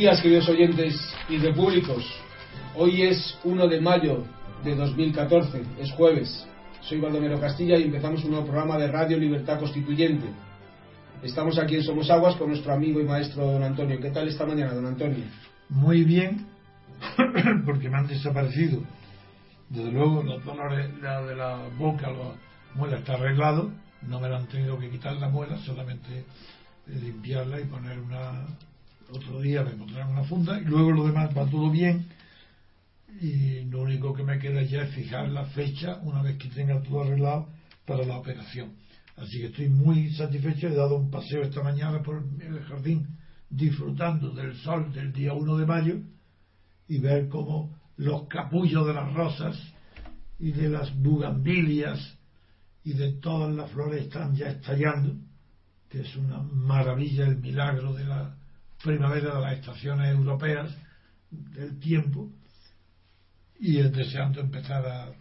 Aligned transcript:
Días, 0.00 0.22
queridos 0.22 0.48
oyentes 0.48 1.14
y 1.28 1.36
repúblicos. 1.36 2.02
Hoy 2.74 3.02
es 3.02 3.38
1 3.44 3.68
de 3.68 3.82
mayo 3.82 4.24
de 4.64 4.74
2014, 4.74 5.62
es 5.78 5.92
jueves. 5.92 6.48
Soy 6.80 6.98
Baldomero 6.98 7.38
Castilla 7.38 7.76
y 7.76 7.82
empezamos 7.82 8.24
un 8.24 8.30
nuevo 8.30 8.46
programa 8.46 8.78
de 8.78 8.90
Radio 8.90 9.18
Libertad 9.18 9.58
Constituyente. 9.58 10.26
Estamos 11.22 11.58
aquí 11.58 11.74
en 11.74 11.82
Somos 11.82 12.10
Aguas 12.10 12.36
con 12.36 12.48
nuestro 12.48 12.72
amigo 12.72 12.98
y 12.98 13.04
maestro 13.04 13.44
don 13.44 13.62
Antonio. 13.62 14.00
¿Qué 14.00 14.10
tal 14.10 14.26
esta 14.26 14.46
mañana, 14.46 14.72
don 14.72 14.86
Antonio? 14.86 15.22
Muy 15.68 16.02
bien, 16.04 16.46
porque 17.66 17.90
me 17.90 17.98
han 17.98 18.06
desaparecido. 18.06 18.80
Desde 19.68 19.92
luego, 19.92 20.22
los 20.22 20.42
dolores 20.42 20.98
la 21.02 21.20
de 21.26 21.36
la 21.36 21.68
boca, 21.76 22.10
la 22.10 22.32
muela 22.74 22.96
está 22.96 23.16
arreglado. 23.16 23.70
No 24.08 24.18
me 24.18 24.30
lo 24.30 24.36
han 24.36 24.46
tenido 24.46 24.78
que 24.78 24.88
quitar 24.88 25.16
la 25.16 25.28
muela, 25.28 25.58
solamente 25.58 26.24
limpiarla 26.86 27.60
y 27.60 27.64
poner 27.64 27.98
una 27.98 28.46
otro 29.12 29.40
día 29.40 29.62
me 29.62 29.72
pondrán 29.72 30.10
una 30.10 30.24
funda 30.24 30.60
y 30.60 30.64
luego 30.64 30.92
lo 30.92 31.06
demás 31.06 31.36
va 31.36 31.48
todo 31.48 31.70
bien 31.70 32.06
y 33.20 33.62
lo 33.64 33.82
único 33.82 34.14
que 34.14 34.22
me 34.22 34.38
queda 34.38 34.62
ya 34.62 34.82
es 34.82 34.94
fijar 34.94 35.28
la 35.28 35.44
fecha 35.46 35.98
una 36.02 36.22
vez 36.22 36.38
que 36.38 36.48
tenga 36.48 36.80
todo 36.82 37.02
arreglado 37.02 37.48
para 37.86 38.04
la 38.04 38.16
operación. 38.16 38.72
Así 39.16 39.38
que 39.38 39.46
estoy 39.46 39.68
muy 39.68 40.12
satisfecho, 40.14 40.68
he 40.68 40.74
dado 40.74 40.96
un 40.96 41.10
paseo 41.10 41.42
esta 41.42 41.62
mañana 41.62 42.02
por 42.02 42.22
el 42.40 42.60
jardín 42.64 43.06
disfrutando 43.50 44.30
del 44.30 44.56
sol 44.56 44.92
del 44.92 45.12
día 45.12 45.34
1 45.34 45.56
de 45.58 45.66
mayo 45.66 46.00
y 46.88 46.98
ver 46.98 47.28
cómo 47.28 47.76
los 47.96 48.28
capullos 48.28 48.86
de 48.86 48.94
las 48.94 49.12
rosas 49.12 49.60
y 50.38 50.52
de 50.52 50.68
las 50.68 50.96
bugambilias 50.96 52.16
y 52.84 52.94
de 52.94 53.12
todas 53.14 53.54
las 53.54 53.70
flores 53.70 54.04
están 54.04 54.34
ya 54.34 54.48
estallando, 54.48 55.14
que 55.90 56.00
es 56.00 56.16
una 56.16 56.38
maravilla 56.38 57.26
el 57.26 57.36
milagro 57.36 57.92
de 57.92 58.04
la 58.04 58.39
primavera 58.82 59.34
de 59.34 59.40
las 59.40 59.54
estaciones 59.54 60.10
europeas 60.10 60.70
del 61.30 61.78
tiempo 61.78 62.28
y 63.58 63.82
deseando 63.82 64.40
empezar 64.40 64.84
a, 64.86 65.12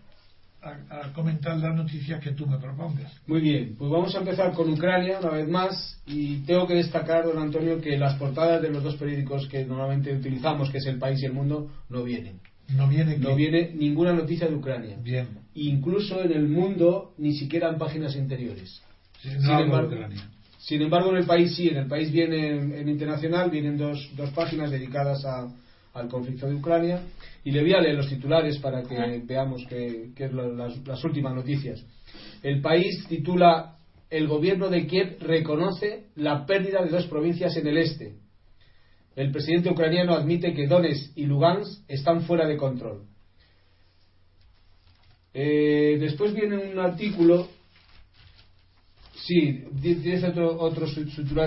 comentar 1.13 1.57
las 1.57 1.73
noticias 1.73 2.21
que 2.21 2.31
tú 2.31 2.45
me 2.45 2.57
propongas. 2.57 3.13
Muy 3.27 3.39
bien, 3.39 3.75
pues 3.77 3.89
vamos 3.89 4.13
a 4.13 4.19
empezar 4.19 4.51
con 4.51 4.69
Ucrania 4.69 5.19
una 5.19 5.29
vez 5.29 5.47
más 5.47 6.01
y 6.05 6.39
tengo 6.39 6.67
que 6.67 6.75
destacar, 6.75 7.23
don 7.23 7.37
Antonio, 7.37 7.79
que 7.79 7.97
las 7.97 8.15
portadas 8.15 8.61
de 8.61 8.69
los 8.69 8.83
dos 8.83 8.95
periódicos 8.97 9.47
que 9.47 9.63
normalmente 9.63 10.13
utilizamos, 10.13 10.69
que 10.69 10.79
es 10.79 10.85
El 10.85 10.99
País 10.99 11.21
y 11.21 11.27
El 11.27 11.33
Mundo, 11.33 11.71
no 11.89 12.03
vienen. 12.03 12.41
No 12.75 12.89
viene, 12.89 13.17
no 13.17 13.35
viene 13.35 13.71
ninguna 13.73 14.11
noticia 14.11 14.47
de 14.47 14.55
Ucrania. 14.55 14.97
Bien. 15.01 15.29
Incluso 15.55 16.21
en 16.21 16.33
el 16.33 16.47
mundo 16.49 17.13
ni 17.17 17.33
siquiera 17.33 17.69
en 17.69 17.77
páginas 17.77 18.15
interiores. 18.15 18.81
Sin 19.21 19.31
embargo, 19.49 19.87
Ucrania 19.87 20.29
sin 20.59 20.81
embargo, 20.81 21.11
en 21.11 21.17
el 21.17 21.25
país 21.25 21.55
sí, 21.55 21.69
en 21.69 21.77
el 21.77 21.87
país 21.87 22.11
viene 22.11 22.49
en, 22.49 22.89
internacional, 22.89 23.49
vienen 23.49 23.77
dos, 23.77 24.11
dos 24.17 24.29
páginas 24.31 24.69
dedicadas 24.69 25.23
al 25.93 26.09
conflicto 26.09 26.47
de 26.47 26.55
Ucrania. 26.55 27.01
Y 27.45 27.51
le 27.51 27.61
voy 27.61 27.73
a 27.73 27.79
leer 27.79 27.95
los 27.95 28.09
titulares 28.09 28.59
para 28.59 28.83
que 28.83 29.21
veamos 29.23 29.65
qué 29.69 30.11
es 30.17 30.33
las, 30.33 30.85
las 30.85 31.03
últimas 31.05 31.33
noticias. 31.33 31.81
El 32.43 32.61
país 32.61 33.05
titula 33.07 33.77
El 34.09 34.27
gobierno 34.27 34.69
de 34.69 34.85
Kiev 34.85 35.17
reconoce 35.21 36.07
la 36.15 36.45
pérdida 36.45 36.83
de 36.83 36.89
dos 36.89 37.07
provincias 37.07 37.55
en 37.55 37.65
el 37.65 37.77
este. 37.77 38.15
El 39.15 39.31
presidente 39.31 39.69
ucraniano 39.69 40.13
admite 40.13 40.53
que 40.53 40.67
Donetsk 40.67 41.17
y 41.17 41.25
Lugansk 41.25 41.83
están 41.87 42.23
fuera 42.23 42.45
de 42.45 42.57
control. 42.57 43.03
Eh, 45.33 45.97
después 46.01 46.33
viene 46.33 46.57
un 46.57 46.79
artículo 46.79 47.47
Sí, 49.25 49.63
dice 49.73 50.27
otro, 50.27 50.59
otro 50.59 50.87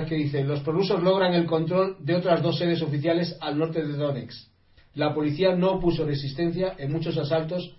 que 0.06 0.14
dice, 0.14 0.44
los 0.44 0.60
prorrusos 0.60 1.02
logran 1.02 1.34
el 1.34 1.46
control 1.46 1.96
de 2.00 2.14
otras 2.14 2.42
dos 2.42 2.58
sedes 2.58 2.82
oficiales 2.82 3.36
al 3.40 3.58
norte 3.58 3.84
de 3.84 3.94
Donetsk. 3.94 4.48
La 4.94 5.14
policía 5.14 5.56
no 5.56 5.72
opuso 5.72 6.04
resistencia 6.04 6.74
en 6.78 6.92
muchos 6.92 7.16
asaltos 7.16 7.76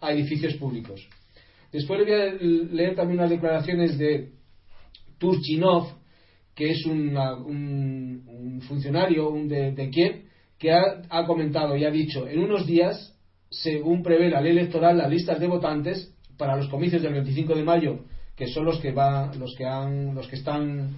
a 0.00 0.12
edificios 0.12 0.54
públicos. 0.54 1.08
Después 1.72 2.00
le 2.00 2.04
voy 2.04 2.14
a 2.14 2.72
leer 2.72 2.94
también 2.94 3.18
unas 3.18 3.30
declaraciones 3.30 3.98
de 3.98 4.30
Turchinov, 5.18 5.88
que 6.54 6.70
es 6.70 6.86
un, 6.86 8.60
funcionario 8.68 9.32
de, 9.46 9.90
Kiev, 9.90 10.24
que 10.58 10.70
ha 10.70 11.26
comentado 11.26 11.76
y 11.76 11.84
ha 11.84 11.90
dicho, 11.90 12.28
en 12.28 12.40
unos 12.40 12.66
días, 12.66 13.16
según 13.50 14.02
prevé 14.02 14.30
la 14.30 14.40
ley 14.40 14.52
electoral, 14.52 14.98
las 14.98 15.10
listas 15.10 15.40
de 15.40 15.48
votantes 15.48 16.14
para 16.36 16.56
los 16.56 16.68
comicios 16.68 17.02
del 17.02 17.14
25 17.14 17.54
de 17.54 17.64
mayo 17.64 18.04
que 18.42 18.48
son 18.48 18.64
los 18.64 18.80
que 18.80 18.90
va, 18.90 19.30
los 19.38 19.54
que 19.54 19.64
han, 19.64 20.16
los 20.16 20.26
que 20.26 20.34
están 20.34 20.96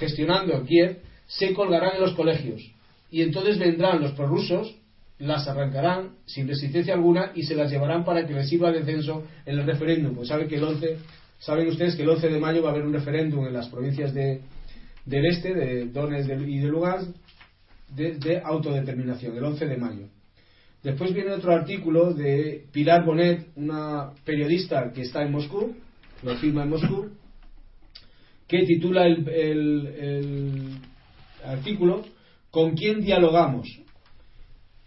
gestionando 0.00 0.64
Kiev, 0.64 0.98
se 1.28 1.54
colgarán 1.54 1.94
en 1.94 2.00
los 2.00 2.14
colegios. 2.14 2.68
Y 3.12 3.22
entonces 3.22 3.60
vendrán 3.60 4.02
los 4.02 4.10
prorrusos, 4.10 4.74
las 5.20 5.46
arrancarán 5.46 6.16
sin 6.26 6.48
resistencia 6.48 6.94
alguna 6.94 7.30
y 7.32 7.44
se 7.44 7.54
las 7.54 7.70
llevarán 7.70 8.04
para 8.04 8.26
que 8.26 8.34
les 8.34 8.48
sirva 8.48 8.72
de 8.72 8.82
censo 8.82 9.22
en 9.46 9.60
el 9.60 9.66
referéndum. 9.66 10.16
Pues 10.16 10.26
saben 10.26 10.48
que 10.48 10.56
el 10.56 10.64
11, 10.64 10.96
saben 11.38 11.68
ustedes 11.68 11.94
que 11.94 12.02
el 12.02 12.08
11 12.08 12.28
de 12.28 12.40
mayo 12.40 12.60
va 12.60 12.70
a 12.70 12.72
haber 12.72 12.84
un 12.84 12.92
referéndum 12.92 13.46
en 13.46 13.52
las 13.52 13.68
provincias 13.68 14.12
de, 14.12 14.40
del 15.04 15.26
este, 15.26 15.54
de 15.54 15.86
Donetsk 15.90 16.28
y 16.28 16.58
de 16.58 16.66
Lugansk, 16.66 17.14
de, 17.94 18.16
de, 18.16 18.40
autodeterminación, 18.44 19.36
el 19.36 19.44
11 19.44 19.64
de 19.64 19.76
mayo. 19.76 20.08
Después 20.82 21.14
viene 21.14 21.30
otro 21.30 21.52
artículo 21.52 22.12
de 22.12 22.64
Pilar 22.72 23.04
Bonet, 23.04 23.46
una 23.54 24.10
periodista 24.24 24.90
que 24.92 25.02
está 25.02 25.22
en 25.22 25.30
Moscú, 25.30 25.76
lo 26.24 26.36
firma 26.36 26.62
en 26.62 26.70
Moscú, 26.70 27.10
que 28.48 28.64
titula 28.64 29.06
el, 29.06 30.80
artículo 31.44 32.04
¿Con 32.50 32.76
quién 32.76 33.00
dialogamos? 33.00 33.80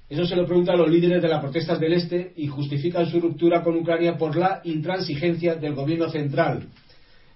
Eso 0.09 0.25
se 0.25 0.37
lo 0.37 0.45
pregunta 0.45 0.71
a 0.71 0.77
los 0.77 0.89
líderes 0.89 1.21
de 1.21 1.27
las 1.27 1.41
protestas 1.41 1.81
del 1.81 1.93
Este 1.93 2.31
y 2.37 2.47
justifican 2.47 3.07
su 3.07 3.19
ruptura 3.19 3.61
con 3.61 3.75
Ucrania 3.75 4.17
por 4.17 4.37
la 4.37 4.61
intransigencia 4.63 5.55
del 5.55 5.75
gobierno 5.75 6.09
central. 6.09 6.69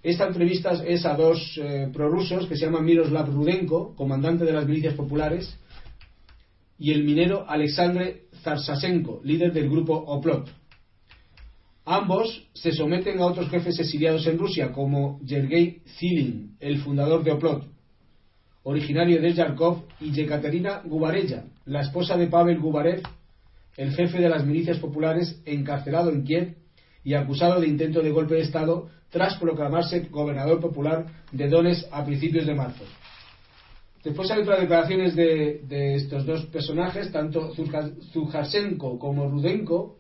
Esta 0.01 0.25
entrevista 0.25 0.71
es 0.86 1.06
a 1.06 1.15
dos 1.15 1.59
eh, 1.62 1.89
prorrusos 1.92 2.48
que 2.48 2.56
se 2.56 2.65
llaman 2.65 2.86
Miroslav 2.86 3.30
Rudenko, 3.30 3.94
comandante 3.94 4.45
de 4.45 4.53
las 4.53 4.65
milicias 4.65 4.94
populares, 4.94 5.53
y 6.80 6.92
el 6.92 7.03
minero 7.03 7.45
Alexandre 7.48 8.24
Zarsasenko, 8.42 9.19
líder 9.25 9.51
del 9.51 9.69
grupo 9.69 9.94
Oplot. 9.94 10.61
Ambos 11.86 12.48
se 12.54 12.72
someten 12.72 13.19
a 13.19 13.25
otros 13.25 13.50
jefes 13.50 13.80
exiliados 13.80 14.28
en 14.28 14.38
Rusia, 14.38 14.72
como 14.72 15.19
Yergei 15.25 15.81
Zilin, 15.98 16.56
el 16.60 16.80
fundador 16.80 17.24
de 17.24 17.31
Oplot. 17.31 17.66
originario 18.63 19.19
de 19.19 19.33
Yarkov, 19.33 19.83
y 20.00 20.12
Yekaterina 20.12 20.81
Gubarella, 20.86 21.45
la 21.66 21.81
esposa 21.81 22.16
de 22.16 22.28
Pavel 22.28 22.60
Gubarev, 22.60 23.01
el 23.78 23.92
jefe 23.94 24.19
de 24.19 24.30
las 24.30 24.45
milicias 24.45 24.78
populares, 24.78 25.42
encarcelado 25.45 26.12
en 26.12 26.24
Kiev 26.24 26.56
y 27.04 27.16
acusado 27.16 27.60
de 27.60 27.68
intento 27.68 28.01
de 28.01 28.12
golpe 28.12 28.36
de 28.36 28.42
Estado 28.42 28.89
tras 29.10 29.38
proclamarse 29.38 30.01
gobernador 30.12 30.60
popular 30.60 31.07
de 31.31 31.50
Donetsk 31.50 31.88
a 31.92 32.06
principios 32.06 32.45
de 32.45 32.54
marzo. 32.54 32.84
Después 34.04 34.30
hay 34.31 34.42
otras 34.42 34.62
declaraciones 34.62 35.16
de, 35.16 35.62
de 35.68 35.95
estos 35.95 36.25
dos 36.25 36.45
personajes, 36.45 37.12
tanto 37.12 37.54
Zujashenko 38.13 39.00
como 39.00 39.30
Rudenko, 39.30 39.98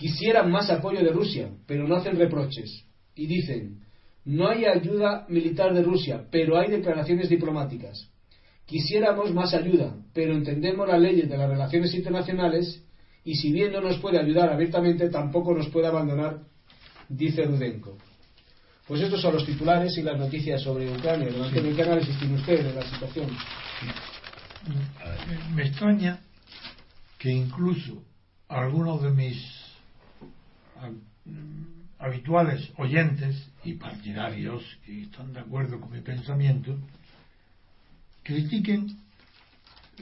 quisieran 0.00 0.50
más 0.50 0.70
apoyo 0.70 1.04
de 1.04 1.12
Rusia, 1.12 1.50
pero 1.66 1.86
no 1.86 1.96
hacen 1.96 2.16
reproches. 2.16 2.86
Y 3.14 3.26
dicen, 3.26 3.80
no 4.24 4.48
hay 4.48 4.64
ayuda 4.64 5.26
militar 5.28 5.74
de 5.74 5.82
Rusia, 5.82 6.24
pero 6.30 6.58
hay 6.58 6.70
declaraciones 6.70 7.28
diplomáticas. 7.28 8.10
Quisiéramos 8.64 9.34
más 9.34 9.52
ayuda, 9.52 9.94
pero 10.14 10.32
entendemos 10.32 10.88
las 10.88 11.00
leyes 11.00 11.28
de 11.28 11.36
las 11.36 11.50
relaciones 11.50 11.94
internacionales 11.94 12.82
y 13.24 13.34
si 13.34 13.52
bien 13.52 13.72
no 13.72 13.82
nos 13.82 13.98
puede 13.98 14.18
ayudar 14.18 14.50
abiertamente, 14.50 15.10
tampoco 15.10 15.54
nos 15.54 15.68
puede 15.68 15.88
abandonar, 15.88 16.44
dice 17.08 17.44
Rudenko. 17.44 17.98
Pues 18.88 19.02
estos 19.02 19.20
son 19.20 19.34
los 19.34 19.44
titulares 19.44 19.96
y 19.98 20.02
las 20.02 20.18
noticias 20.18 20.62
sobre 20.62 20.90
Ucrania. 20.90 21.28
¿En 21.28 21.76
qué 21.76 21.82
análisis 21.82 22.18
tiene 22.18 22.36
usted 22.36 22.64
de 22.64 22.74
la 22.74 22.82
situación? 22.88 23.28
Me 25.54 25.62
extraña 25.62 26.20
que 27.18 27.30
incluso 27.30 28.02
algunos 28.48 29.02
de 29.02 29.10
mis 29.10 29.59
habituales 31.98 32.72
oyentes 32.76 33.50
y 33.64 33.74
partidarios 33.74 34.62
que 34.84 35.02
están 35.02 35.32
de 35.32 35.40
acuerdo 35.40 35.80
con 35.80 35.92
mi 35.92 36.00
pensamiento 36.00 36.78
critiquen 38.22 38.98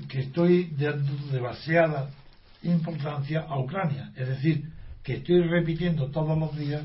que 0.08 0.20
estoy 0.20 0.70
dando 0.78 1.12
demasiada 1.32 2.10
importancia 2.62 3.40
a 3.40 3.58
Ucrania, 3.58 4.12
es 4.16 4.28
decir, 4.28 4.70
que 5.02 5.14
estoy 5.16 5.42
repitiendo 5.42 6.10
todos 6.10 6.38
los 6.38 6.56
días 6.56 6.84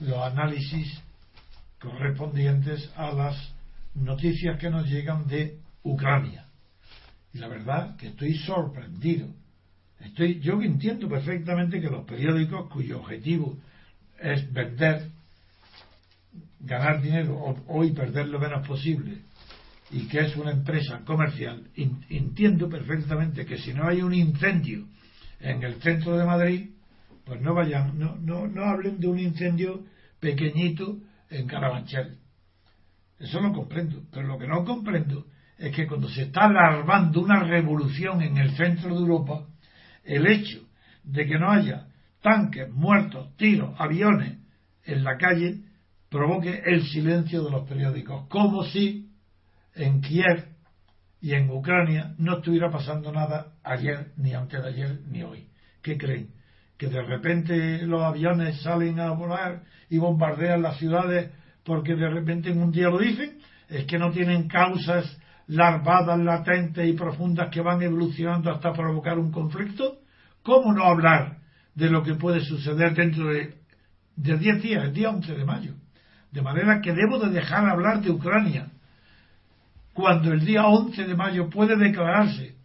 los 0.00 0.18
análisis 0.18 1.00
correspondientes 1.80 2.90
a 2.96 3.12
las 3.12 3.36
noticias 3.94 4.58
que 4.58 4.70
nos 4.70 4.86
llegan 4.88 5.26
de 5.26 5.58
Ucrania. 5.82 6.46
Y 7.32 7.38
la 7.38 7.48
verdad 7.48 7.96
que 7.96 8.08
estoy 8.08 8.34
sorprendido 8.38 9.28
Estoy, 10.04 10.40
yo 10.40 10.60
entiendo 10.60 11.08
perfectamente 11.08 11.80
que 11.80 11.88
los 11.88 12.04
periódicos 12.04 12.68
cuyo 12.70 13.00
objetivo 13.00 13.56
es 14.20 14.52
vender, 14.52 15.10
ganar 16.60 17.00
dinero 17.00 17.56
o, 17.66 17.84
y 17.84 17.92
perder 17.92 18.28
lo 18.28 18.38
menos 18.38 18.66
posible, 18.66 19.22
y 19.90 20.06
que 20.08 20.20
es 20.20 20.36
una 20.36 20.50
empresa 20.50 21.00
comercial, 21.04 21.68
entiendo 21.74 22.68
perfectamente 22.68 23.44
que 23.44 23.58
si 23.58 23.72
no 23.72 23.86
hay 23.86 24.02
un 24.02 24.14
incendio 24.14 24.86
en 25.40 25.62
el 25.62 25.80
centro 25.82 26.16
de 26.16 26.24
Madrid, 26.24 26.70
pues 27.24 27.40
no 27.40 27.54
vayan, 27.54 27.98
no, 27.98 28.16
no, 28.16 28.46
no 28.46 28.64
hablen 28.64 29.00
de 29.00 29.06
un 29.06 29.18
incendio 29.18 29.84
pequeñito 30.20 30.98
en 31.30 31.46
Carabanchel. 31.46 32.18
Eso 33.18 33.40
lo 33.40 33.52
comprendo, 33.52 34.02
pero 34.10 34.26
lo 34.26 34.38
que 34.38 34.46
no 34.46 34.64
comprendo 34.64 35.26
es 35.58 35.74
que 35.74 35.86
cuando 35.86 36.08
se 36.08 36.22
está 36.22 36.44
alarmando 36.44 37.20
una 37.20 37.42
revolución 37.44 38.20
en 38.22 38.36
el 38.36 38.56
centro 38.56 38.94
de 38.94 39.00
Europa, 39.00 39.46
el 40.04 40.26
hecho 40.26 40.60
de 41.02 41.26
que 41.26 41.38
no 41.38 41.50
haya 41.50 41.86
tanques, 42.22 42.70
muertos, 42.70 43.36
tiros, 43.36 43.74
aviones 43.78 44.38
en 44.84 45.04
la 45.04 45.16
calle 45.16 45.60
provoque 46.08 46.62
el 46.64 46.86
silencio 46.86 47.42
de 47.44 47.50
los 47.50 47.68
periódicos, 47.68 48.26
como 48.28 48.64
si 48.64 49.10
en 49.74 50.00
Kiev 50.00 50.46
y 51.20 51.32
en 51.32 51.50
Ucrania 51.50 52.14
no 52.18 52.36
estuviera 52.36 52.70
pasando 52.70 53.10
nada 53.10 53.54
ayer, 53.62 54.12
ni 54.16 54.34
antes 54.34 54.62
de 54.62 54.68
ayer, 54.68 55.00
ni 55.08 55.22
hoy. 55.22 55.48
¿Qué 55.82 55.98
creen? 55.98 56.30
¿Que 56.78 56.88
de 56.88 57.02
repente 57.02 57.86
los 57.86 58.02
aviones 58.02 58.60
salen 58.62 59.00
a 59.00 59.10
volar 59.12 59.62
y 59.88 59.98
bombardean 59.98 60.62
las 60.62 60.78
ciudades 60.78 61.30
porque 61.64 61.94
de 61.94 62.08
repente 62.08 62.50
en 62.50 62.62
un 62.62 62.72
día 62.72 62.88
lo 62.88 62.98
dicen? 62.98 63.38
¿Es 63.68 63.86
que 63.86 63.98
no 63.98 64.10
tienen 64.10 64.48
causas 64.48 65.18
larvadas, 65.46 66.18
latentes 66.18 66.88
y 66.88 66.92
profundas 66.92 67.50
que 67.50 67.60
van 67.60 67.82
evolucionando 67.82 68.50
hasta 68.50 68.72
provocar 68.72 69.18
un 69.18 69.30
conflicto? 69.30 69.98
¿Cómo 70.42 70.72
no 70.72 70.84
hablar 70.84 71.38
de 71.74 71.90
lo 71.90 72.02
que 72.02 72.14
puede 72.14 72.40
suceder 72.40 72.94
dentro 72.94 73.28
de 73.28 73.54
10 74.16 74.62
días, 74.62 74.84
el 74.84 74.92
día 74.92 75.10
11 75.10 75.34
de 75.34 75.44
mayo? 75.44 75.74
De 76.30 76.42
manera 76.42 76.80
que 76.80 76.92
debo 76.92 77.18
de 77.18 77.30
dejar 77.30 77.68
hablar 77.68 78.00
de 78.00 78.10
Ucrania 78.10 78.70
cuando 79.92 80.32
el 80.32 80.44
día 80.44 80.66
11 80.66 81.04
de 81.04 81.14
mayo 81.14 81.48
puede 81.48 81.76
declararse 81.76 82.56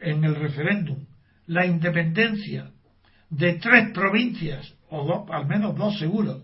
en 0.00 0.24
el 0.24 0.34
referéndum 0.36 1.04
la 1.46 1.66
independencia 1.66 2.70
de 3.28 3.54
tres 3.54 3.92
provincias, 3.92 4.74
o 4.88 5.04
dos, 5.04 5.30
al 5.30 5.46
menos 5.46 5.76
dos 5.76 5.98
seguros, 5.98 6.42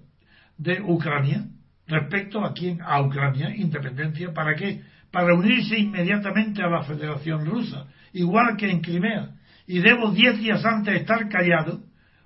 de 0.57 0.81
Ucrania, 0.81 1.47
respecto 1.89 2.45
a 2.45 2.53
quién, 2.53 2.81
a 2.83 3.01
Ucrania, 3.03 3.55
independencia, 3.57 4.33
¿para 4.33 4.55
qué? 4.55 4.83
Para 5.11 5.35
unirse 5.35 5.79
inmediatamente 5.79 6.63
a 6.63 6.69
la 6.69 6.83
Federación 6.83 7.47
Rusa, 7.47 7.87
igual 8.13 8.57
que 8.57 8.71
en 8.71 8.81
Crimea. 8.81 9.31
Y 9.67 9.81
debo 9.81 10.11
diez 10.13 10.39
días 10.39 10.65
antes 10.65 10.95
estar 10.95 11.29
callado, 11.29 11.81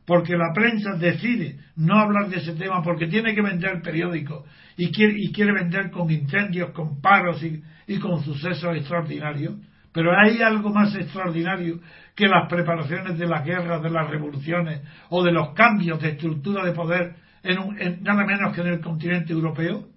porque 0.05 0.37
la 0.37 0.53
prensa 0.53 0.94
decide 0.94 1.59
no 1.76 1.99
hablar 1.99 2.29
de 2.29 2.38
ese 2.38 2.55
tema 2.55 2.82
porque 2.82 3.06
tiene 3.06 3.35
que 3.35 3.43
vender 3.43 3.81
periódicos 3.82 4.44
y 4.76 4.91
quiere, 4.91 5.14
y 5.17 5.32
quiere 5.32 5.53
vender 5.53 5.91
con 5.91 6.11
incendios, 6.11 6.73
con 6.73 7.00
paros 7.00 7.43
y, 7.43 7.62
y 7.87 7.99
con 7.99 8.23
sucesos 8.25 8.76
extraordinarios. 8.76 9.55
Pero 9.93 10.11
hay 10.19 10.43
algo 10.43 10.70
más 10.70 10.94
extraordinario 10.97 11.81
que 12.17 12.26
las 12.26 12.49
preparaciones 12.49 13.19
de 13.19 13.26
las 13.26 13.44
guerras, 13.44 13.82
de 13.82 13.91
las 13.91 14.09
revoluciones 14.09 14.81
o 15.11 15.23
de 15.23 15.32
los 15.32 15.53
cambios 15.55 16.00
de 16.00 16.11
estructura 16.11 16.64
de 16.64 16.73
poder 16.73 17.14
en, 17.43 18.03
nada 18.03 18.25
menos 18.25 18.55
que 18.55 18.61
en 18.61 18.69
el 18.69 18.81
continente 18.81 19.33
europeo. 19.33 19.89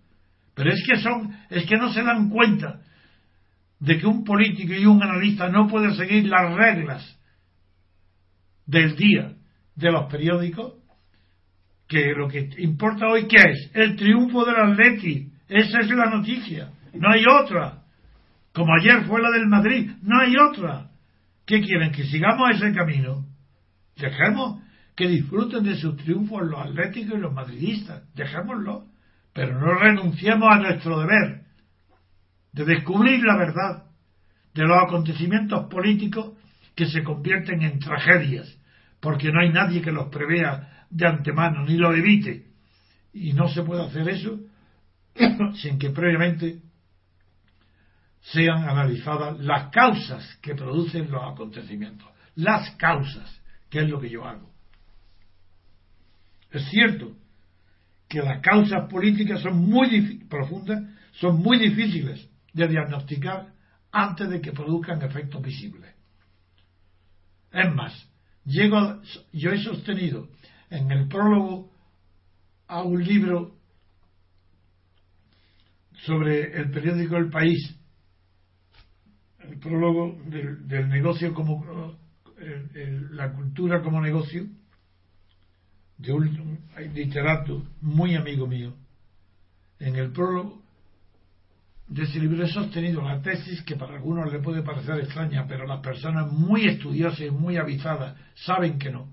Pero 0.53 0.71
es 0.71 0.83
que 0.87 0.97
son, 0.97 1.35
es 1.49 1.65
que 1.65 1.77
no 1.77 1.91
se 1.91 2.01
dan 2.01 2.29
cuenta 2.29 2.81
de 3.79 3.99
que 3.99 4.07
un 4.07 4.23
político 4.23 4.73
y 4.73 4.85
un 4.85 5.03
analista 5.03 5.49
no 5.49 5.67
pueden 5.67 5.93
seguir 5.95 6.27
las 6.27 6.53
reglas 6.53 7.19
del 8.65 8.95
día 8.95 9.33
de 9.75 9.91
los 9.91 10.09
periódicos, 10.11 10.73
que 11.87 12.13
lo 12.15 12.27
que 12.27 12.49
importa 12.57 13.07
hoy 13.07 13.27
qué 13.27 13.37
es 13.37 13.69
el 13.73 13.95
triunfo 13.95 14.45
del 14.45 14.55
Atleti, 14.55 15.29
esa 15.47 15.81
es 15.81 15.89
la 15.89 16.09
noticia, 16.09 16.71
no 16.93 17.11
hay 17.11 17.23
otra. 17.25 17.83
Como 18.53 18.73
ayer 18.73 19.03
fue 19.05 19.21
la 19.21 19.29
del 19.31 19.47
Madrid, 19.47 19.91
no 20.01 20.19
hay 20.19 20.33
otra. 20.37 20.89
¿Qué 21.45 21.61
quieren? 21.61 21.91
Que 21.91 22.05
sigamos 22.05 22.55
ese 22.55 22.73
camino. 22.73 23.25
Dejemos 23.97 24.61
que 24.95 25.07
disfruten 25.07 25.63
de 25.63 25.75
sus 25.75 25.97
triunfos 25.97 26.43
los 26.43 26.59
atléticos 26.59 27.17
y 27.17 27.21
los 27.21 27.33
madridistas. 27.33 28.03
Dejémoslo. 28.15 28.85
Pero 29.33 29.59
no 29.59 29.73
renunciemos 29.75 30.49
a 30.49 30.59
nuestro 30.59 30.99
deber 30.99 31.43
de 32.53 32.63
descubrir 32.63 33.21
la 33.23 33.37
verdad 33.37 33.83
de 34.53 34.63
los 34.63 34.77
acontecimientos 34.81 35.67
políticos 35.67 36.31
que 36.73 36.85
se 36.85 37.03
convierten 37.03 37.61
en 37.61 37.79
tragedias, 37.79 38.57
porque 39.01 39.31
no 39.31 39.41
hay 39.41 39.49
nadie 39.49 39.81
que 39.81 39.91
los 39.91 40.07
prevea 40.07 40.85
de 40.89 41.05
antemano 41.05 41.65
ni 41.65 41.77
lo 41.77 41.93
evite. 41.93 42.47
Y 43.13 43.33
no 43.33 43.49
se 43.49 43.63
puede 43.63 43.83
hacer 43.83 44.07
eso 44.07 44.39
sin 45.55 45.77
que 45.77 45.89
previamente 45.89 46.61
sean 48.21 48.67
analizadas 48.69 49.37
las 49.39 49.69
causas 49.69 50.37
que 50.41 50.55
producen 50.55 51.11
los 51.11 51.23
acontecimientos. 51.23 52.07
Las 52.35 52.71
causas, 52.77 53.41
que 53.69 53.79
es 53.79 53.89
lo 53.89 53.99
que 53.99 54.09
yo 54.09 54.25
hago. 54.25 54.54
Es 56.55 56.69
cierto 56.69 57.13
que 58.07 58.21
las 58.21 58.39
causas 58.39 58.89
políticas 58.89 59.41
son 59.41 59.57
muy 59.57 60.23
profundas, 60.29 60.81
son 61.11 61.41
muy 61.41 61.59
difíciles 61.59 62.29
de 62.53 62.67
diagnosticar 62.69 63.53
antes 63.91 64.29
de 64.29 64.39
que 64.39 64.53
produzcan 64.53 65.01
efectos 65.01 65.41
visibles. 65.41 65.93
Es 67.51 67.73
más, 67.73 68.09
llego, 68.45 69.01
yo 69.33 69.51
he 69.51 69.61
sostenido 69.61 70.29
en 70.69 70.89
el 70.91 71.09
prólogo 71.09 71.73
a 72.67 72.83
un 72.83 73.03
libro 73.03 73.57
sobre 76.05 76.57
el 76.57 76.71
periódico 76.71 77.17
El 77.17 77.29
País, 77.29 77.77
el 79.39 79.59
prólogo 79.59 80.17
del, 80.27 80.87
negocio 80.87 81.33
como 81.33 81.97
la 83.11 83.33
cultura 83.33 83.81
como 83.81 83.99
negocio, 83.99 84.47
de 85.97 86.11
un 86.11 86.59
literato 86.93 87.63
muy 87.81 88.15
amigo 88.15 88.47
mío, 88.47 88.73
en 89.79 89.95
el 89.95 90.11
prólogo 90.11 90.61
de 91.87 92.03
ese 92.03 92.19
libro 92.19 92.43
he 92.43 92.49
sostenido 92.49 93.01
la 93.01 93.21
tesis 93.21 93.61
que 93.61 93.75
para 93.75 93.95
algunos 93.95 94.31
le 94.31 94.39
puede 94.39 94.63
parecer 94.63 94.99
extraña, 94.99 95.45
pero 95.47 95.67
las 95.67 95.81
personas 95.81 96.31
muy 96.31 96.65
estudiosas 96.65 97.21
y 97.21 97.29
muy 97.29 97.57
avisadas 97.57 98.17
saben 98.33 98.79
que 98.79 98.91
no. 98.91 99.07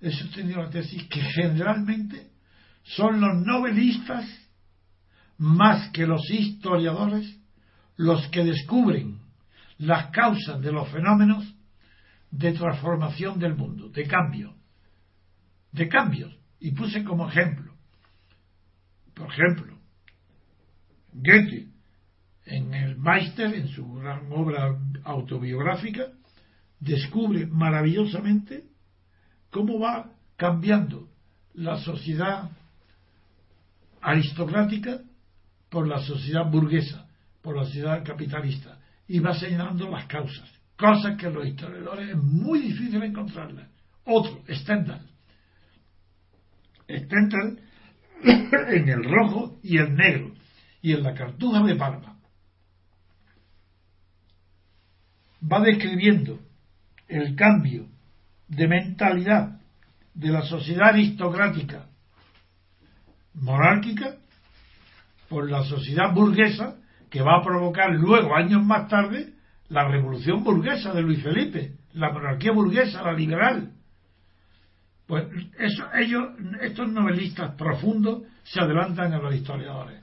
He 0.00 0.10
sostenido 0.10 0.62
la 0.62 0.70
tesis 0.70 1.04
que 1.08 1.20
generalmente 1.20 2.30
son 2.82 3.20
los 3.20 3.44
novelistas 3.44 4.26
más 5.38 5.90
que 5.90 6.06
los 6.06 6.22
historiadores 6.30 7.36
los 7.96 8.26
que 8.28 8.44
descubren 8.44 9.18
las 9.78 10.10
causas 10.10 10.60
de 10.60 10.72
los 10.72 10.88
fenómenos 10.88 11.44
de 12.30 12.52
transformación 12.52 13.38
del 13.38 13.54
mundo, 13.54 13.88
de 13.88 14.06
cambio, 14.06 14.54
de 15.76 15.88
cambios. 15.88 16.34
Y 16.58 16.72
puse 16.72 17.04
como 17.04 17.28
ejemplo, 17.28 17.72
por 19.14 19.30
ejemplo, 19.30 19.78
Goethe, 21.12 21.68
en 22.46 22.74
el 22.74 22.96
Meister, 22.96 23.54
en 23.54 23.68
su 23.68 23.94
gran 23.94 24.30
obra 24.32 24.78
autobiográfica, 25.04 26.08
descubre 26.80 27.46
maravillosamente 27.46 28.64
cómo 29.50 29.78
va 29.78 30.12
cambiando 30.36 31.08
la 31.54 31.78
sociedad 31.78 32.50
aristocrática 34.00 35.00
por 35.68 35.88
la 35.88 35.98
sociedad 36.00 36.50
burguesa, 36.50 37.08
por 37.42 37.56
la 37.56 37.64
sociedad 37.64 38.04
capitalista, 38.04 38.78
y 39.08 39.18
va 39.18 39.34
señalando 39.34 39.90
las 39.90 40.06
causas, 40.06 40.50
cosas 40.76 41.16
que 41.18 41.30
los 41.30 41.46
historiadores 41.46 42.10
es 42.10 42.16
muy 42.16 42.60
difícil 42.60 43.02
encontrarlas. 43.02 43.68
Otro, 44.04 44.42
Stendhal. 44.48 45.15
Stendhal 46.88 47.58
en 48.22 48.88
el 48.88 49.04
rojo 49.04 49.58
y 49.62 49.78
el 49.78 49.94
negro, 49.94 50.34
y 50.82 50.92
en 50.92 51.02
la 51.02 51.14
cartuja 51.14 51.62
de 51.62 51.76
Parma. 51.76 52.16
Va 55.42 55.60
describiendo 55.60 56.40
el 57.08 57.36
cambio 57.36 57.86
de 58.48 58.68
mentalidad 58.68 59.60
de 60.14 60.28
la 60.28 60.42
sociedad 60.42 60.88
aristocrática 60.88 61.86
monárquica 63.34 64.16
por 65.28 65.50
la 65.50 65.62
sociedad 65.64 66.12
burguesa 66.14 66.76
que 67.10 67.22
va 67.22 67.38
a 67.38 67.44
provocar 67.44 67.90
luego, 67.92 68.34
años 68.34 68.64
más 68.64 68.88
tarde, 68.88 69.34
la 69.68 69.88
revolución 69.88 70.42
burguesa 70.42 70.92
de 70.92 71.02
Luis 71.02 71.22
Felipe, 71.22 71.74
la 71.92 72.12
monarquía 72.12 72.52
burguesa, 72.52 73.02
la 73.02 73.12
liberal. 73.12 73.72
Pues 75.06 75.24
eso, 75.58 75.88
ellos, 75.94 76.32
estos 76.60 76.88
novelistas 76.90 77.54
profundos 77.54 78.24
se 78.42 78.60
adelantan 78.60 79.12
a 79.12 79.18
los 79.18 79.34
historiadores. 79.34 80.02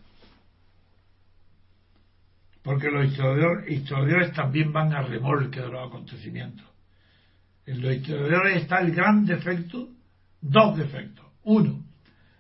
Porque 2.62 2.90
los 2.90 3.08
historiadores, 3.08 3.70
historiadores 3.70 4.32
también 4.34 4.72
van 4.72 4.94
a 4.94 5.02
remolque 5.02 5.60
de 5.60 5.68
los 5.68 5.88
acontecimientos. 5.88 6.66
En 7.66 7.82
los 7.82 7.94
historiadores 7.94 8.62
está 8.62 8.80
el 8.80 8.94
gran 8.96 9.26
defecto, 9.26 9.90
dos 10.40 10.78
defectos. 10.78 11.26
Uno, 11.44 11.84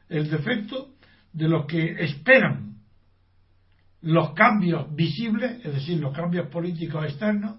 el 0.07 0.29
defecto 0.29 0.93
de 1.33 1.49
los 1.49 1.65
que 1.65 2.03
esperan 2.03 2.77
los 4.01 4.33
cambios 4.33 4.93
visibles, 4.95 5.65
es 5.65 5.73
decir, 5.73 5.99
los 5.99 6.15
cambios 6.15 6.47
políticos 6.47 7.05
externos, 7.05 7.57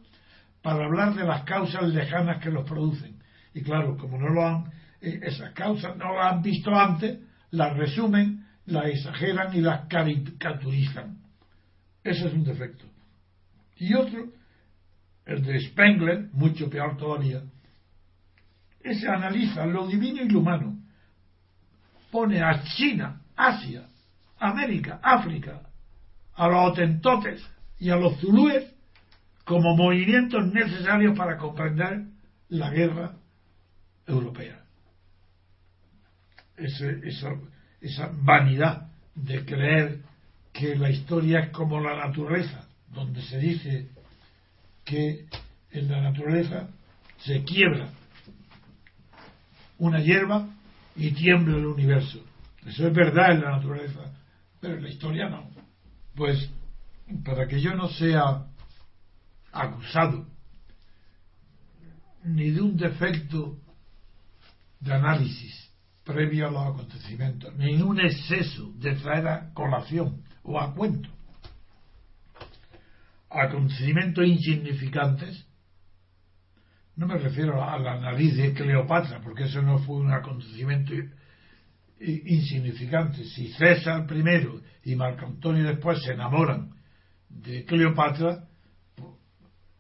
para 0.63 0.87
hablar 0.87 1.15
de 1.15 1.25
las 1.25 1.43
causas 1.45 1.83
lejanas 1.89 2.43
que 2.43 2.51
los 2.51 2.67
producen. 2.67 3.19
Y 3.53 3.63
claro, 3.63 3.97
como 3.99 4.19
no 4.19 4.29
lo 4.31 4.47
han, 4.47 4.73
esas 5.05 5.53
causas 5.53 5.97
no 5.97 6.15
las 6.15 6.33
han 6.33 6.43
visto 6.43 6.75
antes, 6.75 7.19
las 7.51 7.77
resumen, 7.77 8.47
las 8.67 8.87
exageran 8.87 9.55
y 9.55 9.61
las 9.61 9.87
caricaturizan. 9.87 11.19
Ese 12.03 12.27
es 12.29 12.33
un 12.33 12.45
defecto. 12.45 12.85
Y 13.77 13.95
otro, 13.95 14.33
el 15.27 15.43
de 15.43 15.61
Spengler, 15.61 16.29
mucho 16.33 16.69
peor 16.71 16.97
todavía, 16.97 17.43
ese 18.81 19.09
analiza 19.09 19.67
lo 19.67 19.87
divino 19.87 20.23
y 20.23 20.29
lo 20.29 20.41
humano. 20.41 20.79
Pone 22.11 22.43
a 22.43 22.63
China, 22.77 23.21
Asia, 23.35 23.87
América, 24.39 25.01
África, 25.03 25.63
a 26.35 26.49
los 26.49 26.73
otentotes 26.73 27.43
y 27.79 27.91
a 27.91 27.97
los 27.97 28.19
zulúes 28.21 28.73
como 29.45 29.77
movimientos 29.77 30.53
necesarios 30.53 31.17
para 31.17 31.39
comprender 31.39 32.05
la 32.49 32.71
guerra 32.71 33.17
europea. 34.07 34.64
Esa, 36.57 37.35
esa 37.81 38.11
vanidad 38.23 38.89
de 39.15 39.45
creer 39.45 40.01
que 40.53 40.77
la 40.77 40.91
historia 40.91 41.41
es 41.41 41.51
como 41.51 41.81
la 41.81 41.97
naturaleza, 41.97 42.69
donde 42.93 43.23
se 43.23 43.39
dice 43.39 43.89
que 44.85 45.27
en 45.71 45.91
la 45.91 46.01
naturaleza 46.01 46.69
se 47.19 47.43
quiebra 47.43 47.89
una 49.79 50.01
hierba 50.01 50.49
y 50.95 51.11
tiembla 51.11 51.57
el 51.57 51.67
universo. 51.67 52.21
Eso 52.65 52.87
es 52.87 52.95
verdad 52.95 53.33
en 53.33 53.41
la 53.43 53.51
naturaleza, 53.57 54.13
pero 54.61 54.77
en 54.77 54.83
la 54.85 54.91
historia 54.91 55.29
no. 55.29 55.51
Pues 56.15 56.51
para 57.25 57.47
que 57.49 57.61
yo 57.61 57.75
no 57.75 57.89
sea 57.89 58.47
acusado 59.53 60.27
ni 62.23 62.51
de 62.51 62.61
un 62.61 62.77
defecto 62.77 63.59
de 64.81 64.95
análisis 64.95 65.71
previo 66.05 66.49
a 66.49 66.51
los 66.51 66.75
acontecimientos, 66.75 67.55
ni 67.57 67.81
un 67.81 68.01
exceso 68.01 68.73
de 68.77 68.95
traer 68.97 69.27
a 69.27 69.53
colación 69.55 70.23
o 70.43 70.61
a 70.61 70.75
cuento 70.75 71.09
acontecimientos 73.35 74.27
insignificantes, 74.27 75.47
no 76.97 77.07
me 77.07 77.19
refiero 77.19 77.63
a 77.63 77.79
la 77.79 78.01
nariz 78.01 78.37
de 78.37 78.53
Cleopatra, 78.53 79.21
porque 79.21 79.45
eso 79.45 79.61
no 79.63 79.79
fue 79.79 79.97
un 79.97 80.13
acontecimiento 80.13 80.93
insignificante. 81.99 83.25
Si 83.25 83.49
César 83.55 84.07
primero 84.07 84.61
y 84.85 84.95
Marco 84.95 85.27
Antonio 85.27 85.65
después 85.65 86.03
se 86.03 86.13
enamoran 86.13 86.71
de 87.29 87.65
Cleopatra, 87.65 88.45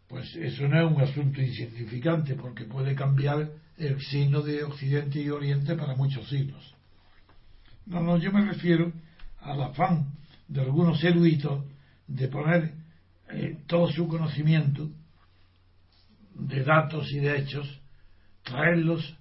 pues 0.08 0.34
eso 0.36 0.66
no 0.68 0.86
es 0.86 0.96
un 0.96 1.02
asunto 1.02 1.40
insignificante, 1.40 2.34
porque 2.34 2.64
puede 2.64 2.94
cambiar 2.96 3.48
el 3.78 4.00
signo 4.00 4.42
de 4.42 4.62
Occidente 4.64 5.20
y 5.20 5.30
Oriente 5.30 5.74
para 5.76 5.96
muchos 5.96 6.28
siglos. 6.28 6.74
No, 7.86 8.00
no, 8.00 8.16
yo 8.16 8.32
me 8.32 8.44
refiero 8.44 8.92
al 9.40 9.62
afán 9.62 10.12
de 10.48 10.60
algunos 10.60 11.02
eruditos 11.02 11.64
de 12.06 12.28
poner 12.28 12.74
eh, 13.30 13.58
todo 13.66 13.90
su 13.90 14.06
conocimiento 14.08 14.90
de 16.34 16.64
datos 16.64 17.10
y 17.12 17.18
de 17.18 17.38
hechos, 17.38 17.80
traerlos 18.42 19.16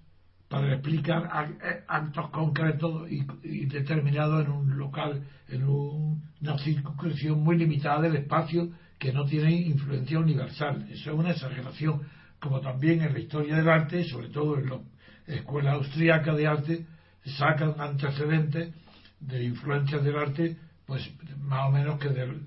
para 0.49 0.73
explicar 0.73 1.57
eh, 1.63 1.83
actos 1.87 2.29
concretos 2.29 3.09
y, 3.09 3.65
determinados 3.65 4.45
en 4.45 4.51
un 4.51 4.77
local, 4.77 5.23
en 5.47 5.63
una 5.63 6.57
circunscripción 6.59 7.39
muy 7.41 7.57
limitada 7.57 8.01
del 8.01 8.17
espacio 8.17 8.69
que 8.99 9.11
no 9.11 9.25
tiene 9.25 9.51
influencia 9.51 10.19
universal. 10.19 10.87
Eso 10.91 11.11
es 11.11 11.17
una 11.17 11.31
exageración, 11.31 12.03
como 12.43 12.59
también 12.59 13.01
en 13.01 13.13
la 13.13 13.19
historia 13.19 13.55
del 13.55 13.69
arte, 13.69 14.03
sobre 14.03 14.27
todo 14.27 14.57
en 14.57 14.67
la 14.67 14.81
escuela 15.27 15.71
austríaca 15.71 16.33
de 16.35 16.45
arte, 16.45 16.85
sacan 17.37 17.75
antecedentes 17.79 18.73
de 19.21 19.45
influencias 19.45 20.03
del 20.03 20.17
arte, 20.17 20.57
pues 20.85 21.09
más 21.39 21.69
o 21.69 21.71
menos 21.71 21.97
que 21.97 22.09
del, 22.09 22.41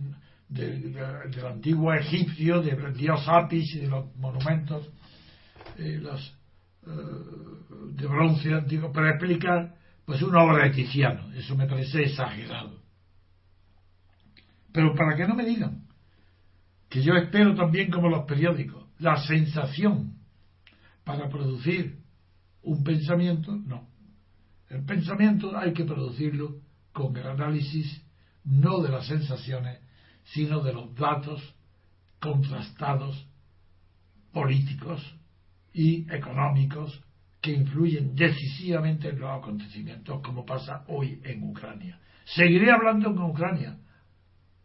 del 0.49 1.47
antiguo 1.47 1.95
egipcio, 1.95 2.61
del 2.61 2.95
dios 2.95 3.27
Apis 3.27 3.75
y 3.75 3.79
de 3.79 3.89
los 3.89 4.15
monumentos 4.17 4.87
eh, 5.79 5.99
eh, 6.03 6.91
de 7.95 8.07
bronce 8.07 8.53
antiguo, 8.53 8.93
para 8.93 9.13
explicar 9.13 9.77
pues 10.05 10.21
una 10.21 10.43
obra 10.43 10.65
de 10.65 10.71
Tiziano. 10.73 11.33
Eso 11.33 11.57
me 11.57 11.67
parece 11.67 12.03
exagerado. 12.03 12.83
Pero 14.73 14.95
para 14.95 15.17
que 15.17 15.27
no 15.27 15.35
me 15.35 15.47
digan 15.47 15.87
que 16.91 17.03
yo 17.03 17.15
espero 17.15 17.55
también 17.55 17.91
como 17.91 18.11
los 18.11 18.27
periódicos 18.27 18.86
la 18.99 19.17
sensación 19.17 20.15
para 21.05 21.29
producir 21.29 21.99
un 22.63 22.83
pensamiento, 22.83 23.53
no. 23.57 23.89
El 24.69 24.85
pensamiento 24.85 25.57
hay 25.57 25.73
que 25.73 25.85
producirlo 25.85 26.57
con 26.93 27.17
el 27.17 27.27
análisis 27.27 28.03
no 28.45 28.81
de 28.81 28.91
las 28.91 29.07
sensaciones, 29.07 29.79
sino 30.25 30.61
de 30.61 30.73
los 30.73 30.95
datos 30.95 31.43
contrastados 32.21 33.29
políticos 34.33 35.03
y 35.73 36.13
económicos 36.13 37.03
que 37.41 37.53
influyen 37.53 38.15
decisivamente 38.15 39.11
en 39.11 39.21
los 39.21 39.31
acontecimientos, 39.31 40.21
como 40.23 40.45
pasa 40.45 40.85
hoy 40.89 41.21
en 41.25 41.43
Ucrania. 41.45 42.01
Seguiré 42.25 42.73
hablando 42.73 43.11
en 43.11 43.19
Ucrania. 43.19 43.79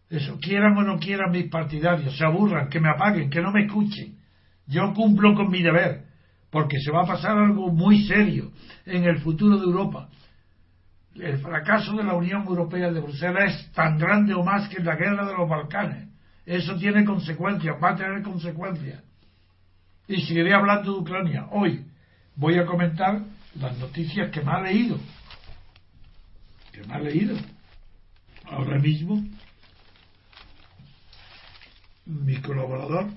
Eso, 0.10 0.40
quieran 0.40 0.76
o 0.78 0.82
no 0.82 1.00
quieran 1.00 1.32
mis 1.32 1.50
partidarios, 1.50 2.18
se 2.18 2.26
aburran, 2.26 2.70
que 2.70 2.80
me 2.80 2.90
apaguen, 2.90 3.30
que 3.30 3.42
no 3.42 3.52
me 3.52 3.66
escuchen. 3.66 4.21
Yo 4.72 4.94
cumplo 4.94 5.36
con 5.36 5.52
mi 5.52 5.62
deber, 5.62 6.06
porque 6.50 6.80
se 6.80 6.92
va 6.92 7.04
a 7.04 7.08
pasar 7.08 7.38
algo 7.38 7.72
muy 7.72 8.08
serio 8.08 8.52
en 8.86 9.04
el 9.04 9.20
futuro 9.20 9.58
de 9.58 9.66
Europa 9.66 10.10
el 11.16 11.38
fracaso 11.40 11.94
de 11.94 12.04
la 12.04 12.14
Unión 12.14 12.44
Europea 12.48 12.92
de 12.92 13.00
Bruselas 13.00 13.54
es 13.56 13.72
tan 13.74 13.98
grande 13.98 14.34
o 14.34 14.44
más 14.44 14.70
que 14.70 14.82
la 14.82 14.96
guerra 14.96 15.26
de 15.26 15.34
los 15.34 15.50
Balcanes. 15.50 16.08
Eso 16.46 16.76
tiene 16.78 17.06
consecuencias, 17.06 17.76
va 17.84 17.92
a 17.92 17.96
tener 17.96 18.22
consecuencias. 18.24 19.04
Y 20.08 20.22
seguiré 20.22 20.54
hablando 20.54 20.94
de 20.94 21.00
Ucrania. 21.00 21.48
Hoy 21.52 21.86
voy 22.36 22.58
a 22.58 22.66
comentar 22.66 23.22
las 23.56 23.78
noticias 23.78 24.32
que 24.32 24.42
me 24.42 24.52
ha 24.52 24.62
leído. 24.62 24.98
Que 26.72 26.84
me 26.84 26.94
ha 26.94 27.00
leído. 27.00 27.38
ahora 28.46 28.80
mismo 28.80 29.24
mi 32.06 32.36
colaborador 32.42 33.08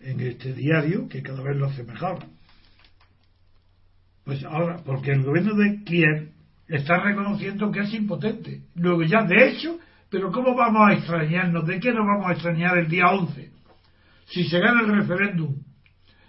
en 0.00 0.20
este 0.20 0.52
diario, 0.52 1.08
que 1.08 1.22
cada 1.22 1.42
vez 1.42 1.56
lo 1.56 1.66
hace 1.66 1.82
mejor. 1.82 2.18
Pues 4.24 4.44
ahora, 4.44 4.78
porque 4.84 5.12
el 5.12 5.22
gobierno 5.22 5.54
de 5.54 5.84
Kiev 5.84 6.30
está 6.68 6.98
reconociendo 6.98 7.70
que 7.70 7.80
es 7.80 7.94
impotente. 7.94 8.62
Luego 8.74 9.02
ya, 9.04 9.22
de 9.22 9.48
hecho, 9.48 9.78
pero 10.10 10.30
¿cómo 10.32 10.54
vamos 10.54 10.88
a 10.88 10.94
extrañarnos? 10.94 11.66
¿De 11.66 11.78
qué 11.80 11.92
nos 11.92 12.06
vamos 12.06 12.26
a 12.26 12.32
extrañar 12.32 12.78
el 12.78 12.88
día 12.88 13.08
11? 13.08 13.50
Si 14.26 14.44
se 14.48 14.58
gana 14.58 14.80
el 14.80 14.96
referéndum 14.96 15.54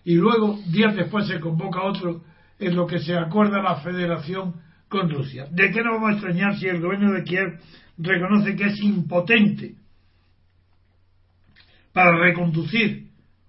y 0.04 0.16
luego, 0.16 0.60
días 0.68 0.96
después, 0.96 1.28
se 1.28 1.40
convoca 1.40 1.84
otro 1.84 2.24
en 2.60 2.76
lo 2.76 2.88
que 2.88 3.00
se 3.00 3.16
acuerda 3.16 3.62
la 3.62 3.78
federación 3.78 4.56
con 4.88 5.10
Rusia. 5.10 5.48
¿De 5.52 5.72
qué 5.72 5.82
nos 5.82 5.96
vamos 5.96 6.10
a 6.10 6.14
extrañar 6.14 6.56
si 6.58 6.68
el 6.68 6.82
gobierno 6.82 7.14
de 7.14 7.24
Kiev 7.24 7.60
reconoce 7.98 8.56
que 8.56 8.66
es 8.66 8.80
impotente 8.82 9.76
para 11.92 12.18
reconducir 12.18 13.07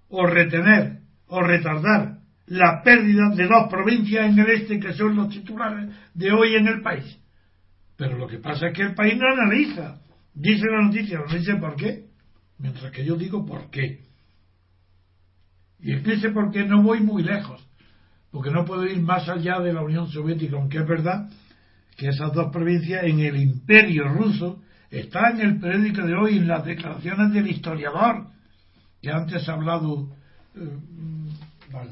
o 0.09 0.27
retener 0.27 1.01
o 1.27 1.41
retardar 1.43 2.19
la 2.47 2.83
pérdida 2.83 3.31
de 3.35 3.47
dos 3.47 3.69
provincias 3.71 4.27
en 4.27 4.39
el 4.39 4.51
este 4.51 4.81
que 4.81 4.95
son 4.95 5.17
los 5.17 5.29
titulares 5.29 5.91
de 6.15 6.33
hoy 6.33 6.55
en 6.55 6.67
el 6.67 6.81
país. 6.81 7.19
Pero 7.97 8.17
lo 8.17 8.27
que 8.27 8.39
pasa 8.39 8.69
es 8.69 8.75
que 8.75 8.83
el 8.83 8.95
país 8.95 9.19
no 9.19 9.27
analiza. 9.33 10.01
Dice 10.33 10.65
la 10.71 10.83
noticia, 10.83 11.19
no 11.19 11.33
dice 11.33 11.57
por 11.57 11.77
qué. 11.77 12.07
Mientras 12.59 12.91
que 12.93 13.05
yo 13.05 13.17
digo 13.17 13.45
por 13.45 13.71
qué. 13.71 14.05
Y 15.81 15.93
en 15.93 16.09
ese 16.11 16.31
por 16.31 16.51
qué 16.51 16.65
no 16.65 16.83
voy 16.83 17.01
muy 17.01 17.23
lejos. 17.23 17.67
Porque 18.31 18.51
no 18.51 18.65
puedo 18.65 18.87
ir 18.87 19.01
más 19.01 19.29
allá 19.29 19.61
de 19.61 19.73
la 19.73 19.83
Unión 19.83 20.09
Soviética, 20.09 20.57
aunque 20.57 20.79
es 20.79 20.87
verdad 20.87 21.29
que 21.97 22.09
esas 22.09 22.33
dos 22.33 22.53
provincias 22.53 23.05
en 23.05 23.21
el 23.21 23.37
imperio 23.37 24.09
ruso 24.09 24.63
está 24.91 25.31
en 25.31 25.41
el 25.41 25.59
periódico 25.59 26.03
de 26.03 26.15
hoy, 26.15 26.39
en 26.39 26.49
las 26.49 26.65
declaraciones 26.65 27.33
del 27.33 27.49
historiador, 27.49 28.29
que 29.01 29.11
antes 29.11 29.49
ha 29.49 29.53
hablado 29.53 30.09
eh, 30.55 30.61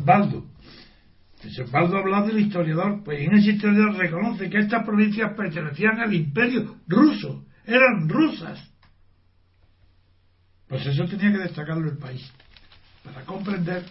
Baldo. 0.00 0.46
Baldo 1.70 1.96
ha 1.96 2.00
hablado 2.00 2.26
del 2.28 2.40
historiador, 2.40 3.04
pues 3.04 3.20
en 3.20 3.34
ese 3.34 3.52
historiador 3.52 3.94
reconoce 3.96 4.50
que 4.50 4.58
estas 4.58 4.84
provincias 4.84 5.32
pertenecían 5.36 6.00
al 6.00 6.12
imperio 6.12 6.76
ruso, 6.88 7.44
eran 7.64 8.08
rusas. 8.08 8.58
Pues 10.66 10.84
eso 10.86 11.04
tenía 11.04 11.32
que 11.32 11.44
destacarlo 11.44 11.88
el 11.88 11.98
país, 11.98 12.28
para 13.04 13.24
comprender 13.24 13.84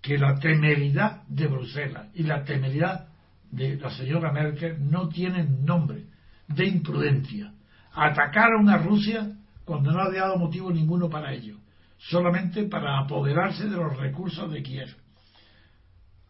que 0.00 0.18
la 0.18 0.38
temeridad 0.38 1.22
de 1.26 1.46
Bruselas 1.46 2.08
y 2.14 2.22
la 2.22 2.44
temeridad 2.44 3.08
de 3.50 3.76
la 3.76 3.90
señora 3.90 4.32
Merkel 4.32 4.90
no 4.90 5.08
tienen 5.08 5.64
nombre 5.64 6.04
de 6.46 6.66
imprudencia. 6.66 7.52
Atacaron 7.92 8.68
a 8.68 8.76
Rusia 8.78 9.32
cuando 9.64 9.92
no 9.92 10.00
ha 10.00 10.10
dado 10.10 10.36
motivo 10.36 10.70
ninguno 10.70 11.08
para 11.08 11.32
ello, 11.32 11.58
solamente 11.98 12.64
para 12.64 12.98
apoderarse 12.98 13.68
de 13.68 13.76
los 13.76 13.96
recursos 13.96 14.50
de 14.50 14.62
Kiev. 14.62 14.94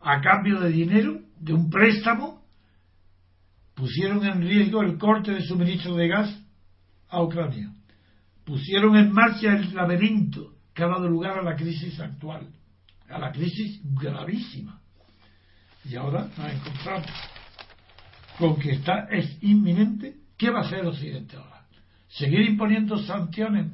A 0.01 0.21
cambio 0.21 0.61
de 0.61 0.71
dinero, 0.71 1.21
de 1.39 1.53
un 1.53 1.71
préstamo, 1.71 2.45
pusieron 3.75 4.25
en 4.25 4.43
riesgo 4.43 4.83
el 4.83 4.99
corte 4.99 5.33
de 5.33 5.43
suministro 5.43 5.97
de 5.97 6.09
gas 6.09 6.41
a 7.09 7.23
Ucrania. 7.23 7.73
Pusieron 8.45 8.97
en 8.97 9.11
marcha 9.13 9.55
el 9.55 9.75
laberinto 9.75 10.55
que 10.75 10.83
ha 10.83 10.89
dado 10.89 11.09
lugar 11.09 11.39
a 11.39 11.43
la 11.43 11.57
crisis 11.57 11.99
actual, 11.99 12.49
a 13.09 13.19
la 13.19 13.33
crisis 13.33 13.81
gravísima. 13.95 14.81
Y 15.85 15.97
ahora 15.97 16.29
nos 16.37 16.53
encontramos 16.53 17.11
con 18.39 18.57
que 18.57 18.73
está, 18.73 19.07
es 19.11 19.43
inminente. 19.43 20.17
¿Qué 20.37 20.51
va 20.51 20.61
a 20.61 20.63
hacer 20.63 20.85
Occidente 20.85 21.37
ahora? 21.37 21.54
Seguir 22.15 22.43
imponiendo 22.43 22.97
sanciones, 22.99 23.73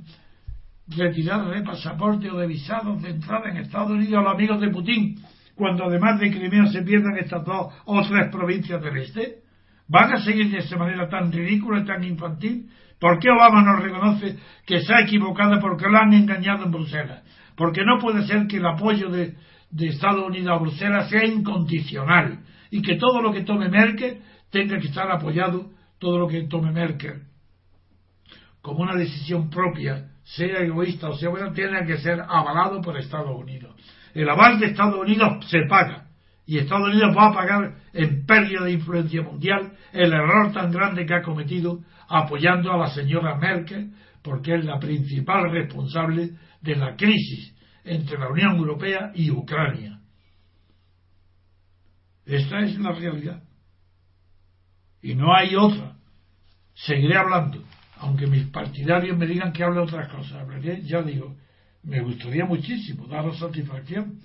retirar 0.89 1.49
de 1.51 1.63
pasaporte 1.63 2.31
o 2.31 2.39
de 2.39 2.47
visados 2.47 3.03
de 3.03 3.11
entrada 3.11 3.51
en 3.51 3.59
Estados 3.59 3.91
Unidos 3.91 4.15
a 4.15 4.23
los 4.23 4.35
amigos 4.35 4.61
de 4.61 4.71
Putin, 4.71 5.17
cuando 5.55 5.85
además 5.85 6.19
de 6.19 6.31
Crimea 6.31 6.67
se 6.67 6.83
pierdan 6.83 7.19
estas 7.19 7.45
dos 7.45 7.73
o 7.85 8.03
tres 8.09 8.31
provincias 8.33 8.83
del 8.83 8.97
este? 8.97 9.41
¿Van 9.89 10.13
a 10.13 10.23
seguir 10.23 10.51
de 10.51 10.59
esa 10.59 10.77
manera 10.77 11.09
tan 11.09 11.31
ridícula 11.31 11.81
y 11.81 11.85
tan 11.85 12.03
infantil? 12.03 12.71
¿Por 12.99 13.19
qué 13.19 13.29
Obama 13.31 13.63
no 13.63 13.77
reconoce 13.77 14.39
que 14.65 14.81
se 14.81 14.95
ha 14.95 15.03
equivocado 15.03 15.61
porque 15.61 15.89
lo 15.89 15.99
han 15.99 16.15
engañado 16.15 16.65
en 16.65 16.71
Bruselas? 16.71 17.23
Porque 17.57 17.83
no 17.85 17.99
puede 17.99 18.27
ser 18.27 18.47
que 18.47 18.57
el 18.57 18.67
apoyo 18.67 19.11
de, 19.11 19.35
de 19.71 19.87
Estados 19.89 20.27
Unidos 20.27 20.49
a 20.49 20.63
Bruselas 20.63 21.11
sea 21.11 21.27
incondicional 21.27 22.39
y 22.71 22.81
que 22.81 22.97
todo 22.97 23.21
lo 23.21 23.33
que 23.33 23.43
tome 23.43 23.69
Merkel 23.69 24.21
tenga 24.51 24.79
que 24.79 24.89
estar 24.89 25.11
apoyado, 25.11 25.71
todo 25.99 26.19
lo 26.19 26.29
que 26.29 26.45
tome 26.45 26.73
Merkel 26.73 27.30
como 28.63 28.81
una 28.81 28.95
decisión 28.95 29.49
propia, 29.51 30.11
sea 30.23 30.61
egoísta 30.61 31.09
o 31.09 31.17
sea 31.17 31.31
buena, 31.31 31.53
tiene 31.53 31.85
que 31.87 31.99
ser 31.99 32.21
avalado 32.21 32.81
por 32.81 32.97
Estados 32.99 33.35
Unidos. 33.35 33.75
El 34.15 34.29
aval 34.29 34.59
de 34.59 34.67
Estados 34.67 34.99
Unidos 35.01 35.47
se 35.49 35.61
paga 35.69 36.09
y 36.47 36.59
Estados 36.59 36.89
Unidos 36.89 37.17
va 37.17 37.29
a 37.29 37.35
pagar 37.35 37.75
en 37.93 38.27
pérdida 38.27 38.65
de 38.65 38.73
influencia 38.73 39.23
mundial 39.23 39.73
el 39.93 40.13
error 40.13 40.53
tan 40.53 40.71
grande 40.71 41.07
que 41.07 41.15
ha 41.15 41.23
cometido 41.23 41.81
apoyando 42.09 42.73
a 42.73 42.77
la 42.77 42.91
señora 42.91 43.37
Merkel 43.37 43.93
porque 44.23 44.57
es 44.57 44.65
la 44.65 44.79
principal 44.79 45.51
responsable 45.51 46.33
de 46.61 46.77
la 46.77 46.97
crisis 46.97 47.55
entre 47.85 48.19
la 48.19 48.29
Unión 48.29 48.57
Europea 48.57 49.13
y 49.15 49.31
Ucrania. 49.31 50.01
Esta 52.27 52.61
es 52.61 52.79
la 52.79 52.93
realidad. 52.93 53.43
Y 55.03 55.15
no 55.15 55.35
hay 55.35 55.57
otra. 55.57 55.97
Seguiré 56.75 57.17
hablando 57.17 57.65
aunque 58.01 58.27
mis 58.27 58.47
partidarios 58.47 59.17
me 59.17 59.27
digan 59.27 59.53
que 59.53 59.63
hable 59.63 59.81
otras 59.81 60.09
cosas, 60.09 60.47
ya 60.85 61.03
digo, 61.03 61.37
me 61.83 62.01
gustaría 62.01 62.47
muchísimo 62.47 63.07
daros 63.07 63.39
satisfacción 63.39 64.21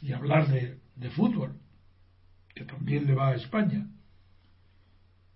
y 0.00 0.12
hablar 0.12 0.48
de, 0.48 1.10
fútbol, 1.10 1.52
que 2.54 2.64
también 2.64 3.06
le 3.06 3.14
va 3.14 3.28
a 3.28 3.34
España. 3.34 3.86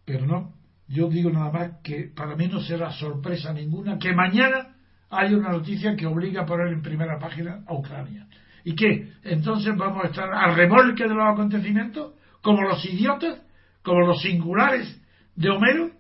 Pero 0.05 0.27
no, 0.27 0.55
yo 0.89 1.09
digo 1.09 1.31
nada 1.31 1.51
más 1.51 1.71
que 1.83 2.11
para 2.15 2.37
mí 2.37 2.49
no 2.49 2.61
será 2.61 2.91
sorpresa 2.93 3.53
ninguna 3.53 3.99
que 3.99 4.15
mañana 4.15 4.75
haya 5.11 5.37
una 5.37 5.51
noticia 5.51 5.95
que 5.95 6.07
obliga 6.07 6.43
a 6.43 6.47
poner 6.47 6.69
en 6.69 6.83
primera 6.83 7.19
página 7.19 7.63
a 7.67 7.75
Ucrania. 7.75 8.27
¿Y 8.65 8.75
qué? 8.75 9.13
Entonces 9.23 9.77
vamos 9.77 10.05
a 10.05 10.09
estar 10.09 10.33
al 10.33 10.57
remolque 10.57 11.05
de 11.05 11.15
los 11.15 11.33
acontecimientos, 11.33 12.15
como 12.41 12.63
los 12.63 12.85
idiotas, 12.85 13.41
como 13.83 14.01
los 14.07 14.23
singulares 14.23 15.01
de 15.35 15.51
Homero, 15.51 15.96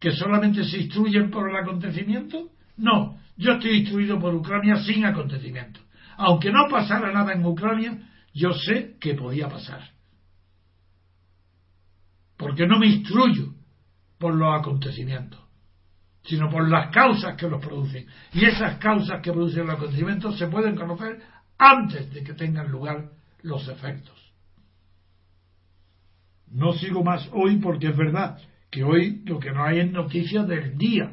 que 0.00 0.12
solamente 0.12 0.64
se 0.64 0.78
instruyen 0.78 1.30
por 1.30 1.48
el 1.48 1.56
acontecimiento? 1.56 2.50
No, 2.78 3.18
yo 3.36 3.52
estoy 3.52 3.80
instruido 3.80 4.18
por 4.18 4.34
Ucrania 4.34 4.76
sin 4.82 5.04
acontecimiento. 5.04 5.80
Aunque 6.16 6.50
no 6.50 6.68
pasara 6.70 7.12
nada 7.12 7.34
en 7.34 7.44
Ucrania, 7.44 8.10
yo 8.32 8.52
sé 8.52 8.96
que 8.98 9.14
podía 9.14 9.48
pasar. 9.48 9.90
Porque 12.38 12.66
no 12.66 12.78
me 12.78 12.86
instruyo 12.86 13.52
por 14.18 14.34
los 14.34 14.58
acontecimientos, 14.58 15.40
sino 16.24 16.48
por 16.48 16.68
las 16.68 16.90
causas 16.90 17.36
que 17.36 17.48
los 17.48 17.62
producen. 17.62 18.06
Y 18.32 18.46
esas 18.46 18.78
causas 18.78 19.20
que 19.22 19.32
producen 19.32 19.66
los 19.66 19.76
acontecimientos 19.76 20.38
se 20.38 20.46
pueden 20.46 20.76
conocer 20.76 21.20
antes 21.58 22.10
de 22.14 22.24
que 22.24 22.32
tengan 22.32 22.70
lugar 22.70 23.10
los 23.42 23.68
efectos. 23.68 24.18
No 26.50 26.72
sigo 26.72 27.04
más 27.04 27.28
hoy 27.32 27.58
porque 27.58 27.88
es 27.88 27.96
verdad 27.96 28.38
que 28.70 28.84
hoy 28.84 29.22
lo 29.26 29.38
que 29.38 29.50
no 29.50 29.64
hay 29.64 29.80
es 29.80 29.90
noticia 29.90 30.44
del 30.44 30.78
día, 30.78 31.12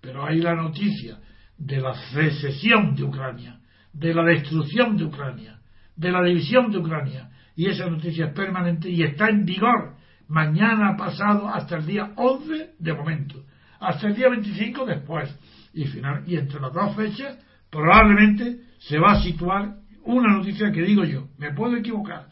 pero 0.00 0.24
hay 0.24 0.40
la 0.40 0.54
noticia 0.54 1.18
de 1.56 1.80
la 1.80 1.94
secesión 2.12 2.94
de 2.94 3.04
Ucrania, 3.04 3.60
de 3.92 4.14
la 4.14 4.24
destrucción 4.24 4.96
de 4.96 5.04
Ucrania, 5.04 5.58
de 5.96 6.10
la 6.10 6.22
división 6.22 6.70
de 6.70 6.78
Ucrania, 6.78 7.30
y 7.56 7.66
esa 7.66 7.90
noticia 7.90 8.26
es 8.26 8.32
permanente 8.32 8.88
y 8.88 9.02
está 9.02 9.28
en 9.28 9.44
vigor 9.44 9.96
mañana 10.28 10.96
pasado 10.96 11.48
hasta 11.48 11.76
el 11.76 11.86
día 11.86 12.12
11 12.16 12.74
de 12.78 12.94
momento, 12.94 13.44
hasta 13.80 14.08
el 14.08 14.14
día 14.14 14.28
25 14.28 14.86
después, 14.86 15.36
y, 15.74 15.84
final, 15.86 16.22
y 16.26 16.36
entre 16.36 16.60
las 16.60 16.72
dos 16.72 16.94
fechas 16.96 17.38
probablemente 17.70 18.60
se 18.78 18.98
va 18.98 19.12
a 19.12 19.22
situar 19.22 19.76
una 20.04 20.32
noticia 20.34 20.72
que 20.72 20.82
digo 20.82 21.04
yo, 21.04 21.28
me 21.38 21.52
puedo 21.52 21.76
equivocar, 21.76 22.28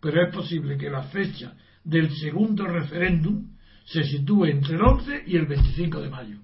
pero 0.00 0.22
es 0.22 0.32
posible 0.32 0.76
que 0.76 0.90
la 0.90 1.02
fecha 1.04 1.54
del 1.82 2.10
segundo 2.10 2.66
referéndum 2.66 3.57
se 3.90 4.04
sitúe 4.04 4.46
entre 4.46 4.74
el 4.74 4.82
11 4.82 5.22
y 5.26 5.36
el 5.36 5.46
25 5.46 6.02
de 6.02 6.10
mayo. 6.10 6.36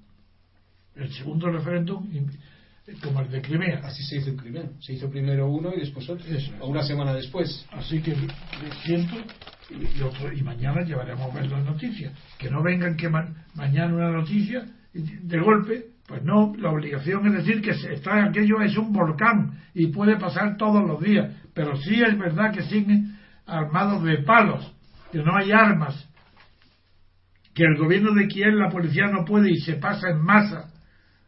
El 0.95 1.13
segundo 1.13 1.51
referéndum, 1.51 2.09
como 3.03 3.21
el 3.21 3.31
de 3.31 3.43
Crimea. 3.43 3.81
Así 3.83 4.03
se 4.03 4.17
hizo 4.17 4.31
en 4.31 4.37
Crimea. 4.37 4.71
Se 4.81 4.95
hizo 4.95 5.11
primero 5.11 5.51
uno 5.51 5.71
y 5.75 5.81
después 5.81 6.09
otro. 6.09 6.25
o 6.61 6.69
una 6.69 6.83
semana 6.83 7.13
después. 7.13 7.67
Así 7.73 8.01
que 8.01 8.15
siento 8.85 9.17
y, 9.71 10.43
mañana 10.43 10.83
llevaremos 10.83 11.31
a 11.31 11.35
ver 11.35 11.51
las 11.51 11.65
noticias. 11.65 12.13
Que 12.39 12.51
no 12.51 12.63
vengan 12.63 12.97
que 12.97 13.09
mañana 13.09 13.95
una 13.95 14.11
noticia 14.11 14.65
de 14.93 15.39
golpe. 15.39 15.87
Pues 16.07 16.23
no, 16.23 16.55
la 16.59 16.71
obligación 16.71 17.27
es 17.29 17.45
decir 17.45 17.63
que 17.63 17.71
está 17.71 18.25
aquello 18.25 18.61
es 18.61 18.77
un 18.77 18.93
volcán 18.93 19.59
y 19.73 19.87
puede 19.87 20.19
pasar 20.19 20.57
todos 20.57 20.87
los 20.87 21.03
días. 21.03 21.35
Pero 21.55 21.77
sí 21.77 22.01
es 22.01 22.19
verdad 22.19 22.53
que 22.53 22.63
siguen 22.63 23.19
armados 23.47 24.03
de 24.05 24.19
palos, 24.19 24.71
que 25.11 25.19
no 25.19 25.35
hay 25.35 25.51
armas 25.53 26.07
que 27.55 27.65
el 27.65 27.77
gobierno 27.77 28.13
de 28.13 28.27
Kiev, 28.27 28.55
la 28.55 28.69
policía 28.69 29.07
no 29.07 29.25
puede 29.25 29.51
y 29.51 29.57
se 29.59 29.75
pasa 29.75 30.11
en 30.11 30.21
masa 30.21 30.73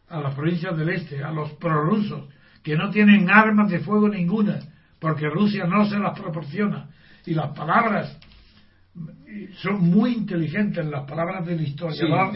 a 0.09 0.21
las 0.21 0.35
provincias 0.35 0.77
del 0.77 0.89
este, 0.91 1.23
a 1.23 1.31
los 1.31 1.53
prorrusos, 1.55 2.29
que 2.62 2.77
no 2.77 2.91
tienen 2.91 3.31
armas 3.31 3.71
de 3.71 3.81
fuego 3.81 4.09
ninguna, 4.09 4.59
porque 4.99 5.29
Rusia 5.29 5.67
no 5.67 5.85
se 5.89 5.99
las 5.99 6.19
proporciona. 6.19 6.89
Y 7.25 7.35
las 7.35 7.57
palabras 7.57 8.19
son 9.59 9.91
muy 9.91 10.15
inteligentes, 10.15 10.85
las 10.87 11.09
palabras 11.09 11.47
del 11.47 11.61
historiador. 11.61 12.33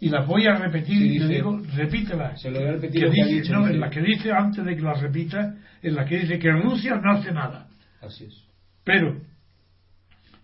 y 0.00 0.08
las 0.08 0.26
voy 0.26 0.46
a 0.46 0.56
repetir, 0.56 1.00
y 1.00 1.18
le 1.18 1.28
digo, 1.28 1.60
repítelas. 1.74 2.40
Se 2.40 2.50
lo 2.50 2.60
voy 2.60 2.68
a 2.68 2.72
repetir. 2.72 3.10
Que 3.10 3.24
dice, 3.24 3.52
no, 3.52 3.66
en 3.66 3.80
la 3.80 3.88
que 3.88 4.00
dice, 4.00 4.32
antes 4.32 4.64
de 4.64 4.76
que 4.76 4.82
las 4.82 5.00
repita, 5.00 5.54
en 5.82 5.94
la 5.94 6.04
que 6.04 6.18
dice 6.18 6.38
que 6.38 6.50
Rusia 6.50 7.00
no 7.02 7.12
hace 7.12 7.32
nada. 7.32 7.68
Así 8.00 8.24
es. 8.24 8.44
Pero 8.84 9.20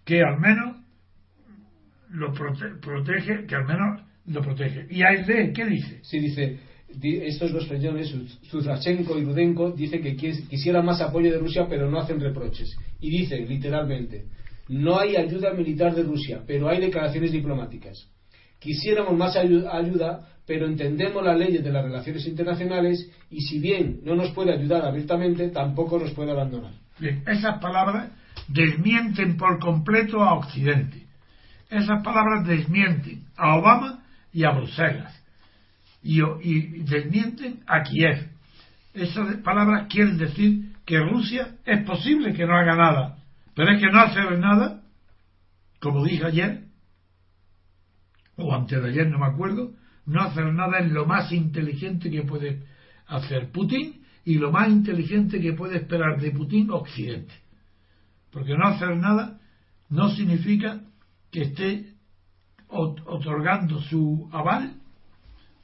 que 0.05 0.23
al 0.23 0.39
menos 0.39 0.74
lo 2.15 2.33
protege, 2.33 3.47
que 3.47 3.55
al 3.55 3.67
menos 3.67 4.03
lo 4.27 4.41
protege. 4.41 4.87
¿Y 4.91 5.03
AID 5.03 5.53
qué 5.53 5.65
dice? 5.67 6.01
Sí, 6.03 6.19
dice, 6.19 6.59
estos 7.03 7.53
dos 7.53 7.67
señores, 7.67 8.15
Zuzrachenko 8.49 9.19
y 9.19 9.25
Rudenko, 9.25 9.73
dicen 9.73 10.03
que 10.03 10.17
quisieran 10.17 10.85
más 10.85 11.01
apoyo 11.01 11.33
de 11.33 11.39
Rusia, 11.39 11.67
pero 11.69 11.91
no 11.91 11.99
hacen 11.99 12.21
reproches. 12.21 12.77
Y 13.01 13.11
dicen, 13.11 13.49
literalmente, 13.49 14.27
no 14.69 14.99
hay 14.99 15.17
ayuda 15.17 15.53
militar 15.53 15.95
de 15.95 16.05
Rusia, 16.05 16.43
pero 16.47 16.69
hay 16.69 16.81
declaraciones 16.81 17.33
diplomáticas. 17.33 18.09
Quisiéramos 18.59 19.17
más 19.17 19.37
ayuda, 19.37 20.29
pero 20.47 20.67
entendemos 20.67 21.23
las 21.25 21.37
leyes 21.37 21.63
de 21.63 21.73
las 21.73 21.85
relaciones 21.85 22.27
internacionales 22.27 23.11
y 23.31 23.41
si 23.43 23.59
bien 23.59 24.01
no 24.05 24.15
nos 24.15 24.31
puede 24.31 24.55
ayudar 24.55 24.85
abiertamente, 24.87 25.49
tampoco 25.49 25.99
nos 25.99 26.13
puede 26.13 26.31
abandonar. 26.31 26.73
Bien, 26.99 27.23
esas 27.27 27.61
palabras 27.61 28.13
desmienten 28.49 29.37
por 29.37 29.59
completo 29.59 30.23
a 30.23 30.35
Occidente. 30.35 31.04
Esas 31.75 32.05
palabras 32.05 32.47
desmienten 32.47 33.25
a 33.37 33.57
Obama 33.57 34.05
y 34.33 34.45
a 34.45 34.53
Bruselas. 34.53 35.13
Y, 36.05 36.21
desmienten 36.85 37.65
a 37.67 37.83
Kiev. 37.83 38.29
Esas 38.93 39.39
palabras 39.39 39.89
quieren 39.89 40.17
decir 40.17 40.73
que 40.87 41.01
Rusia 41.01 41.57
es 41.65 41.85
posible 41.85 42.33
que 42.33 42.47
no 42.47 42.55
haga 42.55 42.77
nada, 42.77 43.19
pero 43.57 43.73
es 43.73 43.81
que 43.81 43.91
no 43.91 44.01
hacer 44.01 44.39
nada, 44.39 44.83
como 45.81 46.05
dije 46.05 46.25
ayer, 46.25 46.61
o 48.37 48.55
antes 48.55 48.81
de 48.81 48.91
ayer, 48.91 49.09
no 49.09 49.19
me 49.19 49.27
acuerdo, 49.27 49.73
no 50.07 50.23
hacer 50.23 50.53
nada 50.53 50.79
es 50.79 50.93
lo 50.93 51.07
más 51.07 51.33
inteligente 51.33 52.09
que 52.09 52.23
puede 52.23 52.63
hacer 53.09 53.51
Putin 53.51 54.01
y 54.25 54.35
lo 54.35 54.53
más 54.53 54.69
inteligente 54.69 55.41
que 55.41 55.55
puede 55.55 55.79
esperar 55.79 56.21
de 56.21 56.31
Putin 56.31 56.71
Occidente. 56.71 57.35
Porque 58.31 58.57
no 58.57 58.65
hacer 58.69 58.97
nada 58.97 59.41
no 59.89 60.11
significa 60.11 60.81
que 61.35 61.43
esté 61.43 61.85
otorgando 62.69 63.81
su 63.83 64.29
aval 64.31 64.75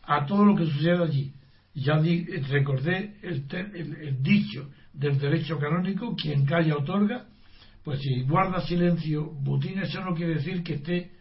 a 0.02 0.26
todo 0.26 0.44
lo 0.44 0.56
que 0.56 0.66
sucede 0.66 1.00
allí. 1.00 1.32
Ya 1.74 2.00
recordé 2.48 3.18
el, 3.22 3.46
el, 3.52 4.20
dicho 4.20 4.68
del 4.92 5.16
derecho 5.20 5.58
canónico, 5.58 6.16
quien 6.16 6.44
calla 6.44 6.76
otorga, 6.76 7.26
pues 7.84 8.00
si 8.00 8.22
guarda 8.22 8.60
silencio 8.62 9.30
Putin, 9.44 9.78
eso 9.78 10.00
no 10.00 10.12
quiere 10.12 10.34
decir 10.34 10.64
que 10.64 10.74
esté 10.74 11.12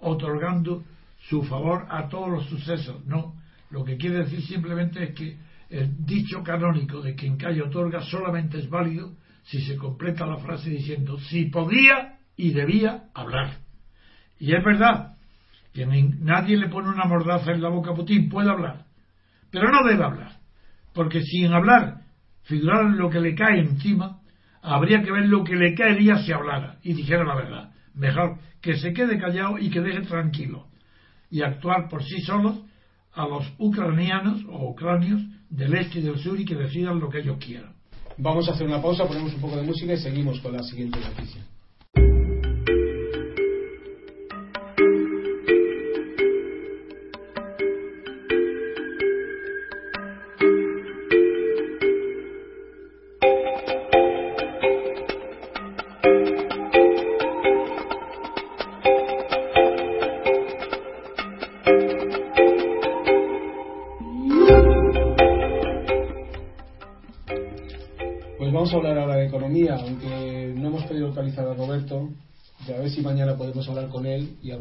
otorgando 0.00 0.82
su 1.28 1.44
favor 1.44 1.86
a 1.88 2.08
todos 2.08 2.28
los 2.28 2.46
sucesos, 2.46 3.06
no. 3.06 3.36
Lo 3.70 3.84
que 3.84 3.96
quiere 3.96 4.24
decir 4.24 4.42
simplemente 4.42 5.04
es 5.04 5.14
que 5.14 5.38
el 5.70 6.04
dicho 6.04 6.42
canónico 6.42 7.00
de 7.00 7.14
quien 7.14 7.36
calla 7.36 7.62
otorga 7.62 8.02
solamente 8.02 8.58
es 8.58 8.68
válido 8.68 9.14
si 9.44 9.60
se 9.60 9.76
completa 9.76 10.26
la 10.26 10.38
frase 10.38 10.70
diciendo 10.70 11.20
si 11.20 11.44
podía 11.44 12.18
y 12.36 12.50
debía 12.50 13.04
hablar. 13.14 13.61
Y 14.42 14.56
es 14.56 14.64
verdad 14.64 15.14
que 15.72 15.86
nadie 15.86 16.56
le 16.56 16.68
pone 16.68 16.88
una 16.88 17.04
mordaza 17.04 17.52
en 17.52 17.62
la 17.62 17.68
boca 17.68 17.92
a 17.92 17.94
Putin, 17.94 18.28
puede 18.28 18.50
hablar, 18.50 18.86
pero 19.52 19.70
no 19.70 19.88
debe 19.88 20.02
hablar, 20.02 20.32
porque 20.92 21.22
sin 21.22 21.52
hablar, 21.52 22.00
figurar 22.42 22.86
lo 22.86 23.08
que 23.08 23.20
le 23.20 23.36
cae 23.36 23.60
encima, 23.60 24.18
habría 24.60 25.00
que 25.00 25.12
ver 25.12 25.26
lo 25.26 25.44
que 25.44 25.54
le 25.54 25.76
caería 25.76 26.16
si 26.24 26.32
hablara 26.32 26.78
y 26.82 26.92
dijera 26.92 27.22
la 27.22 27.36
verdad. 27.36 27.70
Mejor 27.94 28.40
que 28.60 28.76
se 28.78 28.92
quede 28.92 29.16
callado 29.16 29.58
y 29.60 29.70
que 29.70 29.80
deje 29.80 30.00
tranquilo 30.00 30.66
y 31.30 31.42
actuar 31.42 31.88
por 31.88 32.02
sí 32.02 32.20
solos 32.22 32.64
a 33.12 33.24
los 33.28 33.46
ucranianos 33.58 34.44
o 34.48 34.70
ucranios 34.70 35.22
del 35.50 35.72
este 35.74 36.00
y 36.00 36.02
del 36.02 36.18
sur 36.18 36.40
y 36.40 36.44
que 36.44 36.56
decidan 36.56 36.98
lo 36.98 37.08
que 37.08 37.20
ellos 37.20 37.36
quieran. 37.38 37.74
Vamos 38.18 38.48
a 38.48 38.54
hacer 38.54 38.66
una 38.66 38.82
pausa, 38.82 39.06
ponemos 39.06 39.34
un 39.34 39.40
poco 39.40 39.54
de 39.54 39.62
música 39.62 39.92
y 39.92 39.98
seguimos 39.98 40.40
con 40.40 40.52
la 40.52 40.64
siguiente 40.64 40.98
noticia. 40.98 41.42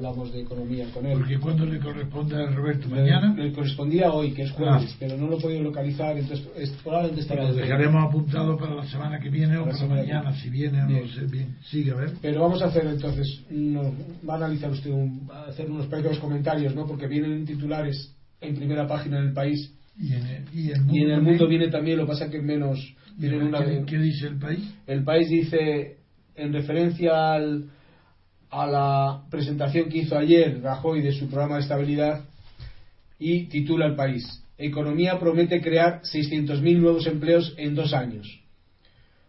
Hablamos 0.01 0.33
de 0.33 0.41
economía 0.41 0.87
con 0.91 1.05
él. 1.05 1.19
Porque 1.19 1.39
cuando 1.39 1.65
le 1.65 1.79
corresponde 1.79 2.35
a 2.35 2.47
Roberto 2.47 2.89
mañana. 2.89 3.35
Le, 3.35 3.53
correspondía 3.53 4.11
hoy, 4.11 4.31
que 4.31 4.43
es 4.43 4.51
jueves, 4.51 4.91
ah. 4.91 4.97
pero 4.99 5.15
no 5.15 5.27
lo 5.27 5.37
he 5.37 5.41
podido 5.41 5.61
localizar, 5.61 6.17
entonces 6.17 6.47
es, 6.57 6.71
probablemente 6.83 7.21
estará. 7.21 7.43
Lo 7.43 7.53
dejaremos 7.53 8.03
apuntado 8.03 8.57
para 8.57 8.75
la 8.75 8.85
semana 8.85 9.19
que 9.19 9.29
viene 9.29 9.57
o 9.57 9.65
para 9.65 9.85
mañana, 9.85 10.35
si 10.35 10.49
viene 10.49 10.83
o 10.83 10.87
no 10.87 11.07
sé 11.07 11.25
bien. 11.25 11.55
Sigue 11.69 11.91
a 11.91 11.95
ver. 11.95 12.13
Pero 12.21 12.41
vamos 12.41 12.61
a 12.63 12.65
hacer 12.65 12.85
entonces, 12.85 13.43
va 14.27 14.33
a 14.33 14.37
analizar 14.37 14.71
usted, 14.71 14.91
a 15.31 15.45
hacer 15.45 15.69
unos 15.69 15.85
pequeños 15.85 16.17
comentarios, 16.19 16.73
¿no? 16.73 16.87
Porque 16.87 17.07
vienen 17.07 17.45
titulares 17.45 18.15
en 18.39 18.55
primera 18.55 18.87
página 18.87 19.19
en 19.19 19.25
el 19.25 19.33
país. 19.33 19.73
Y 19.99 20.13
en 20.13 20.25
el, 20.25 20.43
y 20.53 21.03
en 21.03 21.11
el 21.11 21.21
mundo 21.21 21.47
viene 21.47 21.67
también, 21.67 21.97
lo 21.97 22.05
que 22.05 22.13
pasa 22.13 22.29
que 22.29 22.41
menos. 22.41 22.79
una, 23.19 23.63
¿qué, 23.63 23.83
¿Qué 23.85 23.97
dice 23.99 24.27
el 24.27 24.39
país? 24.39 24.73
El 24.87 25.03
país 25.03 25.29
dice, 25.29 25.97
en 26.35 26.53
referencia 26.53 27.33
al 27.33 27.69
a 28.51 28.67
la 28.67 29.23
presentación 29.29 29.89
que 29.89 29.99
hizo 29.99 30.17
ayer 30.17 30.61
Rajoy 30.61 31.01
de 31.01 31.13
su 31.13 31.27
programa 31.29 31.55
de 31.55 31.61
estabilidad 31.61 32.25
y 33.17 33.45
titula 33.45 33.85
El 33.85 33.95
País. 33.95 34.43
Economía 34.57 35.17
promete 35.19 35.61
crear 35.61 36.01
600.000 36.01 36.77
nuevos 36.77 37.07
empleos 37.07 37.55
en 37.57 37.73
dos 37.73 37.93
años. 37.93 38.41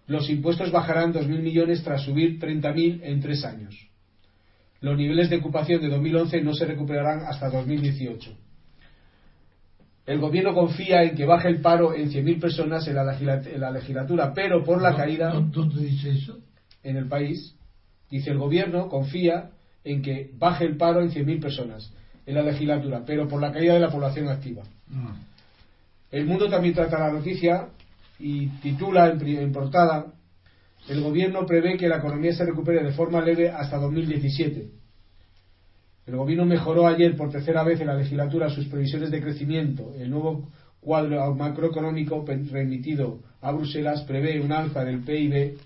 Los 0.06 0.28
impuestos 0.28 0.72
bajarán 0.72 1.14
2.000 1.14 1.40
millones 1.40 1.82
tras 1.82 2.02
subir 2.02 2.38
30.000 2.38 3.00
en 3.02 3.20
tres 3.20 3.44
años. 3.44 3.74
Los 4.80 4.98
niveles 4.98 5.30
de 5.30 5.36
ocupación 5.36 5.80
de 5.80 5.88
2011 5.88 6.42
no 6.42 6.52
se 6.54 6.66
recuperarán 6.66 7.20
hasta 7.20 7.48
2018. 7.48 8.36
El 10.04 10.18
gobierno 10.18 10.52
confía 10.52 11.04
en 11.04 11.14
que 11.14 11.24
baje 11.24 11.48
el 11.48 11.60
paro 11.60 11.94
en 11.94 12.10
100.000 12.10 12.40
personas 12.40 12.88
en 12.88 12.96
la, 12.96 13.70
legislatura, 13.70 14.34
pero 14.34 14.64
por 14.64 14.82
la 14.82 14.96
caída. 14.96 15.30
¿Dónde 15.32 15.82
dice 15.84 16.10
eso? 16.10 16.40
En 16.82 16.96
el 16.96 17.06
país. 17.06 17.54
Dice 18.12 18.30
el 18.30 18.36
gobierno 18.36 18.90
confía 18.90 19.52
en 19.84 20.02
que 20.02 20.30
baje 20.34 20.66
el 20.66 20.76
paro 20.76 21.00
en 21.00 21.10
100.000 21.10 21.40
personas 21.40 21.90
en 22.26 22.34
la 22.34 22.42
legislatura, 22.42 23.02
pero 23.06 23.26
por 23.26 23.40
la 23.40 23.50
caída 23.50 23.72
de 23.72 23.80
la 23.80 23.90
población 23.90 24.28
activa. 24.28 24.64
Ah. 24.92 25.16
El 26.10 26.26
mundo 26.26 26.50
también 26.50 26.74
trata 26.74 26.98
la 26.98 27.10
noticia 27.10 27.68
y 28.18 28.48
titula 28.60 29.08
en, 29.08 29.50
portada 29.50 30.12
el 30.90 31.00
gobierno 31.00 31.46
prevé 31.46 31.78
que 31.78 31.88
la 31.88 31.96
economía 31.96 32.34
se 32.34 32.44
recupere 32.44 32.84
de 32.84 32.92
forma 32.92 33.22
leve 33.22 33.48
hasta 33.48 33.78
2017. 33.78 34.68
El 36.06 36.16
gobierno 36.16 36.44
mejoró 36.44 36.86
ayer 36.86 37.16
por 37.16 37.30
tercera 37.30 37.64
vez 37.64 37.80
en 37.80 37.86
la 37.86 37.94
legislatura 37.94 38.50
sus 38.50 38.66
previsiones 38.66 39.10
de 39.10 39.22
crecimiento. 39.22 39.94
El 39.98 40.10
nuevo 40.10 40.50
cuadro 40.82 41.34
macroeconómico 41.34 42.26
remitido 42.26 43.20
a 43.40 43.52
Bruselas 43.52 44.02
prevé 44.02 44.38
un 44.38 44.52
alza 44.52 44.84
del 44.84 45.00
PIB 45.00 45.56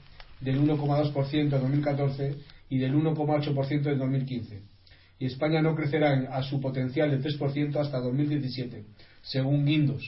del 0.40 0.60
1,2% 0.60 1.34
en 1.34 1.50
2014 1.50 2.36
y 2.70 2.78
del 2.78 2.94
1,8% 2.94 3.92
en 3.92 3.98
2015. 3.98 4.62
Y 5.18 5.26
España 5.26 5.62
no 5.62 5.74
crecerá 5.74 6.28
a 6.36 6.42
su 6.42 6.60
potencial 6.60 7.10
de 7.10 7.20
3% 7.20 7.76
hasta 7.76 8.00
2017, 8.00 8.84
según 9.22 9.64
Guindos. 9.64 10.04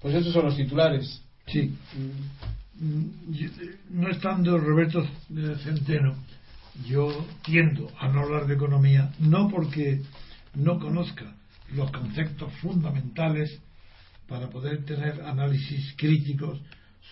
Pues 0.00 0.14
esos 0.14 0.32
son 0.32 0.44
los 0.44 0.56
titulares. 0.56 1.22
Sí. 1.46 1.74
No 3.90 4.10
estando 4.10 4.58
Roberto 4.58 5.06
Centeno, 5.62 6.14
yo 6.86 7.26
tiendo 7.42 7.90
a 7.98 8.08
no 8.08 8.20
hablar 8.20 8.46
de 8.46 8.54
economía, 8.54 9.12
no 9.18 9.48
porque 9.48 10.02
no 10.54 10.78
conozca 10.78 11.34
los 11.74 11.90
conceptos 11.90 12.52
fundamentales 12.60 13.60
para 14.28 14.50
poder 14.50 14.84
tener 14.84 15.22
análisis 15.22 15.94
críticos 15.96 16.60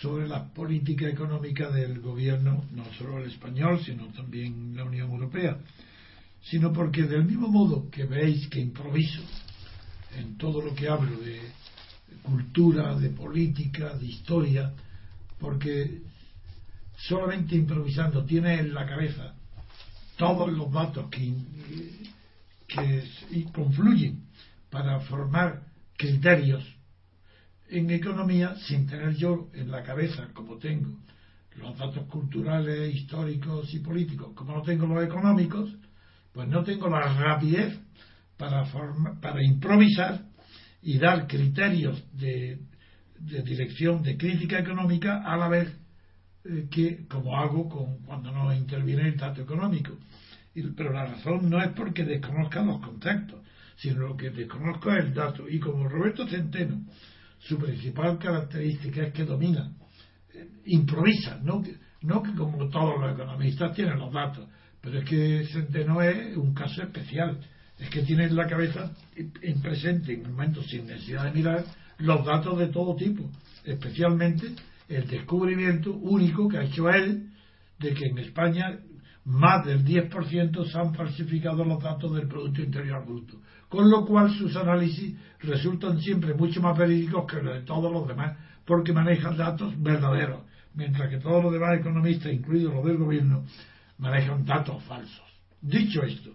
sobre 0.00 0.28
la 0.28 0.52
política 0.52 1.08
económica 1.08 1.70
del 1.70 2.00
gobierno, 2.00 2.64
no 2.72 2.84
solo 2.98 3.18
el 3.18 3.30
español, 3.30 3.80
sino 3.84 4.06
también 4.08 4.76
la 4.76 4.84
Unión 4.84 5.10
Europea, 5.10 5.58
sino 6.42 6.72
porque 6.72 7.04
del 7.04 7.24
mismo 7.24 7.48
modo 7.48 7.88
que 7.90 8.04
veis 8.04 8.48
que 8.48 8.60
improviso 8.60 9.22
en 10.18 10.36
todo 10.36 10.60
lo 10.60 10.74
que 10.74 10.88
hablo 10.88 11.16
de 11.18 11.40
cultura, 12.22 12.94
de 12.96 13.10
política, 13.10 13.94
de 13.94 14.06
historia, 14.06 14.72
porque 15.38 16.02
solamente 16.96 17.56
improvisando 17.56 18.24
tiene 18.24 18.60
en 18.60 18.74
la 18.74 18.86
cabeza 18.86 19.34
todos 20.16 20.52
los 20.52 20.70
datos 20.72 21.08
que, 21.10 21.34
que 22.68 23.44
confluyen 23.52 24.24
para 24.70 25.00
formar 25.00 25.62
criterios 25.96 26.64
en 27.74 27.90
economía 27.90 28.54
sin 28.66 28.86
tener 28.86 29.14
yo 29.16 29.50
en 29.52 29.70
la 29.70 29.82
cabeza, 29.82 30.28
como 30.32 30.58
tengo 30.58 30.96
los 31.56 31.76
datos 31.76 32.06
culturales, 32.06 32.94
históricos 32.94 33.72
y 33.74 33.80
políticos, 33.80 34.32
como 34.34 34.54
no 34.54 34.62
tengo 34.62 34.86
los 34.86 35.04
económicos, 35.04 35.70
pues 36.32 36.48
no 36.48 36.64
tengo 36.64 36.88
la 36.88 37.00
rapidez 37.00 37.78
para, 38.36 38.64
para 39.20 39.42
improvisar 39.42 40.22
y 40.82 40.98
dar 40.98 41.26
criterios 41.26 42.02
de, 42.12 42.58
dirección 43.18 44.02
de 44.02 44.16
crítica 44.16 44.58
económica 44.58 45.22
a 45.24 45.36
la 45.36 45.48
vez 45.48 45.68
eh, 46.44 46.68
que, 46.70 47.06
como 47.08 47.36
hago 47.36 47.68
con, 47.68 47.98
cuando 48.04 48.30
no 48.32 48.52
interviene 48.52 49.08
el 49.08 49.16
dato 49.16 49.42
económico. 49.42 49.96
pero 50.76 50.92
la 50.92 51.06
razón 51.06 51.48
no 51.48 51.62
es 51.62 51.70
porque 51.70 52.04
desconozca 52.04 52.62
los 52.62 52.80
conceptos, 52.80 53.40
sino 53.76 54.16
que 54.16 54.30
desconozco 54.30 54.92
es 54.92 55.04
el 55.04 55.14
dato. 55.14 55.48
Y 55.48 55.58
como 55.58 55.88
Roberto 55.88 56.26
Centeno, 56.28 56.82
su 57.46 57.58
principal 57.58 58.18
característica 58.18 59.02
es 59.02 59.12
que 59.12 59.24
domina, 59.24 59.72
eh, 60.32 60.48
improvisa, 60.66 61.38
no, 61.42 61.62
no 62.02 62.22
que 62.22 62.32
como 62.32 62.68
todos 62.68 63.00
los 63.00 63.14
economistas 63.14 63.74
tienen 63.74 63.98
los 63.98 64.12
datos, 64.12 64.48
pero 64.80 64.98
es 64.98 65.04
que 65.04 65.46
Centeno 65.52 66.02
es 66.02 66.36
un 66.36 66.52
caso 66.52 66.82
especial. 66.82 67.38
Es 67.78 67.88
que 67.90 68.02
tiene 68.02 68.24
en 68.24 68.36
la 68.36 68.46
cabeza 68.46 68.92
en 69.16 69.60
presente, 69.60 70.12
en 70.12 70.30
momentos 70.30 70.66
sin 70.66 70.86
necesidad 70.86 71.24
de 71.24 71.32
mirar, 71.32 71.64
los 71.98 72.24
datos 72.24 72.58
de 72.58 72.68
todo 72.68 72.94
tipo, 72.94 73.28
especialmente 73.64 74.54
el 74.88 75.06
descubrimiento 75.06 75.92
único 75.92 76.48
que 76.48 76.58
ha 76.58 76.64
hecho 76.64 76.88
él 76.90 77.30
de 77.78 77.94
que 77.94 78.06
en 78.06 78.18
España 78.18 78.78
más 79.24 79.64
del 79.64 79.84
10% 79.84 80.70
se 80.70 80.78
han 80.78 80.94
falsificado 80.94 81.64
los 81.64 81.82
datos 81.82 82.14
del 82.14 82.28
Producto 82.28 82.62
Interior 82.62 83.04
Bruto, 83.06 83.40
con 83.68 83.90
lo 83.90 84.04
cual 84.04 84.30
sus 84.30 84.54
análisis 84.56 85.16
resultan 85.40 85.98
siempre 86.00 86.34
mucho 86.34 86.60
más 86.60 86.76
verídicos 86.76 87.26
que 87.26 87.42
los 87.42 87.54
de 87.54 87.62
todos 87.62 87.90
los 87.90 88.06
demás, 88.06 88.36
porque 88.64 88.92
manejan 88.92 89.36
datos 89.36 89.80
verdaderos, 89.82 90.42
mientras 90.74 91.08
que 91.08 91.18
todos 91.18 91.42
los 91.42 91.52
demás 91.52 91.78
economistas, 91.78 92.32
incluidos 92.32 92.74
los 92.74 92.84
del 92.84 92.98
gobierno, 92.98 93.44
manejan 93.98 94.44
datos 94.44 94.82
falsos. 94.84 95.24
Dicho 95.60 96.02
esto, 96.02 96.30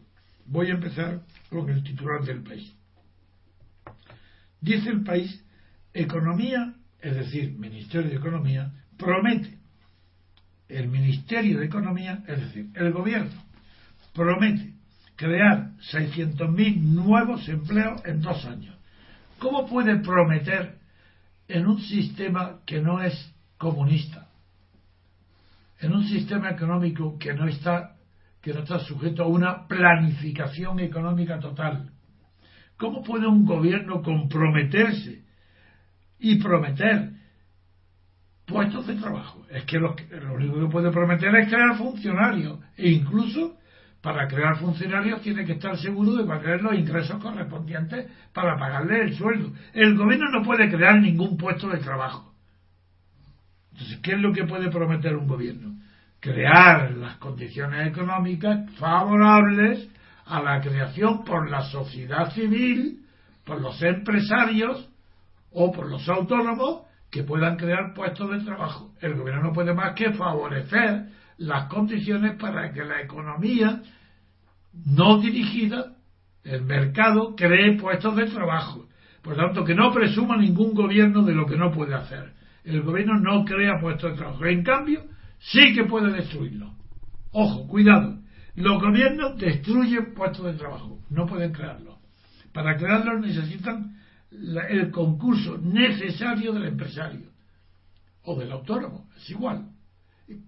voy 0.45 0.67
a 0.67 0.73
empezar 0.73 1.21
con 1.49 1.69
el 1.69 1.83
titular 1.83 2.23
del 2.23 2.41
país. 2.41 2.75
Dice 4.61 4.89
el 4.89 5.03
país, 5.03 5.45
Economía, 5.93 6.75
es 6.99 7.15
decir, 7.15 7.57
Ministerio 7.57 8.09
de 8.09 8.15
Economía, 8.15 8.73
promete, 8.97 9.58
el 10.69 10.87
Ministerio 10.87 11.59
de 11.59 11.65
Economía, 11.65 12.23
es 12.27 12.39
decir, 12.39 12.69
el 12.75 12.93
gobierno, 12.93 13.43
promete 14.13 14.73
crear 15.15 15.71
600.000 15.91 16.81
nuevos 16.81 17.47
empleos 17.49 18.01
en 18.05 18.21
dos 18.21 18.45
años. 18.45 18.75
¿Cómo 19.39 19.67
puede 19.67 19.97
prometer 19.97 20.77
en 21.47 21.67
un 21.67 21.81
sistema 21.81 22.59
que 22.65 22.81
no 22.81 23.01
es 23.01 23.33
comunista? 23.57 24.29
en 25.79 25.93
un 25.93 26.03
sistema 26.05 26.49
económico 26.49 27.17
que 27.17 27.33
no 27.33 27.47
está 27.47 27.95
que 28.41 28.53
no 28.53 28.61
está 28.61 28.79
sujeto 28.79 29.23
a 29.23 29.27
una 29.27 29.67
planificación 29.67 30.79
económica 30.79 31.39
total. 31.39 31.91
¿Cómo 32.77 33.03
puede 33.03 33.27
un 33.27 33.45
gobierno 33.45 34.01
comprometerse 34.01 35.25
y 36.19 36.37
prometer 36.37 37.11
puestos 38.49 38.87
de 38.87 38.95
trabajo? 38.95 39.45
Es 39.49 39.63
que 39.65 39.79
lo, 39.79 39.95
lo 40.21 40.33
único 40.33 40.59
que 40.59 40.71
puede 40.71 40.91
prometer 40.91 41.33
es 41.35 41.47
crear 41.47 41.77
funcionarios 41.77 42.59
e 42.75 42.89
incluso 42.89 43.57
para 44.01 44.27
crear 44.27 44.57
funcionarios 44.57 45.21
tiene 45.21 45.45
que 45.45 45.53
estar 45.53 45.77
seguro 45.77 46.13
de 46.13 46.23
pagar 46.23 46.61
los 46.61 46.73
ingresos 46.73 47.21
correspondientes 47.21 48.09
para 48.33 48.57
pagarle 48.57 49.01
el 49.01 49.15
sueldo. 49.15 49.51
El 49.73 49.97
gobierno 49.97 50.29
no 50.31 50.43
puede 50.43 50.69
crear 50.69 50.99
ningún 50.99 51.37
puesto 51.37 51.67
de 51.69 51.79
trabajo. 51.79 52.33
Entonces, 53.71 53.99
¿qué 54.01 54.13
es 54.13 54.19
lo 54.19 54.33
que 54.33 54.45
puede 54.45 54.69
prometer 54.69 55.15
un 55.15 55.27
gobierno? 55.27 55.75
Crear 56.19 56.91
las 56.91 57.17
condiciones 57.17 57.87
económicas 57.87 58.69
favorables 58.75 59.89
a 60.25 60.41
la 60.41 60.61
creación 60.61 61.23
por 61.23 61.49
la 61.49 61.61
sociedad 61.63 62.31
civil, 62.31 63.05
por 63.45 63.61
los 63.61 63.81
empresarios 63.81 64.89
o 65.51 65.71
por 65.71 65.89
los 65.89 66.07
autónomos 66.07 66.88
que 67.11 67.23
puedan 67.23 67.57
crear 67.57 67.93
puestos 67.93 68.29
de 68.31 68.45
trabajo. 68.45 68.93
El 69.01 69.15
gobierno 69.15 69.43
no 69.43 69.53
puede 69.53 69.73
más 69.73 69.93
que 69.93 70.11
favorecer 70.13 71.07
las 71.37 71.65
condiciones 71.65 72.35
para 72.37 72.71
que 72.71 72.83
la 72.83 73.01
economía 73.01 73.81
no 74.85 75.19
dirigida, 75.19 75.95
el 76.43 76.63
mercado, 76.63 77.35
cree 77.35 77.77
puestos 77.77 78.15
de 78.15 78.25
trabajo. 78.27 78.87
Por 79.21 79.35
tanto, 79.35 79.63
que 79.63 79.75
no 79.75 79.91
presuma 79.91 80.37
ningún 80.37 80.73
gobierno 80.73 81.23
de 81.23 81.33
lo 81.33 81.45
que 81.45 81.57
no 81.57 81.71
puede 81.71 81.95
hacer 81.95 82.39
el 82.63 82.81
gobierno 82.83 83.19
no 83.19 83.45
crea 83.45 83.79
puestos 83.79 84.11
de 84.11 84.17
trabajo. 84.17 84.45
En 84.45 84.63
cambio, 84.63 85.05
sí 85.39 85.73
que 85.73 85.85
puede 85.85 86.11
destruirlo. 86.11 86.73
Ojo, 87.31 87.67
cuidado. 87.67 88.19
Los 88.55 88.81
gobiernos 88.81 89.37
destruyen 89.37 90.13
puestos 90.13 90.45
de 90.45 90.53
trabajo, 90.53 90.99
no 91.09 91.25
pueden 91.25 91.53
crearlos. 91.53 91.97
Para 92.53 92.75
crearlos 92.77 93.21
necesitan 93.21 93.95
el 94.31 94.91
concurso 94.91 95.57
necesario 95.57 96.53
del 96.53 96.65
empresario 96.65 97.29
o 98.23 98.37
del 98.37 98.51
autónomo, 98.51 99.09
es 99.17 99.29
igual. 99.29 99.69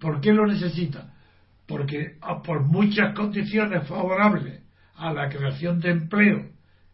¿Por 0.00 0.20
qué 0.20 0.32
lo 0.32 0.46
necesita? 0.46 1.14
Porque 1.66 2.16
ah, 2.20 2.42
por 2.42 2.62
muchas 2.62 3.14
condiciones 3.14 3.88
favorables 3.88 4.62
a 4.96 5.12
la 5.12 5.28
creación 5.28 5.80
de 5.80 5.90
empleo 5.90 6.50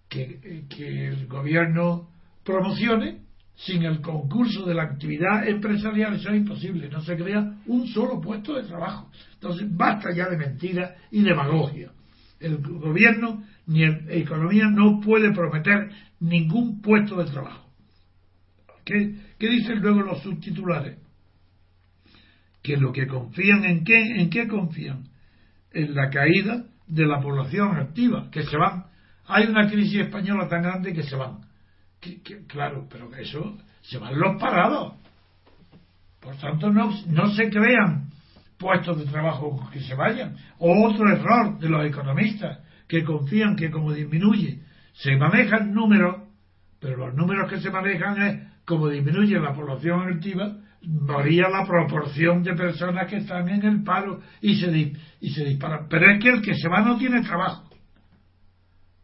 que, 0.09 0.65
que 0.69 1.09
el 1.09 1.27
gobierno 1.27 2.09
promocione, 2.45 3.23
sin 3.55 3.83
el 3.83 4.01
concurso 4.01 4.65
de 4.65 4.75
la 4.75 4.85
actividad 4.85 5.47
empresarial 5.47 6.15
eso 6.15 6.31
es 6.31 6.37
imposible, 6.37 6.89
no 6.89 7.03
se 7.03 7.17
crea 7.17 7.57
un 7.67 7.89
solo 7.89 8.21
puesto 8.21 8.55
de 8.55 8.63
trabajo. 8.63 9.11
Entonces, 9.35 9.67
basta 9.71 10.15
ya 10.15 10.29
de 10.29 10.37
mentiras 10.37 10.93
y 11.11 11.23
demagogia. 11.23 11.91
El 12.39 12.59
gobierno 12.59 13.43
ni 13.69 13.85
economía 13.85 14.65
no 14.69 15.01
puede 15.01 15.33
prometer 15.33 15.91
ningún 16.21 16.83
puesto 16.83 17.17
de 17.23 17.31
trabajo. 17.31 17.71
¿Qué, 18.85 19.15
¿Qué, 19.39 19.49
dicen 19.49 19.81
luego 19.81 20.03
los 20.03 20.23
subtitulares? 20.23 20.99
Que 22.63 22.77
lo 22.77 22.93
que 22.93 23.07
confían 23.07 23.65
en 23.65 23.85
qué, 23.85 24.01
en 24.21 24.31
qué 24.31 24.49
confían? 24.49 25.05
En 25.73 25.95
la 25.95 26.11
caída 26.11 26.65
de 26.87 27.07
la 27.07 27.21
población 27.21 27.77
activa, 27.77 28.31
que 28.31 28.43
se 28.43 28.57
van. 28.57 28.87
Hay 29.27 29.47
una 29.47 29.69
crisis 29.69 30.01
española 30.01 30.49
tan 30.49 30.63
grande 30.63 30.93
que 30.93 31.03
se 31.03 31.15
van 31.15 31.49
claro, 32.47 32.87
pero 32.91 33.15
eso 33.17 33.57
se 33.83 33.99
van 33.99 34.19
los 34.19 34.41
parados. 34.41 34.95
Por 36.21 36.37
tanto, 36.37 36.71
no, 36.71 36.91
no 37.07 37.29
se 37.29 37.49
crean 37.51 38.11
puestos 38.59 38.99
de 38.99 39.07
trabajo 39.07 39.69
que 39.73 39.81
se 39.81 39.95
vayan. 39.95 40.37
Otro 40.59 41.11
error 41.11 41.59
de 41.59 41.69
los 41.69 41.85
economistas 41.87 42.59
que 42.89 43.05
confían 43.05 43.55
que 43.55 43.71
como 43.71 43.93
disminuye, 43.93 44.63
se 44.95 45.17
manejan 45.17 45.73
números, 45.73 46.23
pero 46.81 46.97
los 46.97 47.15
números 47.15 47.51
que 47.51 47.61
se 47.61 47.71
manejan 47.71 48.23
es 48.23 48.49
como 48.65 48.89
disminuye 48.89 49.39
la 49.39 49.55
población 49.55 50.09
activa, 50.09 50.57
varía 50.83 51.49
la 51.49 51.67
proporción 51.67 52.43
de 52.43 52.55
personas 52.55 53.07
que 53.09 53.17
están 53.17 53.49
en 53.49 53.65
el 53.65 53.83
paro 53.83 54.21
y 54.41 54.57
se, 54.57 54.93
y 55.21 55.31
se 55.31 55.45
disparan. 55.45 55.87
Pero 55.89 56.11
es 56.11 56.23
que 56.23 56.29
el 56.31 56.43
que 56.43 56.55
se 56.55 56.69
va 56.69 56.81
no 56.81 56.97
tiene 56.97 57.23
trabajo. 57.23 57.69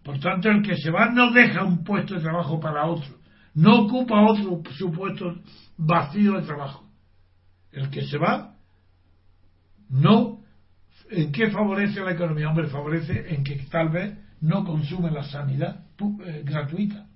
Por 0.03 0.19
tanto, 0.21 0.51
el 0.51 0.63
que 0.63 0.77
se 0.77 0.91
va 0.91 1.11
no 1.11 1.33
deja 1.33 1.65
un 1.65 1.83
puesto 1.83 2.15
de 2.15 2.21
trabajo 2.21 2.61
para 2.61 2.87
otro, 2.87 3.17
no 3.55 3.83
ocupa 3.83 4.21
otro 4.21 4.63
supuesto 4.73 5.37
vacío 5.77 6.35
de 6.35 6.43
trabajo. 6.43 6.85
El 7.73 7.91
que 7.91 8.03
se 8.03 8.19
va 8.19 8.55
no 9.89 10.44
¿En 11.11 11.33
qué 11.33 11.51
favorece 11.51 12.01
la 12.01 12.13
economía? 12.13 12.49
Hombre, 12.49 12.69
favorece 12.69 13.35
en 13.35 13.45
que 13.45 13.57
tal 13.71 13.91
vez 13.91 14.17
no 14.41 14.65
consume 14.65 15.11
la 15.11 15.25
sanidad 15.25 15.85
eh, 16.25 16.43
gratuita. 16.45 17.07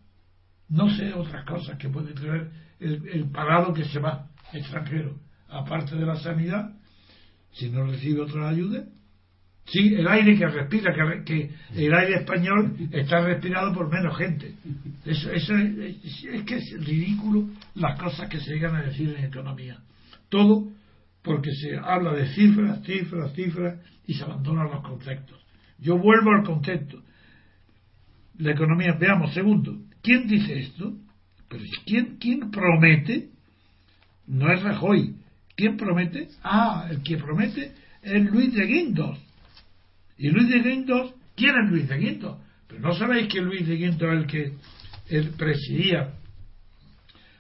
No 0.68 0.90
sé 0.90 1.12
otras 1.14 1.44
cosas 1.44 1.78
que 1.78 1.88
puede 1.88 2.12
traer 2.12 2.50
el, 2.80 3.08
el, 3.08 3.30
parado 3.30 3.72
que 3.72 3.84
se 3.84 3.98
va 3.98 4.28
extranjero. 4.52 5.18
Aparte 5.48 5.96
de 5.96 6.04
la 6.04 6.16
sanidad, 6.16 6.74
si 7.52 7.70
no 7.70 7.84
recibe 7.84 8.20
otra 8.20 8.48
ayuda, 8.48 8.84
Sí, 9.70 9.94
el 9.94 10.08
aire 10.08 10.36
que 10.36 10.46
respira, 10.46 10.94
que, 11.24 11.50
el 11.74 11.94
aire 11.94 12.20
español 12.20 12.74
está 12.90 13.20
respirado 13.20 13.74
por 13.74 13.90
menos 13.90 14.16
gente. 14.16 14.54
Eso, 15.04 15.30
eso 15.30 15.54
es, 15.56 16.42
que 16.44 16.56
es 16.56 16.86
ridículo 16.86 17.48
las 17.74 17.98
cosas 18.00 18.30
que 18.30 18.40
se 18.40 18.54
llegan 18.54 18.76
a 18.76 18.82
decir 18.82 19.14
en 19.16 19.24
economía. 19.24 19.78
Todo 20.30 20.68
porque 21.28 21.52
se 21.52 21.76
habla 21.76 22.14
de 22.14 22.26
cifras, 22.28 22.82
cifras, 22.84 23.34
cifras 23.34 23.78
y 24.06 24.14
se 24.14 24.24
abandonan 24.24 24.70
los 24.70 24.82
conceptos. 24.82 25.38
Yo 25.78 25.98
vuelvo 25.98 26.30
al 26.30 26.42
concepto. 26.42 27.02
La 28.38 28.52
economía, 28.52 28.96
veamos, 28.98 29.34
segundo, 29.34 29.76
¿quién 30.02 30.26
dice 30.26 30.58
esto? 30.58 30.96
Pero 31.48 31.62
¿quién, 31.84 32.16
quién 32.18 32.50
promete? 32.50 33.28
No 34.26 34.50
es 34.50 34.62
Rajoy. 34.62 35.16
¿Quién 35.54 35.76
promete? 35.76 36.28
Ah, 36.42 36.88
el 36.90 37.02
que 37.02 37.18
promete 37.18 37.74
es 38.00 38.30
Luis 38.30 38.54
de 38.54 38.64
Guindos. 38.64 39.18
Y 40.16 40.30
Luis 40.30 40.48
de 40.48 40.60
Guindos, 40.60 41.14
¿quién 41.36 41.54
es 41.62 41.70
Luis 41.70 41.88
de 41.88 41.98
Guindos? 41.98 42.38
Pero 42.68 42.80
no 42.80 42.94
sabéis 42.94 43.28
que 43.28 43.42
Luis 43.42 43.66
de 43.66 43.76
Guindos 43.76 44.08
es 44.08 44.18
el 44.18 44.26
que 44.26 45.32
presidía 45.36 46.14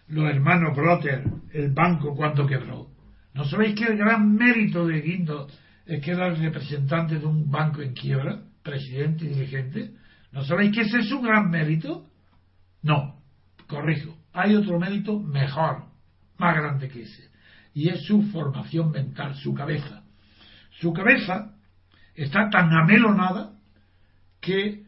los 0.08 0.28
hermanos 0.28 0.76
Brotter, 0.76 1.24
el 1.52 1.70
banco 1.70 2.14
cuando 2.14 2.46
quebró. 2.46 2.97
¿No 3.38 3.44
sabéis 3.44 3.76
que 3.76 3.84
el 3.84 3.96
gran 3.96 4.34
mérito 4.34 4.84
de 4.84 5.00
Guindos 5.00 5.56
es 5.86 6.02
que 6.02 6.10
era 6.10 6.26
el 6.26 6.38
representante 6.38 7.20
de 7.20 7.24
un 7.24 7.48
banco 7.48 7.80
en 7.80 7.94
quiebra, 7.94 8.42
presidente 8.64 9.26
y 9.26 9.28
dirigente? 9.28 9.92
¿No 10.32 10.42
sabéis 10.42 10.74
que 10.74 10.80
ese 10.80 10.98
es 10.98 11.08
su 11.08 11.20
gran 11.20 11.48
mérito? 11.48 12.04
No, 12.82 13.22
corrijo, 13.68 14.18
hay 14.32 14.56
otro 14.56 14.80
mérito 14.80 15.20
mejor, 15.20 15.84
más 16.36 16.56
grande 16.56 16.88
que 16.88 17.02
ese, 17.02 17.30
y 17.74 17.88
es 17.90 18.02
su 18.06 18.22
formación 18.32 18.90
mental, 18.90 19.36
su 19.36 19.54
cabeza. 19.54 20.02
Su 20.80 20.92
cabeza 20.92 21.54
está 22.16 22.50
tan 22.50 22.72
amelonada 22.72 23.52
que 24.40 24.82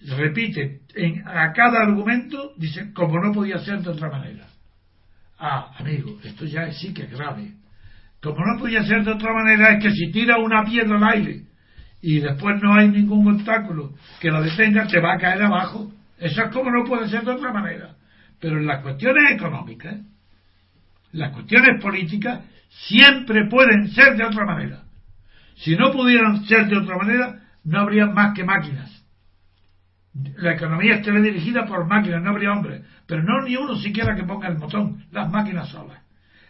repite 0.00 0.80
en, 0.96 1.22
a 1.28 1.52
cada 1.52 1.82
argumento, 1.82 2.52
dice, 2.56 2.92
como 2.92 3.20
no 3.20 3.32
podía 3.32 3.60
ser 3.60 3.80
de 3.80 3.90
otra 3.90 4.10
manera. 4.10 4.48
Ah, 5.38 5.72
amigo, 5.78 6.18
esto 6.24 6.44
ya 6.46 6.72
sí 6.72 6.92
que 6.92 7.04
es 7.04 7.10
grave. 7.12 7.61
Como 8.22 8.38
no 8.46 8.58
podía 8.58 8.84
ser 8.84 9.04
de 9.04 9.10
otra 9.10 9.32
manera, 9.34 9.72
es 9.72 9.82
que 9.82 9.90
si 9.90 10.12
tira 10.12 10.38
una 10.38 10.64
piedra 10.64 10.96
al 10.96 11.04
aire 11.14 11.42
y 12.00 12.20
después 12.20 12.60
no 12.62 12.74
hay 12.74 12.88
ningún 12.88 13.34
obstáculo 13.34 13.94
que 14.20 14.30
la 14.30 14.40
detenga, 14.40 14.86
te 14.86 15.00
va 15.00 15.14
a 15.14 15.18
caer 15.18 15.42
abajo. 15.42 15.92
Eso 16.18 16.42
es 16.44 16.50
como 16.52 16.70
no 16.70 16.84
puede 16.84 17.08
ser 17.08 17.24
de 17.24 17.32
otra 17.32 17.52
manera. 17.52 17.96
Pero 18.40 18.58
en 18.58 18.66
las 18.66 18.80
cuestiones 18.82 19.32
económicas, 19.32 19.96
las 21.10 21.32
cuestiones 21.32 21.82
políticas, 21.82 22.44
siempre 22.68 23.48
pueden 23.48 23.88
ser 23.88 24.16
de 24.16 24.24
otra 24.24 24.44
manera. 24.44 24.84
Si 25.56 25.76
no 25.76 25.90
pudieran 25.90 26.44
ser 26.44 26.68
de 26.68 26.76
otra 26.76 26.96
manera, 26.96 27.40
no 27.64 27.80
habría 27.80 28.06
más 28.06 28.34
que 28.34 28.44
máquinas. 28.44 29.04
La 30.36 30.54
economía 30.54 30.96
estaría 30.96 31.20
dirigida 31.20 31.66
por 31.66 31.88
máquinas, 31.88 32.22
no 32.22 32.30
habría 32.30 32.52
hombres. 32.52 32.82
Pero 33.06 33.24
no 33.24 33.42
ni 33.42 33.56
uno 33.56 33.76
siquiera 33.76 34.14
que 34.14 34.22
ponga 34.22 34.48
el 34.48 34.58
botón, 34.58 35.04
las 35.10 35.28
máquinas 35.28 35.68
solas. 35.68 36.01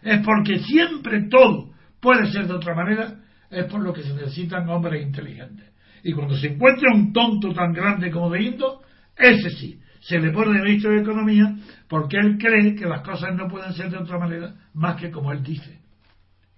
Es 0.03 0.19
porque 0.25 0.59
siempre 0.59 1.27
todo 1.29 1.71
puede 1.99 2.31
ser 2.31 2.47
de 2.47 2.53
otra 2.53 2.75
manera, 2.75 3.21
es 3.49 3.65
por 3.65 3.81
lo 3.81 3.93
que 3.93 4.03
se 4.03 4.13
necesitan 4.13 4.67
hombres 4.69 5.01
inteligentes. 5.01 5.71
Y 6.03 6.11
cuando 6.11 6.35
se 6.35 6.47
encuentra 6.47 6.93
un 6.93 7.13
tonto 7.13 7.53
tan 7.53 7.71
grande 7.71 8.11
como 8.11 8.29
de 8.29 8.41
Indo, 8.41 8.81
ese 9.17 9.49
sí, 9.51 9.79
se 10.01 10.19
le 10.19 10.31
pone 10.31 10.57
de 10.57 10.63
ministro 10.63 10.91
de 10.91 11.01
Economía 11.01 11.55
porque 11.87 12.17
él 12.17 12.37
cree 12.37 12.75
que 12.75 12.85
las 12.85 13.01
cosas 13.01 13.33
no 13.35 13.47
pueden 13.47 13.73
ser 13.73 13.89
de 13.89 13.97
otra 13.97 14.19
manera 14.19 14.53
más 14.73 14.99
que 14.99 15.11
como 15.11 15.31
él 15.31 15.41
dice. 15.41 15.79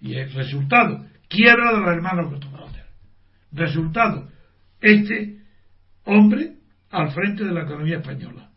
Y 0.00 0.14
el 0.14 0.32
resultado, 0.32 1.06
quiebra 1.28 1.72
de 1.72 1.80
los 1.80 1.88
hermanos 1.88 2.44
Resultado, 3.52 4.28
este 4.80 5.38
hombre 6.04 6.56
al 6.90 7.12
frente 7.12 7.44
de 7.44 7.52
la 7.52 7.62
economía 7.62 7.98
española. 7.98 8.50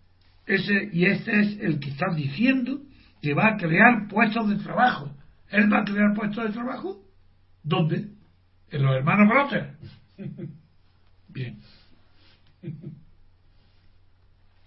Ese, 0.46 0.90
y 0.92 1.06
este 1.06 1.40
es 1.40 1.60
el 1.60 1.80
que 1.80 1.92
está 1.92 2.08
diciendo 2.16 2.82
que 3.22 3.34
va 3.34 3.50
a 3.50 3.58
crear 3.58 4.08
puestos 4.08 4.50
de 4.50 4.58
trabajo. 4.58 5.16
¿Él 5.50 5.72
va 5.72 5.80
a 5.80 5.86
crear 5.86 6.14
puestos 6.14 6.46
de 6.46 6.54
trabajo? 6.54 7.04
¿Dónde? 7.64 8.08
En 8.70 8.84
los 8.84 8.96
hermanos 8.96 9.28
Brothers. 9.30 9.78
Bien. 11.28 11.60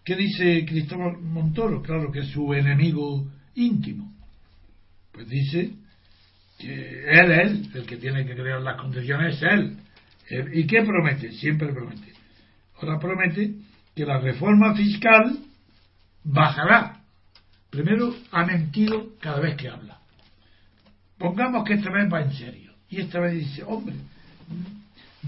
¿Qué 0.05 0.17
dice 0.17 0.65
Cristóbal 0.67 1.19
Montoro? 1.21 1.83
Claro 1.83 2.11
que 2.11 2.21
es 2.21 2.29
su 2.29 2.53
enemigo 2.53 3.31
íntimo. 3.55 4.13
Pues 5.13 5.29
dice 5.29 5.75
que 6.59 7.05
él 7.11 7.31
es 7.33 7.75
el 7.75 7.87
que 7.87 7.97
tiene 7.97 8.25
que 8.25 8.35
crear 8.35 8.61
las 8.61 8.81
condiciones, 8.81 9.37
es 9.37 9.43
él. 9.43 9.79
¿Y 10.55 10.67
qué 10.67 10.83
promete? 10.83 11.33
Siempre 11.33 11.73
promete. 11.73 12.13
Ahora 12.81 12.99
promete 12.99 13.55
que 13.95 14.07
la 14.07 14.19
reforma 14.19 14.75
fiscal 14.75 15.39
bajará. 16.25 17.02
Primero, 17.73 18.15
ha 18.33 18.45
mentido 18.45 19.17
cada 19.19 19.41
vez 19.41 19.57
que 19.57 19.71
habla. 19.71 19.99
Pongamos 21.17 21.65
que 21.65 21.73
esta 21.73 21.91
vez 21.91 22.13
va 22.13 22.21
en 22.21 22.33
serio. 22.33 22.75
Y 22.91 23.01
esta 23.01 23.19
vez 23.19 23.33
dice, 23.33 23.65
hombre, 23.65 23.95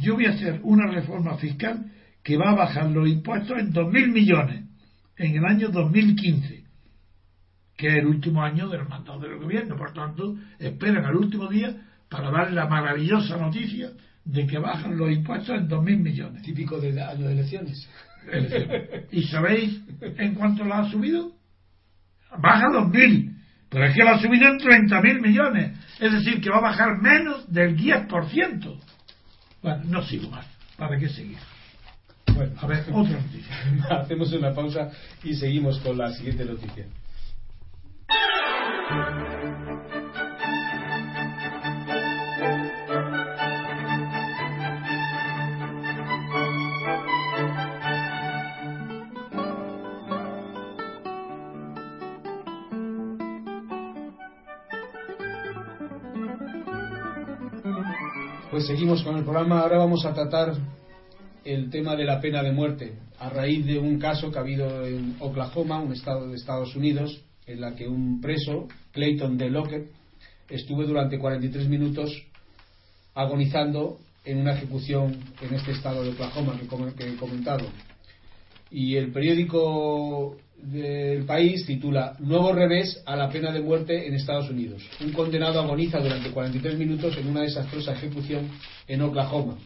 yo 0.03 0.13
voy 0.13 0.27
a 0.27 0.33
hacer 0.33 0.61
una 0.63 0.93
reforma 0.93 1.39
fiscal 1.39 1.91
que 2.23 2.37
va 2.37 2.51
a 2.51 2.55
bajar 2.55 2.91
los 2.91 3.09
impuestos 3.09 3.59
en 3.59 3.73
2.000 3.73 4.13
millones 4.13 4.65
en 5.17 5.37
el 5.37 5.45
año 5.47 5.71
2015, 5.71 6.65
que 7.79 7.89
es 7.89 7.95
el 7.95 8.07
último 8.07 8.43
año 8.43 8.69
del 8.69 8.87
mandato 8.87 9.21
del 9.21 9.39
gobierno. 9.39 9.77
Por 9.77 9.95
tanto, 9.95 10.37
esperan 10.59 11.07
al 11.07 11.17
último 11.17 11.49
día 11.49 11.75
para 12.11 12.31
dar 12.31 12.53
la 12.53 12.67
maravillosa 12.67 13.39
noticia 13.39 13.91
de 14.23 14.47
que 14.47 14.59
bajan 14.59 14.99
los 14.99 15.11
impuestos 15.11 15.57
en 15.57 15.67
2.000 15.67 15.99
millones. 15.99 16.43
Típico 16.43 16.79
de 16.79 17.01
año 17.01 17.27
de 17.27 17.33
elecciones. 17.33 17.89
¿Y 19.13 19.23
sabéis 19.23 19.81
en 20.03 20.35
cuánto 20.35 20.63
lo 20.65 20.75
ha 20.75 20.91
subido? 20.91 21.34
Baja 22.39 22.67
2.000, 22.69 23.35
pero 23.69 23.87
es 23.87 23.95
que 23.95 24.03
lo 24.03 24.11
ha 24.11 24.19
subido 24.19 24.49
en 24.49 24.59
30.000 24.59 25.21
millones. 25.21 25.79
Es 26.01 26.13
decir, 26.13 26.41
que 26.41 26.51
va 26.51 26.59
a 26.59 26.63
bajar 26.63 27.01
menos 27.01 27.51
del 27.53 27.77
10%. 27.77 28.81
Bueno, 29.63 29.83
no 29.87 30.03
sigo 30.03 30.31
más. 30.31 30.47
¿Para 30.77 30.99
qué 30.99 31.09
seguir? 31.09 31.39
Bueno, 32.35 32.53
a 32.61 32.67
ver, 32.67 32.85
otra 32.93 33.21
noticia. 33.21 33.55
Hacemos 34.01 34.33
una 34.33 34.53
pausa 34.53 34.91
y 35.23 35.35
seguimos 35.35 35.79
con 35.81 35.97
la 35.97 36.11
siguiente 36.13 36.45
noticia. 36.45 36.87
Seguimos 58.65 59.03
con 59.03 59.17
el 59.17 59.25
programa. 59.25 59.61
Ahora 59.61 59.79
vamos 59.79 60.07
a 60.07 60.15
tratar 60.15 60.55
el 61.45 61.69
tema 61.69 61.97
de 61.97 62.05
la 62.05 62.21
pena 62.21 62.43
de 62.43 62.53
muerte 62.53 62.95
a 63.19 63.29
raíz 63.29 63.67
de 63.67 63.79
un 63.79 63.99
caso 63.99 64.31
que 64.31 64.39
ha 64.39 64.41
habido 64.41 64.87
en 64.87 65.17
Oklahoma, 65.21 65.81
un 65.81 65.93
estado 65.93 66.29
de 66.29 66.37
Estados 66.37 66.75
Unidos, 66.75 67.23
en 67.47 67.61
la 67.61 67.75
que 67.75 67.87
un 67.87 68.23
preso, 68.23 68.67
Clayton 68.93 69.37
de 69.37 69.51
Lockett, 69.51 69.91
estuvo 70.49 70.85
durante 70.85 71.19
43 71.19 71.69
minutos 71.69 72.11
agonizando 73.15 73.99
en 74.25 74.39
una 74.39 74.55
ejecución 74.55 75.19
en 75.43 75.55
este 75.55 75.73
estado 75.73 76.03
de 76.03 76.11
Oklahoma 76.11 76.59
que 76.97 77.07
he 77.07 77.17
comentado. 77.17 77.67
Y 78.71 78.97
el 78.97 79.13
periódico 79.13 80.39
del 80.65 81.25
país 81.25 81.67
titula 81.67 82.17
Nuevo 82.21 82.53
revés 82.53 83.03
a 83.05 83.17
la 83.17 83.29
pena 83.29 83.53
de 83.53 83.61
muerte 83.61 84.07
en 84.07 84.15
Estados 84.15 84.49
Unidos. 84.49 84.83
Un 85.01 85.13
condenado 85.13 85.61
agoniza 85.61 86.01
durante 86.01 86.31
43 86.31 86.79
minutos 86.79 87.17
en 87.19 87.29
una 87.29 87.43
desastrosa 87.43 87.93
ejecución 87.93 88.49
en 88.89 89.03
Oklahoma. 89.03 89.59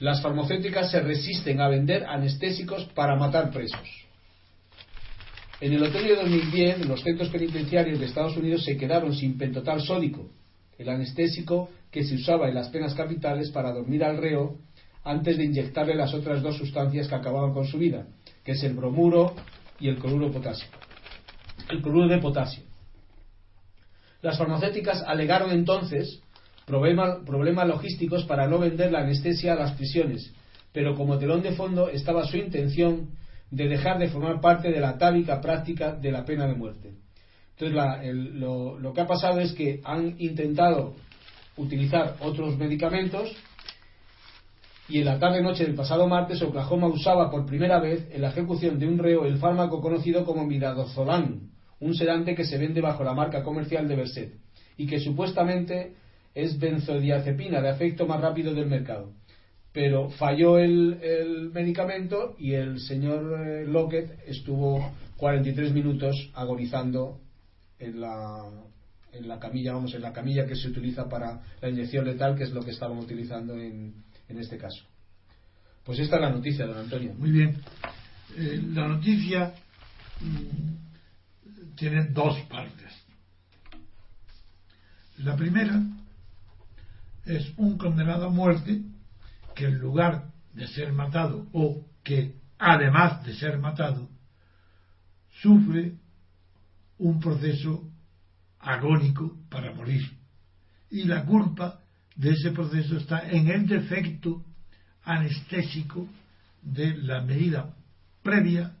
Las 0.00 0.20
farmacéuticas 0.22 0.90
se 0.90 1.00
resisten 1.00 1.60
a 1.60 1.68
vender 1.68 2.04
anestésicos 2.04 2.86
para 2.94 3.16
matar 3.16 3.50
presos. 3.50 3.88
En 5.60 5.74
el 5.74 5.82
otoño 5.82 6.08
de 6.08 6.22
2010, 6.22 6.86
los 6.86 7.02
centros 7.02 7.28
penitenciarios 7.28 8.00
de 8.00 8.06
Estados 8.06 8.36
Unidos 8.36 8.64
se 8.64 8.76
quedaron 8.76 9.14
sin 9.14 9.36
pentotal 9.36 9.80
sódico, 9.82 10.30
el 10.78 10.88
anestésico 10.88 11.68
que 11.90 12.02
se 12.02 12.14
usaba 12.14 12.48
en 12.48 12.54
las 12.54 12.70
penas 12.70 12.94
capitales 12.94 13.50
para 13.50 13.72
dormir 13.72 14.02
al 14.02 14.16
reo 14.16 14.56
antes 15.04 15.36
de 15.36 15.44
inyectarle 15.44 15.94
las 15.94 16.14
otras 16.14 16.42
dos 16.42 16.56
sustancias 16.56 17.08
que 17.08 17.14
acababan 17.14 17.52
con 17.52 17.66
su 17.66 17.78
vida, 17.78 18.06
que 18.42 18.52
es 18.52 18.62
el 18.62 18.72
bromuro 18.74 19.34
y 19.80 19.88
el 19.88 19.96
cloruro 19.96 20.26
de 20.26 20.32
potasio. 20.32 20.68
El 21.68 21.82
cloruro 21.82 22.08
de 22.08 22.18
potasio. 22.18 22.62
Las 24.22 24.38
farmacéuticas 24.38 25.02
alegaron 25.06 25.50
entonces 25.50 26.20
problemas 26.66 27.66
logísticos 27.66 28.24
para 28.24 28.46
no 28.46 28.58
vender 28.58 28.92
la 28.92 29.00
anestesia 29.00 29.54
a 29.54 29.56
las 29.56 29.72
prisiones, 29.72 30.32
pero 30.72 30.94
como 30.94 31.18
telón 31.18 31.42
de 31.42 31.52
fondo 31.52 31.88
estaba 31.88 32.24
su 32.26 32.36
intención 32.36 33.10
de 33.50 33.66
dejar 33.68 33.98
de 33.98 34.08
formar 34.08 34.40
parte 34.40 34.70
de 34.70 34.80
la 34.80 34.98
tábica 34.98 35.40
práctica 35.40 35.92
de 35.92 36.12
la 36.12 36.24
pena 36.24 36.46
de 36.46 36.54
muerte. 36.54 36.92
Entonces, 37.58 38.04
lo, 38.34 38.78
lo 38.78 38.92
que 38.92 39.00
ha 39.00 39.06
pasado 39.06 39.40
es 39.40 39.52
que 39.52 39.80
han 39.84 40.14
intentado 40.18 40.94
utilizar 41.56 42.16
otros 42.20 42.56
medicamentos 42.56 43.34
y 44.90 44.98
en 44.98 45.04
la 45.04 45.18
tarde-noche 45.20 45.64
del 45.64 45.76
pasado 45.76 46.08
martes 46.08 46.42
Oklahoma 46.42 46.88
usaba 46.88 47.30
por 47.30 47.46
primera 47.46 47.78
vez 47.78 48.08
en 48.10 48.22
la 48.22 48.30
ejecución 48.30 48.78
de 48.78 48.88
un 48.88 48.98
reo 48.98 49.24
el 49.24 49.38
fármaco 49.38 49.80
conocido 49.80 50.24
como 50.24 50.44
midazolam, 50.44 51.50
un 51.78 51.94
sedante 51.94 52.34
que 52.34 52.44
se 52.44 52.58
vende 52.58 52.80
bajo 52.80 53.04
la 53.04 53.14
marca 53.14 53.44
comercial 53.44 53.86
de 53.86 53.94
Berset 53.96 54.34
y 54.76 54.86
que 54.86 54.98
supuestamente 54.98 55.94
es 56.34 56.58
benzodiazepina 56.58 57.60
de 57.60 57.70
efecto 57.70 58.06
más 58.06 58.20
rápido 58.20 58.52
del 58.52 58.66
mercado. 58.66 59.12
pero 59.72 60.10
falló 60.10 60.58
el, 60.58 60.98
el 61.00 61.50
medicamento 61.52 62.34
y 62.36 62.54
el 62.54 62.80
señor 62.80 63.46
eh, 63.46 63.66
Lockett 63.66 64.18
estuvo 64.26 64.90
43 65.16 65.72
minutos 65.72 66.30
agonizando 66.34 67.20
en 67.78 68.00
la, 68.00 68.50
en 69.12 69.28
la 69.28 69.38
camilla, 69.38 69.72
vamos, 69.72 69.94
en 69.94 70.02
la 70.02 70.12
camilla 70.12 70.46
que 70.46 70.56
se 70.56 70.68
utiliza 70.68 71.08
para 71.08 71.42
la 71.60 71.68
inyección 71.68 72.04
letal, 72.04 72.36
que 72.36 72.42
es 72.42 72.50
lo 72.50 72.62
que 72.62 72.72
estaban 72.72 72.98
utilizando 72.98 73.56
en, 73.56 73.94
en 74.30 74.38
este 74.38 74.56
caso. 74.56 74.84
Pues 75.84 75.98
esta 75.98 76.16
es 76.16 76.22
la 76.22 76.30
noticia, 76.30 76.66
don 76.66 76.78
Antonio. 76.78 77.14
Muy 77.14 77.30
bien. 77.30 77.60
Eh, 78.36 78.62
la 78.72 78.86
noticia 78.88 79.54
mm, 80.20 81.74
tiene 81.74 82.04
dos 82.06 82.38
partes. 82.42 82.92
La 85.18 85.36
primera 85.36 85.82
es 87.24 87.52
un 87.56 87.76
condenado 87.76 88.26
a 88.26 88.30
muerte 88.30 88.82
que 89.54 89.66
en 89.66 89.78
lugar 89.78 90.30
de 90.54 90.66
ser 90.68 90.92
matado 90.92 91.46
o 91.52 91.86
que 92.02 92.36
además 92.58 93.24
de 93.24 93.34
ser 93.34 93.58
matado 93.58 94.08
sufre 95.42 95.94
un 96.98 97.20
proceso 97.20 97.90
agónico 98.58 99.36
para 99.48 99.72
morir. 99.74 100.02
Y 100.90 101.04
la 101.04 101.24
culpa 101.24 101.80
de 102.16 102.30
ese 102.30 102.50
proceso 102.50 102.96
está 102.96 103.28
en 103.28 103.48
el 103.48 103.66
defecto 103.66 104.44
anestésico 105.04 106.08
de 106.62 106.96
la 106.98 107.22
medida 107.22 107.74
previa 108.22 108.72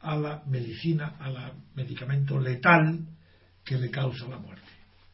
a 0.00 0.16
la 0.16 0.42
medicina, 0.46 1.14
al 1.20 1.52
medicamento 1.74 2.38
letal 2.40 3.00
que 3.64 3.78
le 3.78 3.90
causa 3.90 4.26
la 4.28 4.38
muerte. 4.38 4.66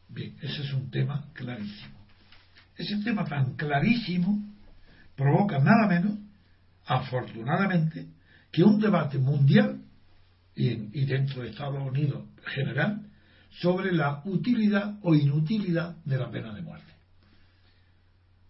Bien, 0.07 0.35
ese 0.41 0.63
es 0.63 0.73
un 0.73 0.89
tema 0.89 1.25
clarísimo. 1.33 1.99
Ese 2.75 2.97
tema 3.03 3.25
tan 3.25 3.55
clarísimo 3.55 4.41
provoca 5.15 5.59
nada 5.59 5.87
menos, 5.87 6.17
afortunadamente, 6.85 8.07
que 8.51 8.63
un 8.63 8.79
debate 8.79 9.19
mundial 9.19 9.81
y, 10.55 11.05
dentro 11.05 11.41
de 11.41 11.49
Estados 11.49 11.81
Unidos 11.81 12.23
general 12.45 13.05
sobre 13.61 13.91
la 13.91 14.21
utilidad 14.25 14.97
o 15.03 15.13
inutilidad 15.15 15.95
de 16.03 16.17
la 16.17 16.29
pena 16.29 16.53
de 16.53 16.61
muerte. 16.61 16.88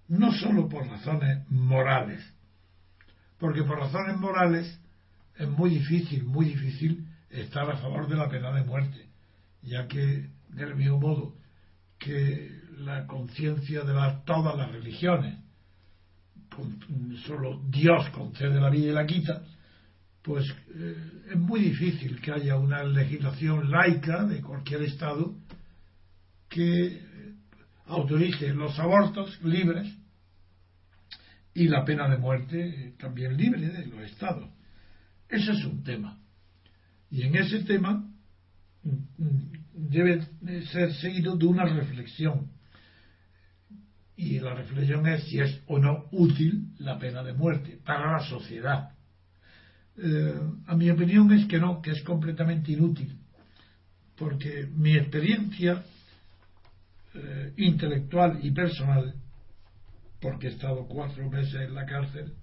No 0.09 0.31
solo 0.31 0.67
por 0.67 0.87
razones 0.87 1.49
morales, 1.49 2.21
porque 3.37 3.63
por 3.63 3.77
razones 3.77 4.17
morales 4.17 4.79
es 5.35 5.47
muy 5.47 5.69
difícil, 5.69 6.23
muy 6.25 6.47
difícil 6.47 7.07
estar 7.29 7.69
a 7.69 7.77
favor 7.77 8.07
de 8.07 8.15
la 8.15 8.27
pena 8.27 8.51
de 8.51 8.63
muerte, 8.63 9.07
ya 9.61 9.87
que, 9.87 10.29
del 10.49 10.75
mismo 10.75 10.99
modo 10.99 11.35
que 11.99 12.59
la 12.79 13.05
conciencia 13.05 13.83
de 13.83 13.93
todas 14.25 14.57
las 14.57 14.71
religiones, 14.71 15.37
solo 17.27 17.61
Dios 17.69 18.09
concede 18.09 18.59
la 18.59 18.69
vida 18.71 18.91
y 18.91 18.93
la 18.93 19.05
quita, 19.05 19.43
pues 20.23 20.43
eh, 20.75 20.95
es 21.29 21.37
muy 21.37 21.59
difícil 21.61 22.19
que 22.19 22.31
haya 22.31 22.57
una 22.57 22.83
legislación 22.83 23.69
laica 23.69 24.23
de 24.23 24.41
cualquier 24.41 24.81
Estado 24.83 25.35
que 26.49 26.99
autorice 27.85 28.53
los 28.53 28.77
abortos 28.79 29.39
libres 29.43 29.98
y 31.53 31.67
la 31.67 31.83
pena 31.83 32.07
de 32.07 32.17
muerte 32.17 32.95
también 32.99 33.35
libre 33.35 33.69
de 33.69 33.85
los 33.87 34.01
Estados. 34.03 34.49
Ese 35.27 35.51
es 35.51 35.65
un 35.65 35.83
tema. 35.83 36.19
Y 37.09 37.23
en 37.23 37.35
ese 37.35 37.63
tema 37.63 38.07
mm, 38.83 39.23
mm, 39.23 39.51
debe 39.73 40.25
ser 40.71 40.93
seguido 40.93 41.35
de 41.35 41.45
una 41.45 41.65
reflexión. 41.65 42.51
Y 44.15 44.39
la 44.39 44.53
reflexión 44.53 45.07
es 45.07 45.23
si 45.23 45.39
es 45.39 45.61
o 45.67 45.79
no 45.79 46.05
útil 46.11 46.73
la 46.77 46.99
pena 46.99 47.23
de 47.23 47.33
muerte 47.33 47.79
para 47.83 48.11
la 48.13 48.19
sociedad 48.19 48.91
eh, 50.01 50.39
a 50.67 50.75
mi 50.75 50.89
opinión 50.89 51.31
es 51.33 51.45
que 51.45 51.59
no, 51.59 51.81
que 51.81 51.91
es 51.91 52.01
completamente 52.03 52.71
inútil, 52.71 53.17
porque 54.15 54.67
mi 54.73 54.95
experiencia 54.95 55.83
eh, 57.13 57.53
intelectual 57.57 58.39
y 58.41 58.51
personal, 58.51 59.13
porque 60.21 60.47
he 60.47 60.51
estado 60.51 60.87
cuatro 60.87 61.29
meses 61.29 61.55
en 61.55 61.73
la 61.73 61.85
cárcel 61.85 62.33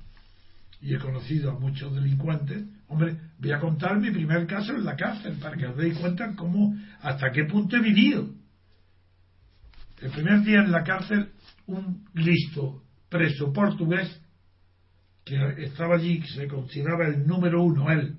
y 0.80 0.94
he 0.94 0.98
conocido 0.98 1.50
a 1.50 1.58
muchos 1.58 1.94
delincuentes, 1.94 2.64
hombre, 2.88 3.16
voy 3.38 3.52
a 3.52 3.60
contar 3.60 3.98
mi 3.98 4.10
primer 4.10 4.46
caso 4.46 4.72
en 4.72 4.84
la 4.84 4.96
cárcel 4.96 5.36
para 5.40 5.56
que 5.56 5.66
os 5.66 5.76
deis 5.76 5.98
cuenta 5.98 6.34
cómo, 6.36 6.76
hasta 7.00 7.30
qué 7.32 7.44
punto 7.44 7.76
he 7.76 7.80
vivido. 7.80 8.28
El 10.00 10.10
primer 10.10 10.42
día 10.42 10.58
en 10.60 10.70
la 10.70 10.84
cárcel, 10.84 11.32
un 11.66 12.04
listo 12.14 12.82
preso 13.08 13.52
portugués 13.52 14.20
que 15.24 15.36
estaba 15.64 15.96
allí, 15.96 16.20
que 16.20 16.28
se 16.28 16.46
consideraba 16.46 17.06
el 17.08 17.26
número 17.26 17.62
uno, 17.62 17.90
él, 17.90 18.16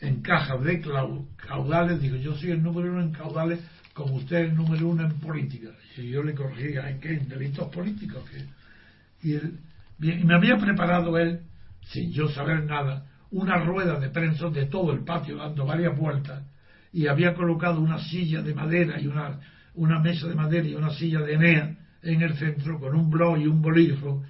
en 0.00 0.20
cajas 0.20 0.62
de 0.62 0.82
caudales, 1.36 2.00
digo, 2.00 2.16
yo 2.16 2.34
soy 2.34 2.50
el 2.50 2.62
número 2.62 2.92
uno 2.92 3.02
en 3.02 3.12
caudales, 3.12 3.60
como 3.94 4.16
usted 4.16 4.36
es 4.36 4.50
el 4.50 4.56
número 4.56 4.88
uno 4.88 5.04
en 5.04 5.20
política. 5.20 5.68
Y 5.96 6.10
yo 6.10 6.22
le 6.22 6.34
corregía, 6.34 6.90
¿en 6.90 7.00
qué? 7.00 7.14
En 7.14 7.28
delitos 7.28 7.68
políticos. 7.68 8.24
Y, 9.22 9.34
él, 9.34 9.58
y 10.00 10.24
me 10.24 10.34
había 10.34 10.58
preparado 10.58 11.16
él, 11.16 11.40
sin 11.86 12.12
yo 12.12 12.28
saber 12.28 12.64
nada, 12.64 13.06
una 13.30 13.64
rueda 13.64 13.98
de 13.98 14.10
prensa 14.10 14.50
de 14.50 14.66
todo 14.66 14.92
el 14.92 15.04
patio, 15.04 15.36
dando 15.36 15.64
varias 15.64 15.96
vueltas, 15.96 16.42
y 16.92 17.06
había 17.06 17.34
colocado 17.34 17.80
una 17.80 17.98
silla 17.98 18.42
de 18.42 18.54
madera 18.54 19.00
y 19.00 19.06
una, 19.06 19.40
una 19.74 20.00
mesa 20.00 20.26
de 20.26 20.34
madera 20.34 20.66
y 20.66 20.74
una 20.74 20.90
silla 20.90 21.20
de 21.20 21.34
enea 21.34 21.76
en 22.02 22.22
el 22.22 22.34
centro, 22.34 22.78
con 22.78 22.94
un 22.94 23.10
blog 23.10 23.38
y 23.38 23.46
un 23.46 23.62
bolígrafo, 23.62 24.22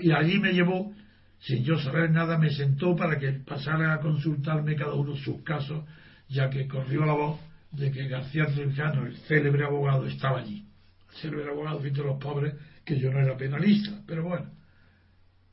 y 0.00 0.12
allí 0.12 0.38
me 0.38 0.52
llevó, 0.52 0.92
sin 1.40 1.64
yo 1.64 1.78
saber 1.78 2.10
nada, 2.10 2.38
me 2.38 2.50
sentó 2.50 2.94
para 2.94 3.18
que 3.18 3.32
pasara 3.32 3.94
a 3.94 4.00
consultarme 4.00 4.76
cada 4.76 4.94
uno 4.94 5.16
sus 5.16 5.42
casos, 5.42 5.84
ya 6.28 6.48
que 6.48 6.68
corrió 6.68 7.04
la 7.04 7.14
voz 7.14 7.49
de 7.72 7.90
que 7.90 8.08
García 8.08 8.46
Trujano, 8.46 9.06
el 9.06 9.16
célebre 9.28 9.64
abogado, 9.64 10.06
estaba 10.06 10.40
allí. 10.40 10.66
El 11.10 11.16
célebre 11.16 11.50
abogado, 11.50 11.80
de 11.80 11.90
los 11.90 12.18
pobres, 12.18 12.54
que 12.84 12.98
yo 12.98 13.12
no 13.12 13.20
era 13.20 13.36
penalista, 13.36 14.02
pero 14.06 14.24
bueno. 14.24 14.50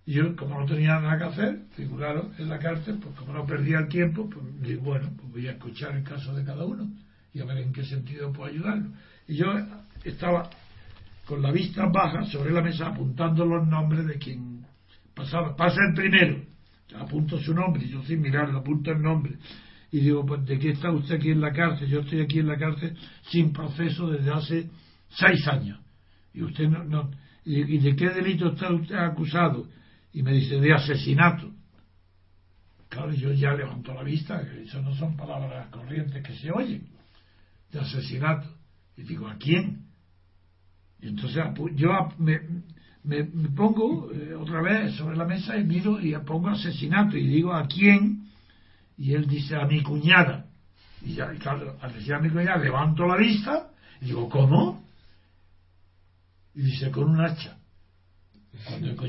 Y 0.05 0.13
yo, 0.13 0.35
como 0.35 0.59
no 0.59 0.65
tenía 0.65 0.99
nada 0.99 1.17
que 1.17 1.23
hacer, 1.25 1.59
figuraron 1.75 2.33
en 2.37 2.49
la 2.49 2.59
cárcel, 2.59 2.97
pues 3.01 3.13
como 3.15 3.33
no 3.33 3.45
perdía 3.45 3.79
el 3.79 3.89
tiempo, 3.89 4.29
pues 4.29 4.45
dije, 4.61 4.77
bueno, 4.77 5.11
pues 5.17 5.31
voy 5.31 5.47
a 5.47 5.51
escuchar 5.51 5.95
el 5.97 6.03
caso 6.03 6.33
de 6.33 6.45
cada 6.45 6.65
uno 6.65 6.89
y 7.33 7.41
a 7.41 7.45
ver 7.45 7.57
en 7.57 7.73
qué 7.73 7.83
sentido 7.83 8.31
puedo 8.31 8.49
ayudarlo. 8.49 8.89
Y 9.27 9.35
yo 9.35 9.47
estaba 10.05 10.49
con 11.25 11.41
la 11.41 11.51
vista 11.51 11.85
baja 11.87 12.25
sobre 12.25 12.51
la 12.51 12.61
mesa 12.61 12.87
apuntando 12.87 13.45
los 13.45 13.67
nombres 13.67 14.05
de 14.05 14.17
quien 14.17 14.65
pasaba. 15.13 15.55
Pasa 15.55 15.77
el 15.89 15.93
primero, 15.93 16.41
apunto 16.95 17.37
su 17.39 17.53
nombre, 17.53 17.87
yo 17.87 18.01
sin 18.03 18.21
mirarlo, 18.21 18.59
apunto 18.59 18.91
el 18.91 19.01
nombre. 19.01 19.35
Y 19.91 20.01
digo, 20.01 20.25
pues, 20.25 20.45
¿de 20.45 20.59
qué 20.59 20.71
está 20.71 20.91
usted 20.91 21.15
aquí 21.15 21.31
en 21.31 21.41
la 21.41 21.51
cárcel? 21.51 21.87
Yo 21.87 22.01
estoy 22.01 22.21
aquí 22.21 22.39
en 22.39 22.47
la 22.47 22.57
cárcel 22.57 22.97
sin 23.29 23.53
proceso 23.53 24.09
desde 24.09 24.31
hace 24.31 24.69
seis 25.09 25.47
años. 25.47 25.79
Y 26.33 26.43
usted 26.43 26.67
no, 26.67 26.83
no 26.83 27.09
y, 27.47 27.77
de 27.77 27.95
qué 27.95 28.09
delito 28.09 28.49
está 28.49 28.73
usted 28.73 28.95
acusado? 28.95 29.69
Y 30.11 30.21
me 30.21 30.33
dice, 30.33 30.59
de 30.59 30.73
asesinato. 30.73 31.49
Claro, 32.89 33.13
yo 33.13 33.31
ya 33.31 33.53
levanto 33.53 33.93
la 33.93 34.03
vista, 34.03 34.43
que 34.43 34.63
eso 34.63 34.81
no 34.81 34.93
son 34.95 35.15
palabras 35.15 35.69
corrientes 35.69 36.21
que 36.21 36.33
se 36.33 36.51
oyen, 36.51 36.87
de 37.71 37.79
asesinato. 37.79 38.49
Y 38.97 39.03
digo, 39.03 39.27
¿a 39.27 39.35
quién? 39.35 39.85
Y 40.99 41.07
entonces 41.07 41.41
yo 41.75 41.89
me, 42.17 42.39
me, 43.03 43.23
pongo 43.55 44.11
eh, 44.11 44.33
otra 44.33 44.61
vez 44.61 44.95
sobre 44.95 45.15
la 45.15 45.25
mesa 45.25 45.57
y 45.57 45.63
miro 45.63 46.01
y 46.01 46.13
pongo 46.25 46.49
asesinato 46.49 47.15
y 47.15 47.27
digo 47.27 47.53
a 47.53 47.65
quién 47.67 48.26
y 48.97 49.13
él 49.13 49.27
dice 49.27 49.55
a 49.55 49.65
mi 49.65 49.81
cuñada 49.81 50.45
y 51.01 51.13
ya 51.13 51.29
claro 51.35 51.77
al 51.81 51.93
decir 51.93 52.13
a 52.13 52.19
mi 52.19 52.29
cuñada 52.29 52.57
levanto 52.57 53.05
la 53.05 53.17
vista 53.17 53.69
y 54.01 54.05
digo 54.05 54.29
¿cómo? 54.29 54.85
y 56.55 56.61
dice 56.61 56.91
con 56.91 57.09
un 57.09 57.21
hacha 57.21 57.57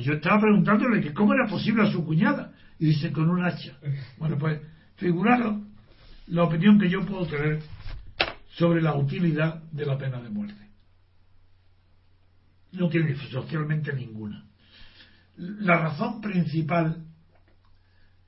yo 0.03 0.12
estaba 0.12 0.41
preguntándole 0.41 1.01
que 1.01 1.14
cómo 1.14 1.32
era 1.32 1.47
posible 1.49 1.89
a 1.89 1.91
su 1.91 2.05
cuñada 2.05 2.53
y 2.78 2.86
dice 2.86 3.12
con 3.12 3.30
un 3.30 3.45
hacha 3.45 3.78
bueno 4.18 4.36
pues 4.39 4.61
figuraros 4.97 5.62
la 6.26 6.45
opinión 6.45 6.78
que 6.78 6.91
yo 6.91 7.07
puedo 7.07 7.26
tener 7.26 7.62
sobre 8.51 8.82
la 8.82 8.95
utilidad 8.95 9.62
de 9.72 9.86
la 9.86 9.97
pena 9.97 10.20
de 10.20 10.28
muerte 10.28 10.68
no 12.72 12.89
tiene 12.89 13.16
socialmente 13.30 13.93
ninguna. 13.93 14.45
La 15.36 15.78
razón 15.78 16.20
principal 16.20 17.05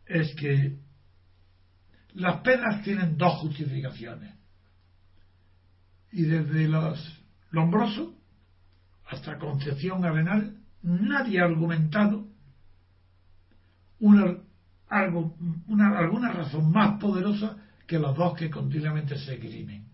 es 0.07 0.35
que 0.37 0.79
las 2.15 2.41
penas 2.41 2.83
tienen 2.83 3.17
dos 3.17 3.41
justificaciones. 3.41 4.35
Y 6.13 6.23
desde 6.23 6.69
los 6.69 7.21
Lombroso 7.51 8.15
hasta 9.07 9.39
Concepción 9.39 10.05
Arenal, 10.05 10.57
nadie 10.83 11.41
ha 11.41 11.45
argumentado 11.45 12.29
alguna 14.89 16.33
razón 16.33 16.71
más 16.71 16.99
poderosa 17.01 17.57
que 17.87 17.99
las 17.99 18.15
dos 18.15 18.37
que 18.37 18.51
continuamente 18.51 19.19
se 19.19 19.35
esgrimen. 19.35 19.85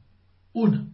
Una, 0.53 0.87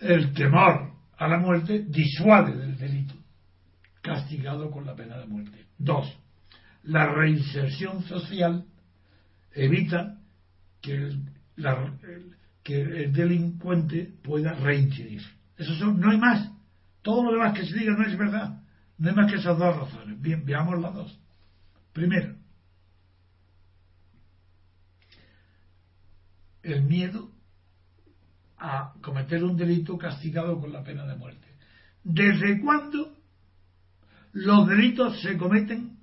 el 0.00 0.32
temor 0.34 0.92
a 1.16 1.28
la 1.28 1.38
muerte 1.38 1.84
disuade 1.88 2.56
del 2.56 2.76
delito, 2.76 3.14
castigado 4.02 4.70
con 4.70 4.84
la 4.84 4.94
pena 4.94 5.18
de 5.18 5.26
muerte. 5.26 5.66
Dos, 5.78 6.06
la 6.84 7.06
reinserción 7.12 8.02
social 8.04 8.66
evita 9.52 10.18
que 10.80 10.94
el, 10.94 11.24
que 12.62 12.80
el 12.80 13.12
delincuente 13.12 14.12
pueda 14.22 14.52
reincidir. 14.54 15.22
Eso 15.56 15.74
son, 15.74 16.00
no 16.00 16.10
hay 16.10 16.18
más. 16.18 16.50
Todo 17.02 17.24
lo 17.24 17.32
demás 17.32 17.58
que 17.58 17.66
se 17.66 17.78
diga 17.78 17.94
no 17.96 18.06
es 18.06 18.16
verdad. 18.16 18.62
No 18.98 19.08
hay 19.08 19.14
más 19.14 19.30
que 19.30 19.38
esas 19.38 19.58
dos 19.58 19.76
razones. 19.76 20.20
Bien, 20.20 20.44
veamos 20.44 20.80
las 20.80 20.94
dos. 20.94 21.20
Primero, 21.92 22.34
el 26.62 26.82
miedo 26.82 27.30
a 28.56 28.94
cometer 29.02 29.42
un 29.42 29.56
delito 29.56 29.98
castigado 29.98 30.60
con 30.60 30.72
la 30.72 30.84
pena 30.84 31.04
de 31.04 31.16
muerte. 31.16 31.48
¿Desde 32.04 32.60
cuándo 32.60 33.16
los 34.32 34.68
delitos 34.68 35.20
se 35.20 35.36
cometen 35.36 35.98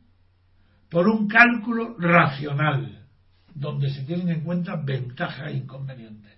por 0.90 1.08
un 1.08 1.28
cálculo 1.28 1.96
racional, 1.98 3.06
donde 3.54 3.90
se 3.90 4.04
tienen 4.04 4.30
en 4.30 4.42
cuenta 4.42 4.76
ventajas 4.76 5.48
e 5.48 5.58
inconvenientes? 5.58 6.38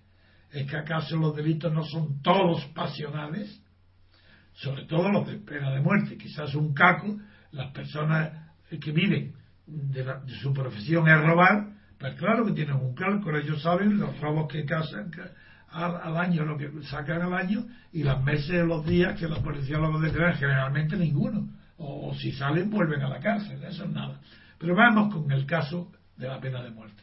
¿Es 0.51 0.69
que 0.69 0.77
acaso 0.77 1.15
los 1.17 1.35
delitos 1.35 1.71
no 1.71 1.83
son 1.85 2.21
todos 2.21 2.65
pasionales? 2.75 3.61
Sobre 4.53 4.85
todo 4.85 5.09
los 5.09 5.27
de 5.27 5.37
pena 5.37 5.71
de 5.71 5.79
muerte. 5.79 6.17
Quizás 6.17 6.53
un 6.55 6.73
caco, 6.73 7.17
las 7.51 7.71
personas 7.71 8.31
que 8.69 8.91
viven 8.91 9.33
de, 9.65 10.05
su 10.41 10.53
profesión 10.53 11.07
es 11.07 11.21
robar, 11.21 11.69
pues 11.97 12.15
claro 12.15 12.45
que 12.45 12.53
tienen 12.53 12.75
un 12.75 12.95
cálculo, 12.95 13.37
ellos 13.37 13.61
saben 13.61 13.97
los 13.97 14.19
robos 14.19 14.51
que 14.51 14.65
casan 14.65 15.11
al, 15.69 16.17
año, 16.17 16.43
lo 16.43 16.57
que 16.57 16.69
sacan 16.83 17.21
al 17.21 17.33
año, 17.33 17.65
y 17.93 18.03
las 18.03 18.21
meses, 18.23 18.65
los 18.65 18.85
días 18.85 19.17
que 19.17 19.27
la 19.27 19.41
policía 19.41 19.77
los 19.77 19.93
va 19.93 20.29
a 20.29 20.33
generalmente 20.33 20.97
ninguno. 20.97 21.47
O, 21.77 22.13
si 22.13 22.31
salen, 22.33 22.69
vuelven 22.69 23.01
a 23.01 23.09
la 23.09 23.19
cárcel, 23.19 23.63
eso 23.63 23.85
es 23.85 23.89
nada. 23.89 24.19
Pero 24.61 24.75
vamos 24.75 25.11
con 25.11 25.31
el 25.31 25.47
caso 25.47 25.91
de 26.17 26.27
la 26.27 26.39
pena 26.39 26.61
de 26.61 26.69
muerte. 26.69 27.01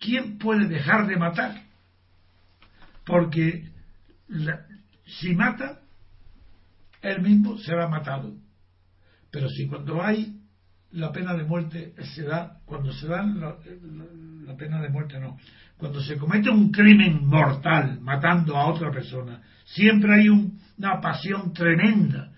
¿Quién 0.00 0.38
puede 0.38 0.66
dejar 0.66 1.06
de 1.06 1.16
matar? 1.16 1.62
Porque 3.06 3.70
si 5.06 5.36
mata, 5.36 5.78
él 7.00 7.22
mismo 7.22 7.58
será 7.58 7.86
matado. 7.86 8.34
Pero 9.30 9.48
si 9.50 9.68
cuando 9.68 10.02
hay 10.02 10.40
la 10.90 11.12
pena 11.12 11.34
de 11.34 11.44
muerte 11.44 11.94
se 12.16 12.24
da, 12.24 12.58
cuando 12.64 12.92
se 12.92 13.06
da 13.06 13.22
la, 13.22 13.56
la, 14.46 14.56
pena 14.56 14.82
de 14.82 14.88
muerte 14.88 15.20
no, 15.20 15.38
cuando 15.76 16.00
se 16.00 16.16
comete 16.16 16.50
un 16.50 16.72
crimen 16.72 17.24
mortal 17.24 18.00
matando 18.00 18.56
a 18.56 18.66
otra 18.66 18.90
persona, 18.90 19.42
siempre 19.64 20.12
hay 20.12 20.28
una 20.28 21.00
pasión 21.00 21.52
tremenda. 21.52 22.29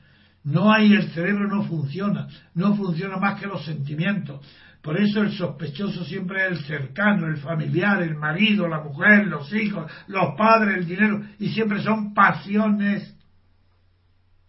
No 0.44 0.72
hay, 0.72 0.92
el 0.92 1.10
cerebro 1.12 1.48
no 1.48 1.64
funciona, 1.64 2.28
no 2.54 2.74
funciona 2.76 3.16
más 3.16 3.40
que 3.40 3.46
los 3.46 3.64
sentimientos. 3.64 4.44
Por 4.82 5.00
eso 5.00 5.22
el 5.22 5.32
sospechoso 5.32 6.04
siempre 6.04 6.44
es 6.44 6.52
el 6.52 6.64
cercano, 6.64 7.28
el 7.28 7.36
familiar, 7.36 8.02
el 8.02 8.16
marido, 8.16 8.66
la 8.66 8.82
mujer, 8.82 9.28
los 9.28 9.52
hijos, 9.54 9.90
los 10.08 10.34
padres, 10.36 10.78
el 10.78 10.86
dinero, 10.86 11.22
y 11.38 11.50
siempre 11.50 11.82
son 11.82 12.12
pasiones. 12.12 13.16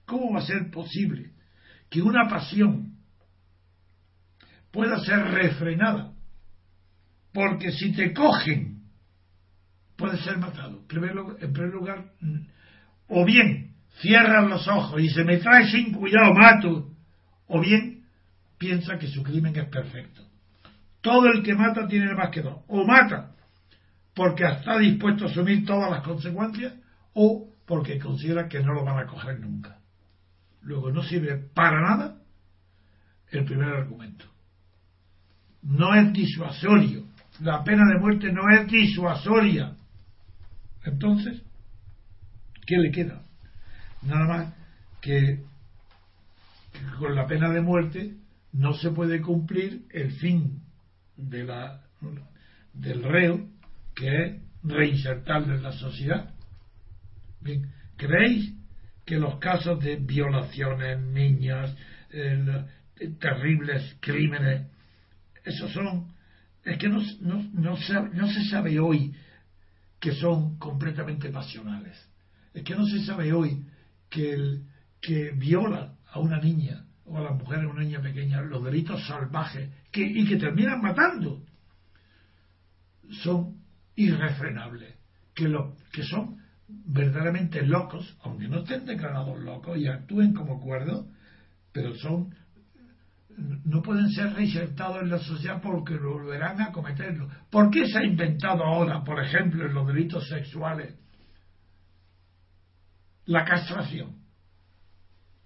¿Cómo 0.05 0.33
va 0.33 0.39
a 0.39 0.45
ser 0.45 0.71
posible 0.71 1.31
que 1.89 2.01
una 2.01 2.27
pasión 2.27 2.93
pueda 4.73 4.99
ser 4.99 5.19
refrenada. 5.19 6.11
Porque 7.31 7.71
si 7.71 7.93
te 7.93 8.13
cogen, 8.13 8.81
puedes 9.95 10.21
ser 10.21 10.37
matado. 10.39 10.79
En 10.79 10.87
primer 11.53 11.71
lugar, 11.73 12.11
o 13.07 13.23
bien 13.23 13.72
cierran 13.99 14.49
los 14.49 14.67
ojos 14.67 15.01
y 15.01 15.09
se 15.09 15.23
me 15.23 15.37
trae 15.37 15.67
sin 15.69 15.93
cuidado, 15.93 16.33
mato. 16.33 16.89
O 17.47 17.59
bien 17.59 18.05
piensa 18.57 18.97
que 18.97 19.07
su 19.07 19.23
crimen 19.23 19.55
es 19.55 19.67
perfecto. 19.67 20.21
Todo 21.01 21.27
el 21.27 21.43
que 21.43 21.53
mata 21.53 21.87
tiene 21.87 22.13
más 22.13 22.29
que 22.29 22.41
dos. 22.41 22.59
O 22.67 22.85
mata 22.85 23.31
porque 24.15 24.45
está 24.45 24.77
dispuesto 24.77 25.25
a 25.25 25.29
asumir 25.29 25.65
todas 25.65 25.89
las 25.89 26.03
consecuencias 26.03 26.73
o 27.13 27.49
porque 27.65 27.99
considera 27.99 28.47
que 28.47 28.61
no 28.61 28.73
lo 28.73 28.85
van 28.85 28.99
a 28.99 29.07
coger 29.07 29.39
nunca. 29.39 29.79
Luego 30.61 30.91
no 30.91 31.03
sirve 31.03 31.37
para 31.53 31.81
nada 31.81 32.17
el 33.31 33.43
primer 33.45 33.69
argumento 33.69 34.33
no 35.63 35.95
es 35.95 36.13
disuasorio. 36.13 37.05
La 37.39 37.63
pena 37.63 37.83
de 37.91 37.99
muerte 37.99 38.31
no 38.31 38.41
es 38.49 38.67
disuasoria. 38.67 39.75
Entonces, 40.83 41.41
¿qué 42.67 42.77
le 42.77 42.91
queda? 42.91 43.23
Nada 44.06 44.26
más 44.26 44.54
que, 45.01 45.43
con 46.99 47.16
la 47.16 47.28
pena 47.28 47.51
de 47.51 47.62
muerte 47.62 48.16
no 48.51 48.74
se 48.74 48.91
puede 48.91 49.22
cumplir 49.22 49.86
el 49.91 50.12
fin 50.14 50.62
de 51.16 51.43
la, 51.43 51.82
del 52.74 53.04
reo, 53.04 53.47
que 53.95 54.24
es 54.24 54.41
reinsertarle 54.64 55.56
en 55.56 55.64
la 55.64 55.72
sociedad. 55.74 56.34
¿creéis 57.97 58.54
que 59.06 59.18
los 59.18 59.38
casos 59.39 59.84
de 59.84 59.97
violaciones, 59.97 60.99
niñas, 60.99 61.76
terribles 63.20 63.97
crímenes 63.99 64.68
esos 65.43 65.72
son, 65.74 66.08
es 66.64 66.78
que 66.78 66.88
no, 66.88 67.01
no, 67.22 67.49
no, 67.54 67.78
se, 67.78 67.93
no 67.93 68.28
se 68.28 68.45
sabe 68.45 68.80
hoy 68.80 69.14
que 69.99 70.14
son 70.14 70.58
completamente 70.58 71.30
pasionales. 71.30 71.97
Es 72.54 72.64
que 72.64 72.76
no 72.76 72.86
se 72.86 73.04
sabe 73.06 73.34
hoy 73.34 73.66
que 74.14 74.34
el 74.34 74.64
que 75.01 75.32
viola 75.32 75.95
a 76.11 76.20
una 76.20 76.39
niña 76.39 76.86
o 77.05 77.18
a 77.18 77.22
la 77.22 77.32
mujer 77.32 77.61
a 77.61 77.68
una 77.68 77.82
niña 77.82 78.01
pequeña, 78.01 78.41
los 78.41 78.64
delitos 78.64 79.05
salvajes 79.07 79.70
que, 79.91 80.01
y 80.01 80.26
que 80.26 80.38
terminan 80.38 80.82
matando, 80.82 81.43
son 83.24 83.57
irrefrenables, 83.95 84.95
que, 85.34 85.49
lo, 85.49 85.76
que 85.91 86.03
son 86.03 86.38
verdaderamente 86.68 87.64
locos, 87.64 88.18
aunque 88.24 88.47
no 88.47 88.59
estén 88.59 88.86
declarados 88.86 89.39
locos 89.39 89.78
y 89.78 89.88
actúen 89.88 90.34
como 90.34 90.61
cuerdos, 90.61 91.07
pero 91.72 91.93
son 91.95 92.34
no 93.66 93.82
pueden 93.82 94.09
ser 94.11 94.32
reinsertados 94.34 95.01
en 95.01 95.09
la 95.09 95.18
sociedad 95.18 95.59
porque 95.59 95.97
volverán 95.97 96.61
a 96.61 96.72
cometerlo. 96.72 97.28
¿Por 97.49 97.72
qué 97.72 97.88
se 97.88 97.97
ha 97.97 98.03
inventado 98.03 98.64
ahora, 98.64 99.03
por 99.03 99.20
ejemplo, 99.20 99.66
en 99.66 99.74
los 99.74 99.88
delitos 99.88 100.28
sexuales, 100.30 100.95
la 103.26 103.43
castración? 103.45 104.15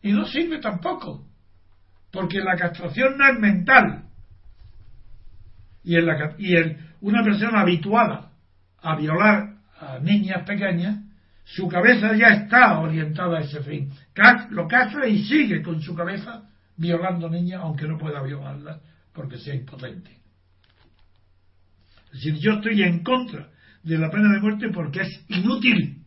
Y 0.01 0.11
no 0.11 0.25
sirve 0.25 0.59
tampoco, 0.59 1.27
porque 2.11 2.39
la 2.39 2.55
castración 2.55 3.17
no 3.17 3.27
es 3.27 3.39
mental. 3.39 4.03
Y, 5.83 5.95
en 5.95 6.05
la, 6.05 6.35
y 6.37 6.53
una 7.01 7.23
persona 7.23 7.61
habituada 7.61 8.31
a 8.81 8.95
violar 8.95 9.57
a 9.79 9.99
niñas 9.99 10.43
pequeñas, 10.45 11.03
su 11.43 11.67
cabeza 11.67 12.15
ya 12.15 12.27
está 12.27 12.79
orientada 12.79 13.37
a 13.37 13.41
ese 13.41 13.61
fin. 13.61 13.91
Lo 14.49 14.67
castra 14.67 15.07
y 15.07 15.23
sigue 15.23 15.61
con 15.61 15.81
su 15.81 15.95
cabeza 15.95 16.43
violando 16.75 17.29
niñas 17.29 17.61
aunque 17.63 17.87
no 17.87 17.97
pueda 17.97 18.21
violarlas 18.21 18.81
porque 19.13 19.37
sea 19.37 19.55
impotente. 19.55 20.11
Es 22.07 22.23
decir, 22.23 22.35
yo 22.35 22.53
estoy 22.53 22.83
en 22.83 23.03
contra 23.03 23.49
de 23.83 23.97
la 23.97 24.09
pena 24.09 24.33
de 24.33 24.39
muerte 24.39 24.69
porque 24.73 25.01
es 25.01 25.25
inútil, 25.29 26.03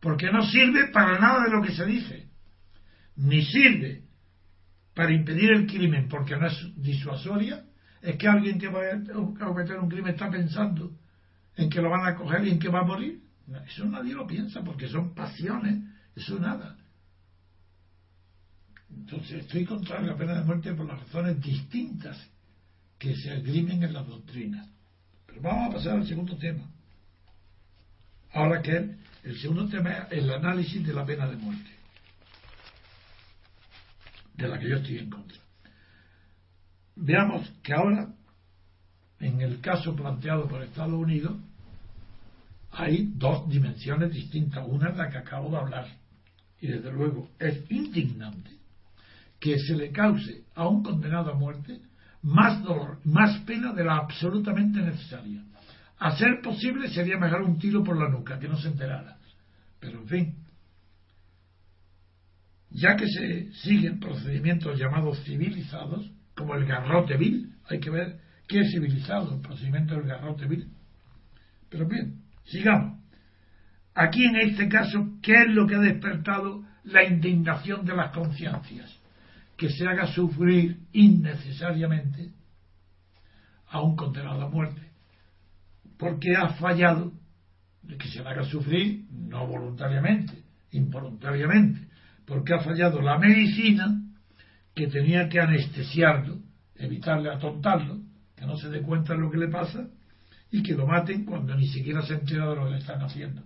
porque 0.00 0.30
no 0.30 0.42
sirve 0.44 0.88
para 0.88 1.18
nada 1.18 1.44
de 1.44 1.50
lo 1.50 1.62
que 1.62 1.72
se 1.72 1.84
dice, 1.84 2.28
ni 3.16 3.44
sirve 3.44 4.04
para 4.94 5.12
impedir 5.12 5.50
el 5.50 5.66
crimen 5.66 6.08
porque 6.08 6.36
no 6.36 6.46
es 6.46 6.72
disuasoria, 6.76 7.64
es 8.02 8.16
que 8.16 8.28
alguien 8.28 8.58
que 8.58 8.68
va 8.68 8.80
a 8.82 9.44
cometer 9.44 9.78
un 9.78 9.88
crimen 9.88 10.14
está 10.14 10.30
pensando 10.30 10.92
en 11.56 11.68
que 11.68 11.82
lo 11.82 11.90
van 11.90 12.06
a 12.06 12.14
coger 12.14 12.44
y 12.46 12.50
en 12.50 12.58
que 12.58 12.68
va 12.68 12.80
a 12.80 12.84
morir. 12.84 13.20
Eso 13.66 13.84
nadie 13.86 14.14
lo 14.14 14.26
piensa 14.26 14.62
porque 14.62 14.88
son 14.88 15.14
pasiones, 15.14 15.82
eso 16.14 16.38
nada. 16.38 16.76
Entonces 18.90 19.44
estoy 19.44 19.64
contra 19.64 20.00
la 20.00 20.16
pena 20.16 20.34
de 20.34 20.44
muerte 20.44 20.72
por 20.74 20.86
las 20.86 21.00
razones 21.00 21.40
distintas 21.40 22.16
que 22.98 23.14
se 23.16 23.30
agrimen 23.30 23.82
en 23.82 23.92
las 23.92 24.06
doctrinas. 24.06 24.68
Pero 25.26 25.42
vamos 25.42 25.70
a 25.70 25.76
pasar 25.76 25.96
al 25.96 26.06
segundo 26.06 26.36
tema. 26.36 26.70
Ahora 28.32 28.62
que 28.62 28.96
el 29.28 29.38
segundo 29.38 29.68
tema 29.68 29.90
es 29.90 30.12
el 30.12 30.32
análisis 30.32 30.86
de 30.86 30.94
la 30.94 31.04
pena 31.04 31.26
de 31.28 31.36
muerte, 31.36 31.70
de 34.34 34.48
la 34.48 34.58
que 34.58 34.68
yo 34.70 34.76
estoy 34.76 34.98
en 34.98 35.10
contra. 35.10 35.38
Veamos 36.96 37.52
que 37.62 37.74
ahora, 37.74 38.08
en 39.20 39.40
el 39.42 39.60
caso 39.60 39.94
planteado 39.94 40.48
por 40.48 40.62
Estados 40.62 40.94
Unidos, 40.94 41.36
hay 42.70 43.12
dos 43.16 43.46
dimensiones 43.50 44.12
distintas. 44.12 44.64
Una 44.66 44.90
es 44.90 44.96
la 44.96 45.10
que 45.10 45.18
acabo 45.18 45.50
de 45.50 45.58
hablar. 45.58 45.88
Y 46.60 46.68
desde 46.68 46.90
luego 46.90 47.30
es 47.38 47.70
indignante 47.70 48.50
que 49.38 49.58
se 49.58 49.76
le 49.76 49.92
cause 49.92 50.44
a 50.54 50.66
un 50.66 50.82
condenado 50.82 51.32
a 51.32 51.34
muerte 51.34 51.80
más 52.22 52.62
dolor, 52.62 52.98
más 53.04 53.38
pena 53.40 53.74
de 53.74 53.84
la 53.84 53.96
absolutamente 53.96 54.80
necesaria. 54.80 55.44
A 55.98 56.16
ser 56.16 56.40
posible 56.42 56.88
sería 56.88 57.18
mejor 57.18 57.42
un 57.42 57.58
tiro 57.58 57.84
por 57.84 57.96
la 57.96 58.08
nuca, 58.08 58.38
que 58.38 58.48
no 58.48 58.56
se 58.56 58.68
enterara. 58.68 59.17
Pero 59.80 60.00
en 60.00 60.08
fin, 60.08 60.44
ya 62.70 62.96
que 62.96 63.06
se 63.06 63.52
siguen 63.52 63.98
procedimientos 63.98 64.78
llamados 64.78 65.22
civilizados, 65.24 66.10
como 66.34 66.54
el 66.54 66.66
garrote 66.66 67.16
vil, 67.16 67.54
hay 67.68 67.80
que 67.80 67.90
ver 67.90 68.20
qué 68.46 68.60
es 68.60 68.70
civilizado, 68.72 69.34
el 69.34 69.40
procedimiento 69.40 69.94
del 69.94 70.06
garrote 70.06 70.46
vil. 70.46 70.68
Pero 71.68 71.86
bien, 71.86 72.22
sigamos. 72.44 72.98
Aquí 73.94 74.24
en 74.24 74.36
este 74.36 74.68
caso, 74.68 75.18
¿qué 75.22 75.32
es 75.32 75.48
lo 75.48 75.66
que 75.66 75.74
ha 75.74 75.80
despertado 75.80 76.64
la 76.84 77.04
indignación 77.04 77.84
de 77.84 77.96
las 77.96 78.12
conciencias? 78.12 78.96
Que 79.56 79.70
se 79.70 79.88
haga 79.88 80.06
sufrir 80.06 80.78
innecesariamente 80.92 82.32
a 83.66 83.82
un 83.82 83.96
condenado 83.96 84.42
a 84.42 84.48
muerte. 84.48 84.82
Porque 85.98 86.36
ha 86.36 86.50
fallado, 86.50 87.12
que 87.96 88.08
se 88.08 88.22
le 88.22 88.28
haga 88.28 88.44
sufrir 88.44 89.06
no 89.10 89.46
voluntariamente, 89.46 90.42
involuntariamente, 90.72 91.88
porque 92.26 92.54
ha 92.54 92.60
fallado 92.60 93.00
la 93.00 93.18
medicina 93.18 94.02
que 94.74 94.88
tenía 94.88 95.28
que 95.28 95.40
anestesiarlo, 95.40 96.38
evitarle 96.76 97.30
atontarlo, 97.30 98.00
que 98.36 98.46
no 98.46 98.56
se 98.56 98.68
dé 98.68 98.82
cuenta 98.82 99.14
de 99.14 99.20
lo 99.20 99.30
que 99.30 99.38
le 99.38 99.48
pasa 99.48 99.88
y 100.50 100.62
que 100.62 100.74
lo 100.74 100.86
maten 100.86 101.24
cuando 101.24 101.54
ni 101.54 101.66
siquiera 101.66 102.02
se 102.02 102.14
entera 102.14 102.48
de 102.50 102.56
lo 102.56 102.64
que 102.66 102.70
le 102.72 102.78
están 102.78 103.02
haciendo. 103.02 103.42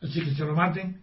Así 0.00 0.22
que 0.22 0.34
se 0.34 0.44
lo 0.44 0.54
maten 0.54 1.02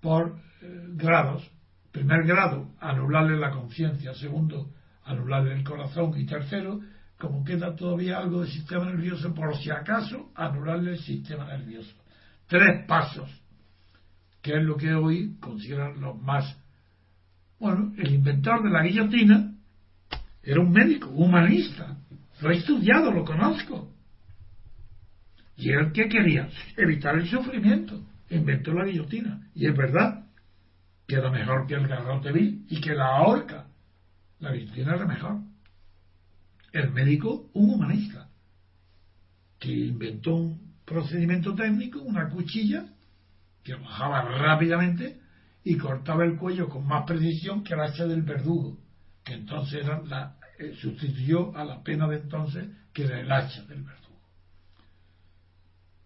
por 0.00 0.36
eh, 0.60 0.86
grados. 0.94 1.48
Primer 1.92 2.24
grado, 2.24 2.74
anularle 2.80 3.38
la 3.38 3.50
conciencia. 3.50 4.14
Segundo, 4.14 4.70
anularle 5.04 5.54
el 5.54 5.64
corazón. 5.64 6.12
Y 6.18 6.26
tercero, 6.26 6.80
como 7.18 7.44
queda 7.44 7.74
todavía 7.76 8.18
algo 8.18 8.40
del 8.40 8.50
sistema 8.50 8.86
nervioso, 8.86 9.32
por 9.34 9.56
si 9.56 9.70
acaso, 9.70 10.30
anularle 10.34 10.92
el 10.92 10.98
sistema 10.98 11.46
nervioso. 11.46 11.94
Tres 12.48 12.84
pasos, 12.86 13.30
que 14.40 14.56
es 14.56 14.62
lo 14.62 14.76
que 14.76 14.92
hoy 14.94 15.36
consideran 15.40 16.00
los 16.00 16.20
más. 16.20 16.56
Bueno, 17.60 17.92
el 17.96 18.12
inventor 18.12 18.62
de 18.64 18.70
la 18.70 18.82
guillotina 18.82 19.52
era 20.42 20.60
un 20.60 20.72
médico, 20.72 21.08
humanista. 21.10 21.96
Lo 22.40 22.50
he 22.50 22.56
estudiado, 22.56 23.12
lo 23.12 23.24
conozco. 23.24 23.92
Y 25.56 25.70
él, 25.70 25.92
¿qué 25.92 26.08
quería? 26.08 26.48
Evitar 26.76 27.14
el 27.14 27.28
sufrimiento. 27.28 28.02
Inventó 28.30 28.72
la 28.72 28.84
guillotina. 28.84 29.48
Y 29.54 29.66
es 29.68 29.76
verdad 29.76 30.24
que 31.06 31.16
era 31.16 31.30
mejor 31.30 31.66
que 31.66 31.74
el 31.74 31.86
garrote 31.86 32.32
vil 32.32 32.66
y 32.68 32.80
que 32.80 32.94
la 32.94 33.20
horca. 33.22 33.66
La 34.40 34.52
guillotina 34.52 34.96
era 34.96 35.06
mejor. 35.06 35.38
El 36.72 36.90
médico, 36.90 37.50
un 37.54 37.70
humanista, 37.70 38.28
que 39.58 39.70
inventó 39.70 40.34
un 40.34 40.74
procedimiento 40.84 41.54
técnico, 41.54 42.00
una 42.00 42.28
cuchilla, 42.28 42.86
que 43.62 43.74
bajaba 43.74 44.22
rápidamente 44.22 45.20
y 45.64 45.76
cortaba 45.76 46.24
el 46.24 46.36
cuello 46.36 46.68
con 46.68 46.86
más 46.86 47.04
precisión 47.06 47.62
que 47.62 47.74
el 47.74 47.80
hacha 47.80 48.06
del 48.06 48.22
verdugo, 48.22 48.78
que 49.22 49.34
entonces 49.34 49.84
era 49.84 50.02
la, 50.02 50.36
eh, 50.58 50.74
sustituyó 50.80 51.56
a 51.56 51.64
la 51.64 51.82
pena 51.82 52.08
de 52.08 52.16
entonces, 52.16 52.68
que 52.92 53.04
era 53.04 53.20
el 53.20 53.30
hacha 53.30 53.62
del 53.62 53.82
verdugo. 53.82 54.20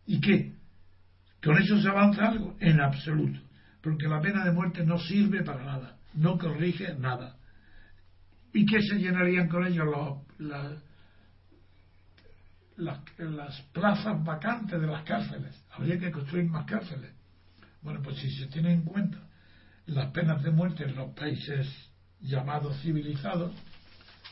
¿Y 0.07 0.21
qué? 0.21 0.57
¿Con 1.43 1.59
eso 1.59 1.81
se 1.81 1.89
avanza 1.89 2.29
algo? 2.29 2.57
En 2.61 2.81
absoluto. 2.81 3.41
Porque 3.81 4.09
la 4.09 4.21
pena 4.21 4.45
de 4.45 4.53
muerte 4.53 4.85
no 4.85 4.99
sirve 4.99 5.43
para 5.43 5.65
nada, 5.65 5.99
no 6.15 6.39
corrige 6.39 6.95
nada. 6.95 7.36
¿Y 8.57 8.65
qué 8.65 8.81
se 8.81 8.97
llenarían 8.97 9.49
con 9.49 9.67
ello 9.67 9.85
los, 10.39 10.81
las, 12.79 13.61
plazas 13.73 14.25
vacantes 14.25 14.81
de 14.81 14.87
las 14.87 15.03
cárceles? 15.03 15.63
Habría 15.73 15.99
que 15.99 16.11
construir 16.11 16.47
más 16.47 16.65
cárceles. 16.65 17.13
Bueno, 17.83 18.01
pues 18.03 18.17
si 18.17 18.31
se 18.31 18.47
tiene 18.47 18.73
en 18.73 18.81
cuenta 18.81 19.19
las 19.85 20.11
penas 20.11 20.43
de 20.43 20.53
muerte 20.53 20.85
en 20.85 20.97
los 20.97 21.13
países 21.13 21.69
llamados 22.21 22.81
civilizados, 22.81 23.53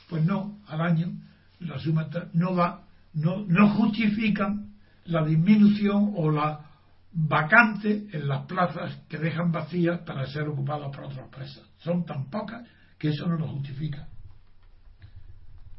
pues 0.08 0.24
no, 0.24 0.58
al 0.68 0.80
año 0.80 1.12
la 1.58 1.78
suma 1.78 2.08
no 2.32 2.54
va, 2.56 2.86
no, 3.12 3.44
no 3.46 3.74
justifican 3.74 4.72
la 5.04 5.22
disminución 5.22 6.14
o 6.16 6.30
la 6.30 6.64
vacante 7.12 8.06
en 8.10 8.26
las 8.26 8.46
plazas 8.46 9.02
que 9.06 9.18
dejan 9.18 9.52
vacías 9.52 10.00
para 10.00 10.24
ser 10.28 10.48
ocupadas 10.48 10.88
por 10.96 11.04
otras 11.04 11.28
presas. 11.28 11.64
Son 11.76 12.06
tan 12.06 12.30
pocas 12.30 12.66
que 12.98 13.08
eso 13.08 13.26
no 13.26 13.36
lo 13.36 13.48
justifica. 13.48 14.08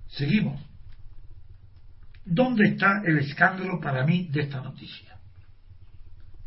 Seguimos. 0.08 0.62
¿Dónde 2.26 2.70
está 2.70 3.02
el 3.06 3.20
escándalo 3.20 3.80
para 3.80 4.06
mí 4.06 4.28
de 4.32 4.42
esta 4.42 4.62
noticia? 4.62 5.18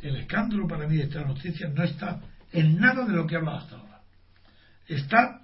El 0.00 0.16
escándalo 0.16 0.66
para 0.66 0.86
mí 0.86 0.96
de 0.96 1.04
esta 1.04 1.22
noticia 1.22 1.68
no 1.68 1.84
está 1.84 2.20
en 2.52 2.78
nada 2.78 3.04
de 3.04 3.12
lo 3.12 3.26
que 3.26 3.34
he 3.34 3.38
hablado 3.38 3.58
hasta 3.58 3.76
ahora. 3.76 4.00
Está 4.86 5.42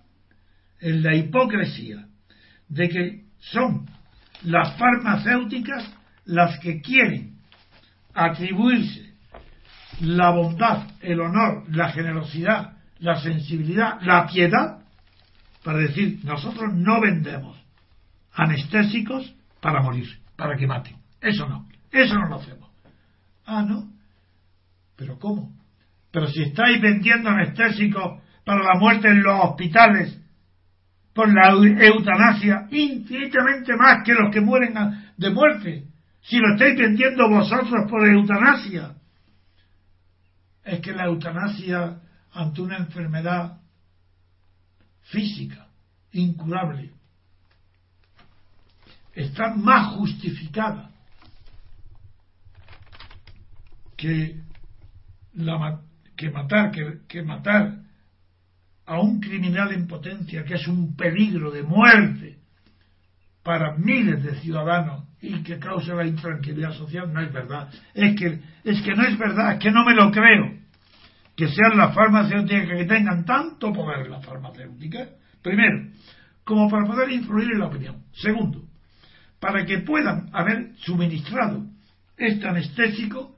en 0.81 1.03
la 1.03 1.15
hipocresía 1.15 2.07
de 2.69 2.89
que 2.89 3.25
son 3.39 3.89
las 4.43 4.77
farmacéuticas 4.77 5.85
las 6.25 6.59
que 6.61 6.81
quieren 6.81 7.39
atribuirse 8.15 9.15
la 10.01 10.31
bondad, 10.31 10.89
el 11.01 11.21
honor, 11.21 11.65
la 11.69 11.91
generosidad, 11.91 12.79
la 12.99 13.21
sensibilidad, 13.21 14.01
la 14.03 14.27
piedad, 14.27 14.81
para 15.63 15.79
decir, 15.79 16.21
nosotros 16.25 16.75
no 16.75 17.01
vendemos 17.01 17.64
anestésicos 18.35 19.35
para 19.61 19.83
morir, 19.83 20.09
para 20.37 20.57
que 20.57 20.67
maten. 20.67 20.97
Eso 21.21 21.49
no, 21.49 21.69
eso 21.91 22.15
no 22.15 22.29
lo 22.29 22.37
hacemos. 22.37 22.71
Ah, 23.47 23.63
no. 23.63 23.93
¿Pero 24.97 25.19
cómo? 25.19 25.53
Pero 26.11 26.29
si 26.29 26.43
estáis 26.43 26.81
vendiendo 26.81 27.31
anestésicos 27.31 28.23
para 28.45 28.63
la 28.63 28.79
muerte 28.79 29.09
en 29.09 29.23
los 29.23 29.41
hospitales 29.45 30.21
por 31.13 31.33
la 31.33 31.51
eutanasia 31.51 32.67
infinitamente 32.71 33.73
más 33.77 34.05
que 34.05 34.15
los 34.15 34.33
que 34.33 34.41
mueren 34.41 34.75
de 35.17 35.31
muerte, 35.31 35.85
si 36.21 36.39
lo 36.39 36.55
estáis 36.55 36.77
vendiendo 36.79 37.29
vosotros 37.29 37.89
por 37.89 38.07
eutanasia, 38.07 38.95
es 40.65 40.81
que 40.81 40.93
la 40.93 41.05
eutanasia 41.07 42.01
ante 42.33 42.63
una 42.63 42.79
enfermedad 42.79 43.61
física, 45.03 45.69
incurable, 46.13 46.94
está 49.15 49.55
más 49.55 49.95
justificada 49.95 50.91
que, 53.97 54.41
que 56.17 56.31
matar, 56.31 56.71
que, 56.71 56.99
que 57.09 57.23
matar 57.23 57.79
a 58.87 59.01
un 59.01 59.21
criminal 59.21 59.73
en 59.73 59.87
potencia 59.87 60.45
que 60.45 60.55
es 60.55 60.67
un 60.69 60.97
peligro 60.97 61.51
de 61.51 61.63
muerte 61.63 62.39
para 63.43 63.77
miles 63.77 64.23
de 64.23 64.35
ciudadanos 64.41 65.05
y 65.21 65.43
que 65.43 65.59
causa 65.59 65.95
la 65.95 66.07
intranquilidad 66.07 66.73
social 66.73 67.13
no 67.13 67.21
es 67.21 67.33
verdad. 67.33 67.71
Es 67.95 68.19
que, 68.19 68.41
es 68.65 68.83
que 68.83 68.95
no 68.95 69.05
es 69.05 69.19
verdad, 69.19 69.55
es 69.55 69.59
que 69.59 69.71
no 69.71 69.85
me 69.85 69.95
lo 69.95 70.11
creo. 70.11 70.59
Que 71.37 71.49
sean 71.49 71.77
las 71.77 71.95
farmacéuticas 71.95 72.69
que 72.69 72.85
tengan 72.85 73.25
tanto 73.25 73.73
poder 73.73 74.09
las 74.09 74.25
farmacéuticas, 74.25 75.09
primero, 75.43 75.89
como 76.45 76.71
para 76.71 76.87
poder 76.87 77.11
influir 77.11 77.53
en 77.53 77.59
la 77.59 77.67
opinión. 77.67 78.05
Segundo, 78.13 78.65
para 79.45 79.67
que 79.67 79.81
puedan 79.81 80.31
haber 80.33 80.75
suministrado 80.79 81.67
este 82.17 82.49
anestésico 82.49 83.37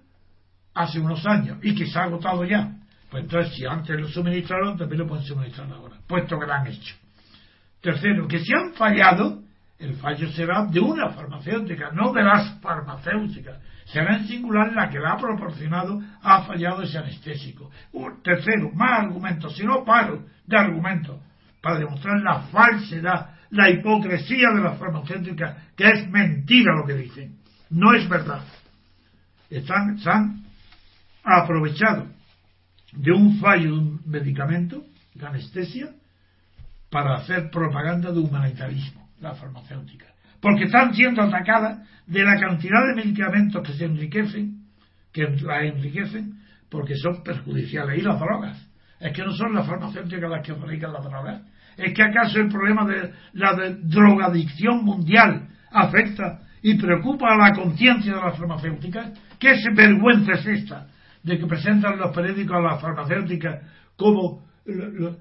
hace 0.72 1.00
unos 1.00 1.26
años 1.26 1.58
y 1.62 1.74
que 1.74 1.84
se 1.84 1.98
ha 1.98 2.04
agotado 2.04 2.44
ya. 2.44 2.76
Pues 3.10 3.24
entonces, 3.24 3.56
si 3.56 3.66
antes 3.66 4.00
lo 4.00 4.06
suministraron, 4.06 4.78
también 4.78 5.00
lo 5.00 5.08
pueden 5.08 5.24
suministrar 5.24 5.68
ahora, 5.72 5.96
puesto 6.06 6.38
que 6.38 6.46
lo 6.46 6.52
han 6.52 6.68
hecho. 6.68 6.94
Tercero, 7.80 8.28
que 8.28 8.38
si 8.38 8.52
han 8.54 8.72
fallado, 8.74 9.42
el 9.80 9.94
fallo 9.96 10.30
será 10.30 10.66
de 10.66 10.78
una 10.78 11.10
farmacéutica, 11.10 11.90
no 11.90 12.12
de 12.12 12.22
las 12.22 12.60
farmacéuticas. 12.60 13.58
Será 13.86 14.18
en 14.18 14.28
singular 14.28 14.72
la 14.74 14.88
que 14.88 15.00
la 15.00 15.14
ha 15.14 15.16
proporcionado, 15.16 16.00
ha 16.22 16.42
fallado 16.42 16.82
ese 16.82 16.98
anestésico. 16.98 17.68
Un 17.94 18.22
tercero, 18.22 18.70
más 18.74 19.00
argumentos, 19.00 19.56
si 19.56 19.64
no 19.64 19.84
paro 19.84 20.24
de 20.46 20.56
argumentos 20.56 21.20
para 21.60 21.80
demostrar 21.80 22.20
la 22.20 22.42
falsedad, 22.42 23.35
la 23.50 23.70
hipocresía 23.70 24.48
de 24.54 24.62
las 24.62 24.78
farmacéuticas, 24.78 25.56
que 25.76 25.88
es 25.88 26.08
mentira 26.10 26.74
lo 26.76 26.86
que 26.86 26.94
dicen. 26.94 27.36
No 27.70 27.94
es 27.94 28.08
verdad. 28.08 28.44
Están, 29.50 29.98
han 30.06 30.44
aprovechado 31.22 32.06
de 32.92 33.12
un 33.12 33.38
fallo 33.38 33.72
de 33.74 33.78
un 33.78 34.00
medicamento, 34.06 34.84
de 35.14 35.26
anestesia, 35.26 35.90
para 36.90 37.16
hacer 37.16 37.50
propaganda 37.50 38.12
de 38.12 38.20
humanitarismo 38.20 39.08
la 39.20 39.34
farmacéutica, 39.34 40.06
porque 40.40 40.64
están 40.64 40.94
siendo 40.94 41.22
atacadas 41.22 41.86
de 42.06 42.22
la 42.22 42.38
cantidad 42.38 42.86
de 42.88 43.02
medicamentos 43.02 43.62
que 43.66 43.72
se 43.72 43.84
enriquecen, 43.84 44.62
que 45.12 45.26
la 45.42 45.64
enriquecen, 45.64 46.40
porque 46.68 46.94
son 46.96 47.22
perjudiciales. 47.22 47.98
Y 47.98 48.02
las 48.02 48.18
drogas. 48.18 48.66
Es 49.00 49.12
que 49.12 49.22
no 49.22 49.32
son 49.32 49.54
las 49.54 49.66
farmacéuticas 49.66 50.30
las 50.30 50.46
que 50.46 50.54
fabrican 50.54 50.92
las 50.92 51.04
drogas. 51.04 51.42
Es 51.76 51.92
que 51.92 52.02
acaso 52.02 52.40
el 52.40 52.48
problema 52.48 52.86
de 52.86 53.12
la 53.34 53.54
drogadicción 53.82 54.84
mundial 54.84 55.48
afecta 55.70 56.40
y 56.62 56.74
preocupa 56.74 57.32
a 57.32 57.36
la 57.36 57.54
conciencia 57.54 58.14
de 58.14 58.20
las 58.20 58.38
farmacéuticas. 58.38 59.12
¿Qué 59.38 59.54
vergüenza 59.74 60.32
es 60.32 60.46
esta 60.46 60.86
de 61.22 61.38
que 61.38 61.46
presentan 61.46 61.98
los 61.98 62.14
periódicos 62.14 62.56
a 62.56 62.60
las 62.60 62.80
farmacéuticas 62.80 63.60
como 63.96 64.46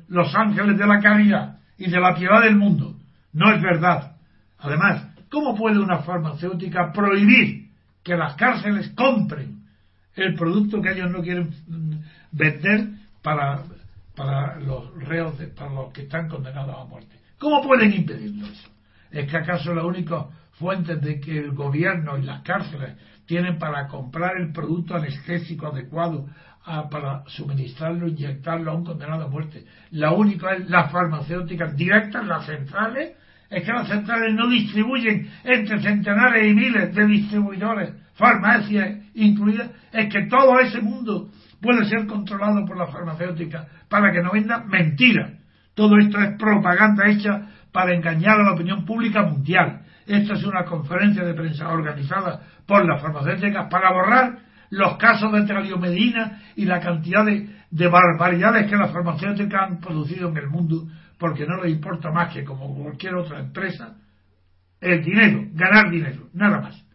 los 0.08 0.36
ángeles 0.36 0.78
de 0.78 0.88
la 0.88 1.00
caridad 1.00 1.60
y 1.78 1.90
de 1.90 2.00
la 2.00 2.16
piedad 2.16 2.42
del 2.42 2.56
mundo. 2.56 2.96
No 3.34 3.52
es 3.54 3.62
verdad. 3.62 4.16
Además, 4.60 5.08
¿cómo 5.30 5.56
puede 5.56 5.80
una 5.80 6.00
farmacéutica 6.00 6.92
prohibir 6.92 7.70
que 8.04 8.16
las 8.16 8.36
cárceles 8.36 8.92
compren 8.92 9.64
el 10.16 10.36
producto 10.36 10.82
que 10.82 10.92
ellos 10.92 11.12
no 11.12 11.22
quieren 11.22 11.52
vender 12.32 12.90
para, 13.22 13.64
para 14.16 14.60
los 14.60 14.94
reos, 15.04 15.36
para 15.56 15.72
los 15.72 15.94
que 15.94 16.04
están 16.04 16.28
condenados 16.28 16.76
a 16.78 16.86
muerte? 16.86 17.16
¿Cómo 17.38 17.62
pueden 17.62 17.94
impedirlo 17.94 18.48
eso? 18.48 18.70
¿Es 19.12 19.30
que 19.30 19.38
acaso 19.38 19.74
la 19.74 19.86
única 19.86 20.26
fuente 20.54 20.96
de 20.96 21.20
que 21.20 21.38
el 21.38 21.52
gobierno 21.52 22.18
y 22.18 22.24
las 22.24 22.42
cárceles 22.42 22.96
tienen 23.26 23.58
para 23.58 23.88
comprar 23.88 24.38
el 24.38 24.52
producto 24.52 24.96
anestésico 24.96 25.68
adecuado 25.68 26.28
para 26.90 27.24
suministrarlo, 27.28 28.08
inyectarlo 28.08 28.72
a 28.72 28.76
un 28.76 28.86
condenado 28.86 29.26
a 29.26 29.28
muerte. 29.28 29.66
La 29.92 30.12
única 30.12 30.56
es 30.56 30.68
las 30.68 30.92
farmacéuticas 30.92 31.76
directas, 31.76 32.26
las 32.26 32.46
centrales, 32.46 33.14
es 33.50 33.64
que 33.64 33.72
las 33.72 33.88
centrales 33.88 34.34
no 34.34 34.48
distribuyen 34.50 35.30
entre 35.44 35.82
centenares 35.82 36.52
y 36.52 36.56
miles 36.56 36.94
de 36.96 37.06
distribuidores, 37.06 37.94
farmacias 38.16 38.98
incluidas, 39.14 39.70
es 39.94 40.12
que 40.12 40.24
todo 40.24 40.60
ese 40.60 40.82
mundo 40.82 41.30
puede 41.66 41.86
ser 41.86 42.06
controlado 42.06 42.64
por 42.66 42.78
las 42.78 42.92
farmacéuticas 42.92 43.68
para 43.90 44.12
que 44.12 44.22
no 44.22 44.32
vendan 44.32 44.68
mentiras. 44.68 45.34
Todo 45.74 45.98
esto 45.98 46.20
es 46.22 46.38
propaganda 46.38 47.10
hecha 47.10 47.48
para 47.72 47.96
engañar 47.96 48.40
a 48.40 48.44
la 48.44 48.54
opinión 48.54 48.86
pública 48.86 49.24
mundial. 49.24 49.82
Esta 50.06 50.36
es 50.36 50.44
una 50.46 50.64
conferencia 50.64 51.24
de 51.24 51.34
prensa 51.34 51.68
organizada 51.68 52.42
por 52.68 52.86
las 52.86 53.02
farmacéuticas 53.02 53.68
para 53.70 53.92
borrar 53.92 54.38
los 54.70 54.98
casos 54.98 55.32
de 55.32 55.78
Medina 55.78 56.42
y 56.56 56.66
la 56.66 56.80
cantidad 56.80 57.26
de, 57.26 57.88
barbaridades 57.88 58.70
que 58.70 58.78
las 58.78 58.92
farmacéuticas 58.92 59.62
han 59.62 59.80
producido 59.80 60.30
en 60.30 60.38
el 60.38 60.48
mundo 60.48 60.88
porque 61.18 61.46
no 61.48 61.64
les 61.64 61.74
importa 61.74 62.12
más 62.12 62.32
que 62.32 62.44
como 62.44 62.76
cualquier 62.76 63.16
otra 63.16 63.40
empresa 63.40 63.96
el 64.82 65.04
dinero, 65.04 65.46
ganar 65.54 65.90
dinero, 65.90 66.28
nada 66.34 66.62
más. 66.62 66.86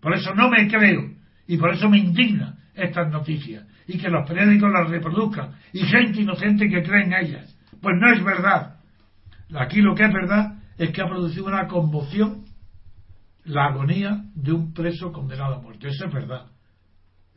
Por 0.00 0.14
eso 0.14 0.34
no 0.34 0.50
me 0.50 0.68
creo 0.68 1.10
y 1.46 1.56
por 1.56 1.72
eso 1.72 1.88
me 1.88 1.98
indigna 1.98 2.59
estas 2.80 3.10
noticias 3.10 3.66
y 3.86 3.98
que 3.98 4.08
los 4.08 4.28
periódicos 4.28 4.70
las 4.72 4.88
reproduzcan 4.88 5.54
y 5.72 5.80
gente 5.80 6.22
inocente 6.22 6.68
que 6.68 6.82
cree 6.82 7.04
en 7.04 7.12
ellas. 7.12 7.56
Pues 7.80 7.96
no 7.98 8.12
es 8.12 8.22
verdad. 8.22 8.76
Aquí 9.54 9.80
lo 9.80 9.94
que 9.94 10.04
es 10.04 10.12
verdad 10.12 10.58
es 10.78 10.90
que 10.90 11.02
ha 11.02 11.08
producido 11.08 11.46
una 11.46 11.66
conmoción 11.66 12.44
la 13.44 13.66
agonía 13.66 14.24
de 14.34 14.52
un 14.52 14.72
preso 14.72 15.12
condenado 15.12 15.56
a 15.56 15.62
muerte. 15.62 15.88
Eso 15.88 16.06
es 16.06 16.12
verdad. 16.12 16.46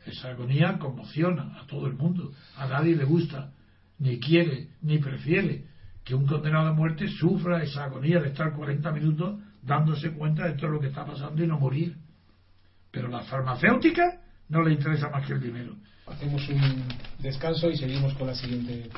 Esa 0.05 0.29
agonía 0.29 0.77
conmociona 0.79 1.59
a 1.59 1.65
todo 1.65 1.87
el 1.87 1.93
mundo. 1.93 2.31
A 2.57 2.67
nadie 2.67 2.95
le 2.95 3.05
gusta, 3.05 3.51
ni 3.99 4.19
quiere, 4.19 4.69
ni 4.81 4.97
prefiere 4.97 5.65
que 6.03 6.15
un 6.15 6.27
condenado 6.27 6.69
a 6.69 6.73
muerte 6.73 7.07
sufra 7.07 7.63
esa 7.63 7.85
agonía 7.85 8.19
de 8.19 8.29
estar 8.29 8.53
40 8.53 8.91
minutos 8.91 9.39
dándose 9.61 10.11
cuenta 10.11 10.45
de 10.45 10.55
todo 10.55 10.71
lo 10.71 10.79
que 10.79 10.87
está 10.87 11.05
pasando 11.05 11.43
y 11.43 11.47
no 11.47 11.57
morir. 11.57 11.95
Pero 12.91 13.07
la 13.07 13.21
farmacéutica 13.21 14.21
no 14.49 14.61
le 14.63 14.73
interesa 14.73 15.09
más 15.09 15.25
que 15.25 15.33
el 15.33 15.41
dinero. 15.41 15.75
Hacemos 16.05 16.47
un 16.49 16.83
descanso 17.19 17.69
y 17.69 17.77
seguimos 17.77 18.13
con 18.15 18.27
la 18.27 18.35
siguiente. 18.35 18.89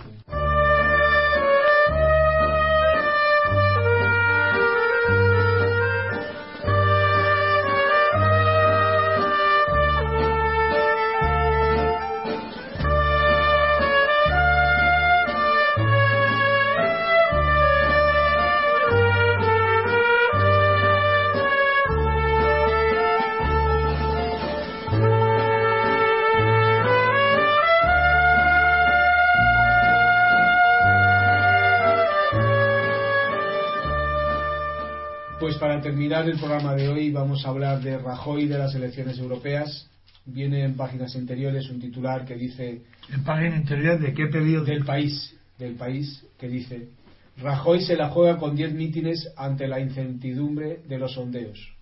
Terminar 36.07 36.29
el 36.29 36.37
programa 36.37 36.75
de 36.75 36.87
hoy 36.87 37.09
vamos 37.09 37.43
a 37.43 37.49
hablar 37.49 37.81
de 37.81 37.97
Rajoy 37.97 38.45
de 38.45 38.59
las 38.59 38.75
elecciones 38.75 39.17
europeas. 39.17 39.89
Viene 40.23 40.63
en 40.63 40.77
páginas 40.77 41.15
interiores 41.15 41.67
un 41.71 41.79
titular 41.79 42.25
que 42.25 42.35
dice... 42.35 42.83
¿En 43.11 43.23
páginas 43.23 43.61
interiores 43.61 44.01
de 44.01 44.13
qué 44.13 44.27
periodo? 44.27 44.65
Del 44.65 44.85
país, 44.85 45.35
del 45.57 45.73
país, 45.73 46.23
que 46.37 46.47
dice... 46.47 46.89
Rajoy 47.37 47.81
se 47.81 47.95
la 47.95 48.09
juega 48.09 48.37
con 48.37 48.55
10 48.55 48.73
mítines 48.73 49.31
ante 49.35 49.67
la 49.67 49.79
incertidumbre 49.79 50.81
de 50.87 50.99
los 50.99 51.13
sondeos. 51.13 51.73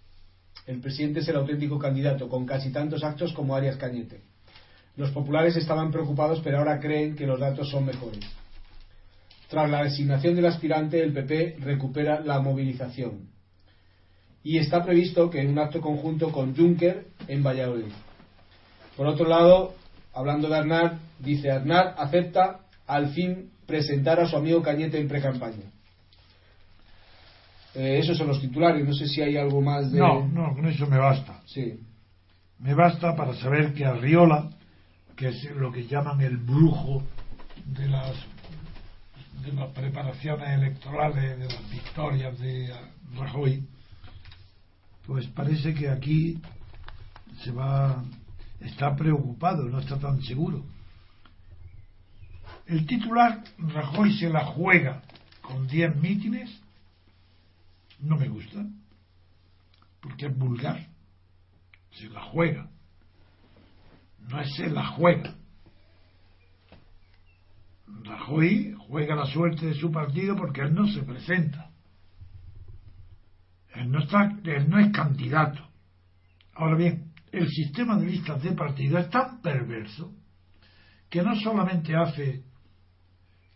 El 0.68 0.80
presidente 0.80 1.20
es 1.20 1.28
el 1.28 1.36
auténtico 1.36 1.78
candidato, 1.78 2.30
con 2.30 2.46
casi 2.46 2.72
tantos 2.72 3.04
actos 3.04 3.34
como 3.34 3.58
Arias 3.58 3.76
Cañete. 3.76 4.22
Los 4.96 5.12
populares 5.12 5.58
estaban 5.58 5.92
preocupados, 5.92 6.40
pero 6.42 6.60
ahora 6.60 6.80
creen 6.80 7.18
que 7.18 7.28
los 7.28 7.42
datos 7.42 7.70
son 7.70 7.88
mejores. 7.88 8.24
Tras 9.50 9.70
la 9.70 9.84
designación 9.84 10.34
del 10.34 10.46
aspirante, 10.46 11.04
el 11.04 11.12
PP 11.12 11.58
recupera 11.60 12.22
la 12.22 12.40
movilización 12.40 13.33
y 14.44 14.58
está 14.58 14.84
previsto 14.84 15.30
que 15.30 15.42
en 15.42 15.52
un 15.52 15.60
acto 15.60 15.80
conjunto 15.80 16.32
con 16.32 16.56
Juncker 16.56 17.08
en 17.28 17.44
Valladolid. 17.44 17.92
Por 18.98 19.08
otro 19.08 19.28
lado, 19.28 19.74
hablando 20.14 20.50
de 20.50 20.58
Arnard, 20.58 20.98
dice 21.20 21.50
Arnard 21.50 21.96
acepta 21.98 22.60
al 22.86 23.10
fin 23.14 23.52
presentar 23.66 24.20
a 24.20 24.28
su 24.28 24.36
amigo 24.36 24.62
Cañete 24.62 25.00
en 25.00 25.08
precampaña. 25.08 25.72
Eh, 27.76 28.00
esos 28.00 28.18
son 28.18 28.28
los 28.28 28.40
titulares, 28.40 28.86
no 28.86 28.94
sé 28.94 29.08
si 29.08 29.22
hay 29.22 29.38
algo 29.38 29.62
más 29.62 29.92
de... 29.92 30.00
No, 30.00 30.28
no, 30.28 30.54
con 30.54 30.68
eso 30.68 30.86
me 30.86 30.98
basta. 30.98 31.42
Sí. 31.46 31.80
Me 32.60 32.76
basta 32.76 33.16
para 33.16 33.34
saber 33.34 33.74
que 33.74 33.86
Arriola, 33.86 34.50
que 35.16 35.30
es 35.30 35.44
lo 35.56 35.72
que 35.72 35.88
llaman 35.88 36.22
el 36.22 36.38
brujo 36.38 37.02
de 37.66 37.88
las, 37.88 38.14
de 39.44 39.54
las 39.54 39.72
preparaciones 39.72 40.50
electorales, 40.50 41.40
de 41.40 41.46
las 41.46 41.72
victorias 41.72 42.40
de 42.40 42.72
Rajoy, 43.18 43.64
pues 45.06 45.28
parece 45.28 45.74
que 45.74 45.90
aquí 45.90 46.42
se 47.44 47.52
va 47.52 48.04
está 48.60 48.96
preocupado, 48.96 49.64
no 49.64 49.80
está 49.80 50.00
tan 50.00 50.22
seguro. 50.22 50.64
El 52.66 52.86
titular 52.86 53.44
Rajoy 53.58 54.18
se 54.18 54.30
la 54.30 54.46
juega 54.46 55.02
con 55.42 55.68
10 55.68 55.98
mítines 55.98 56.64
no 58.04 58.18
me 58.18 58.28
gusta, 58.28 58.66
porque 60.02 60.28
es 60.28 60.38
vulgar. 60.38 60.88
Se 61.92 62.10
la 62.10 62.22
juega. 62.22 62.70
No 64.20 64.42
es 64.42 64.54
se 64.56 64.70
la 64.70 64.88
juega. 64.88 65.36
Rajoy 68.04 68.76
juega 68.88 69.16
la 69.16 69.26
suerte 69.28 69.68
de 69.68 69.76
su 69.76 69.92
partido 69.92 70.36
porque 70.36 70.62
él 70.62 70.74
no 70.74 70.88
se 70.88 71.04
presenta. 71.04 71.73
Él 73.74 73.92
no, 73.92 74.00
está, 74.00 74.32
él 74.44 74.70
no 74.70 74.80
es 74.80 74.92
candidato. 74.92 75.68
Ahora 76.54 76.76
bien, 76.76 77.14
el 77.32 77.48
sistema 77.50 77.98
de 77.98 78.06
listas 78.06 78.42
de 78.44 78.52
partido 78.52 79.00
es 79.00 79.10
tan 79.10 79.42
perverso 79.42 80.14
que 81.10 81.22
no 81.24 81.36
solamente 81.36 81.96
hace 81.96 82.44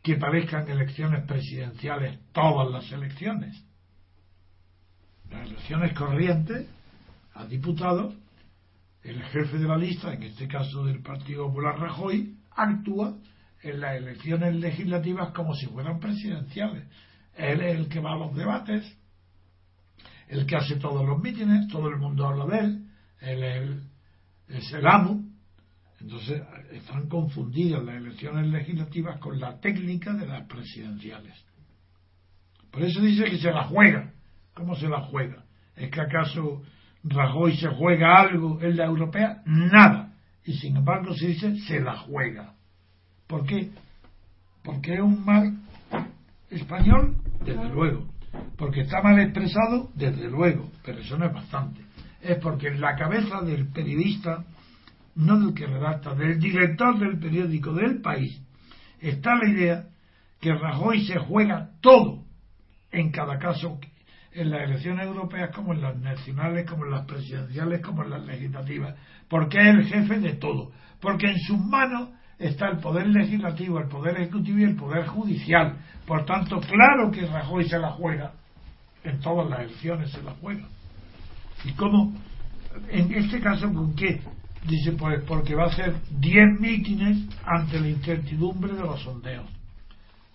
que 0.02 0.16
parezcan 0.16 0.68
elecciones 0.70 1.26
presidenciales 1.26 2.20
todas 2.32 2.72
las 2.72 2.92
elecciones, 2.92 3.64
las 5.30 5.48
elecciones 5.48 5.94
corrientes 5.94 6.68
a 7.34 7.46
diputados, 7.46 8.16
el 9.04 9.22
jefe 9.24 9.58
de 9.58 9.68
la 9.68 9.78
lista, 9.78 10.14
en 10.14 10.24
este 10.24 10.48
caso 10.48 10.86
del 10.86 11.02
Partido 11.02 11.48
Popular 11.48 11.80
Rajoy, 11.80 12.36
actúa 12.52 13.18
en 13.62 13.80
las 13.80 13.98
elecciones 13.98 14.56
legislativas 14.56 15.32
como 15.34 15.54
si 15.56 15.68
fueran 15.68 16.00
presidenciales. 16.00 16.88
Él 17.36 17.62
es 17.62 17.78
el 17.78 17.90
que 17.90 18.00
va 18.00 18.14
a 18.14 18.18
los 18.18 18.36
debates, 18.36 18.98
el 20.28 20.46
que 20.46 20.56
hace 20.56 20.76
todos 20.76 21.06
los 21.06 21.22
mítines, 21.22 21.68
todo 21.68 21.88
el 21.90 21.98
mundo 21.98 22.28
habla 22.28 22.46
de 22.46 22.60
él, 22.60 22.88
él, 23.22 23.84
es 24.50 24.72
el 24.74 24.86
amo. 24.86 25.24
Entonces 26.00 26.44
están 26.72 27.08
confundidas 27.08 27.84
las 27.84 27.96
elecciones 27.96 28.48
legislativas 28.48 29.20
con 29.20 29.40
la 29.40 29.60
técnica 29.60 30.14
de 30.14 30.28
las 30.28 30.48
presidenciales. 30.48 31.34
Por 32.72 32.84
eso 32.84 33.02
dice 33.02 33.26
que 33.26 33.38
se 33.38 33.52
la 33.52 33.64
juega. 33.64 34.14
¿Cómo 34.54 34.76
se 34.76 34.88
la 34.88 35.02
juega? 35.02 35.44
¿Es 35.76 35.90
que 35.90 36.02
acaso 36.02 36.62
Rajoy 37.04 37.58
se 37.58 37.70
juega 37.70 38.20
algo 38.20 38.62
en 38.62 38.78
la 38.78 38.86
europea? 38.86 39.42
Nada. 39.46 40.14
Y 40.46 40.54
sin 40.54 40.78
embargo 40.78 41.16
se 41.16 41.28
dice 41.28 41.58
se 41.62 41.80
la 41.80 41.98
juega. 41.98 42.54
¿Por 43.26 43.46
qué? 43.46 43.72
Porque 44.64 44.96
es 44.96 45.00
un 45.00 45.26
mal 45.26 45.58
español, 46.50 47.16
desde 47.44 47.70
luego 47.70 48.17
porque 48.58 48.82
está 48.82 49.02
mal 49.02 49.20
expresado, 49.20 49.90
desde 49.96 50.30
luego, 50.30 50.72
pero 50.84 51.00
eso 51.00 51.18
no 51.18 51.26
es 51.26 51.34
bastante. 51.34 51.82
Es 52.22 52.38
porque 52.38 52.68
en 52.68 52.82
la 52.82 52.96
cabeza 52.96 53.42
del 53.42 53.68
periodista, 53.68 54.44
no 55.16 55.40
del 55.40 55.54
que 55.54 55.68
redacta, 55.68 56.14
del 56.16 56.40
director 56.40 56.98
del 57.00 57.20
periódico 57.20 57.74
del 57.74 58.02
país, 58.02 58.42
está 59.00 59.36
la 59.36 59.50
idea 59.50 59.88
que 60.40 60.54
Rajoy 60.54 61.06
se 61.06 61.20
juega 61.20 61.72
todo 61.82 62.24
en 62.92 63.12
cada 63.12 63.38
caso 63.38 63.80
en 64.32 64.52
las 64.52 64.64
elecciones 64.64 65.06
europeas 65.06 65.50
como 65.56 65.74
en 65.74 65.82
las 65.82 65.98
nacionales, 65.98 66.70
como 66.70 66.86
en 66.86 66.92
las 66.92 67.06
presidenciales, 67.06 67.82
como 67.82 68.04
en 68.04 68.12
las 68.12 68.26
legislativas, 68.26 68.96
porque 69.28 69.58
es 69.58 69.68
el 69.68 69.86
jefe 69.86 70.20
de 70.20 70.34
todo, 70.34 70.72
porque 71.02 71.28
en 71.28 71.40
sus 71.40 71.60
manos 71.60 72.10
está 72.40 72.70
el 72.70 72.78
poder 72.78 73.08
legislativo, 73.08 73.80
el 73.80 73.88
poder 73.88 74.18
ejecutivo 74.18 74.60
y 74.60 74.64
el 74.64 74.76
poder 74.76 75.08
judicial. 75.08 75.78
Por 76.06 76.26
tanto, 76.26 76.60
claro 76.62 77.12
que 77.12 77.26
Rajoy 77.26 77.68
se 77.68 77.80
la 77.80 77.92
juega, 77.92 78.34
en 79.04 79.20
todas 79.20 79.50
las 79.50 79.62
elecciones 79.62 80.12
se 80.12 80.22
la 80.24 80.32
juega. 80.40 80.66
¿Y 81.64 81.72
cómo? 81.74 82.14
En 82.90 83.14
este 83.14 83.40
caso, 83.40 83.74
¿con 83.74 83.96
qué? 83.96 84.22
Dice, 84.68 84.92
pues 84.94 85.22
porque 85.24 85.56
va 85.56 85.64
a 85.64 85.68
hacer 85.68 85.96
10 86.20 86.60
mítines 86.60 87.18
ante 87.46 87.80
la 87.80 87.90
incertidumbre 87.90 88.74
de 88.74 88.82
los 88.82 89.02
sondeos. 89.02 89.46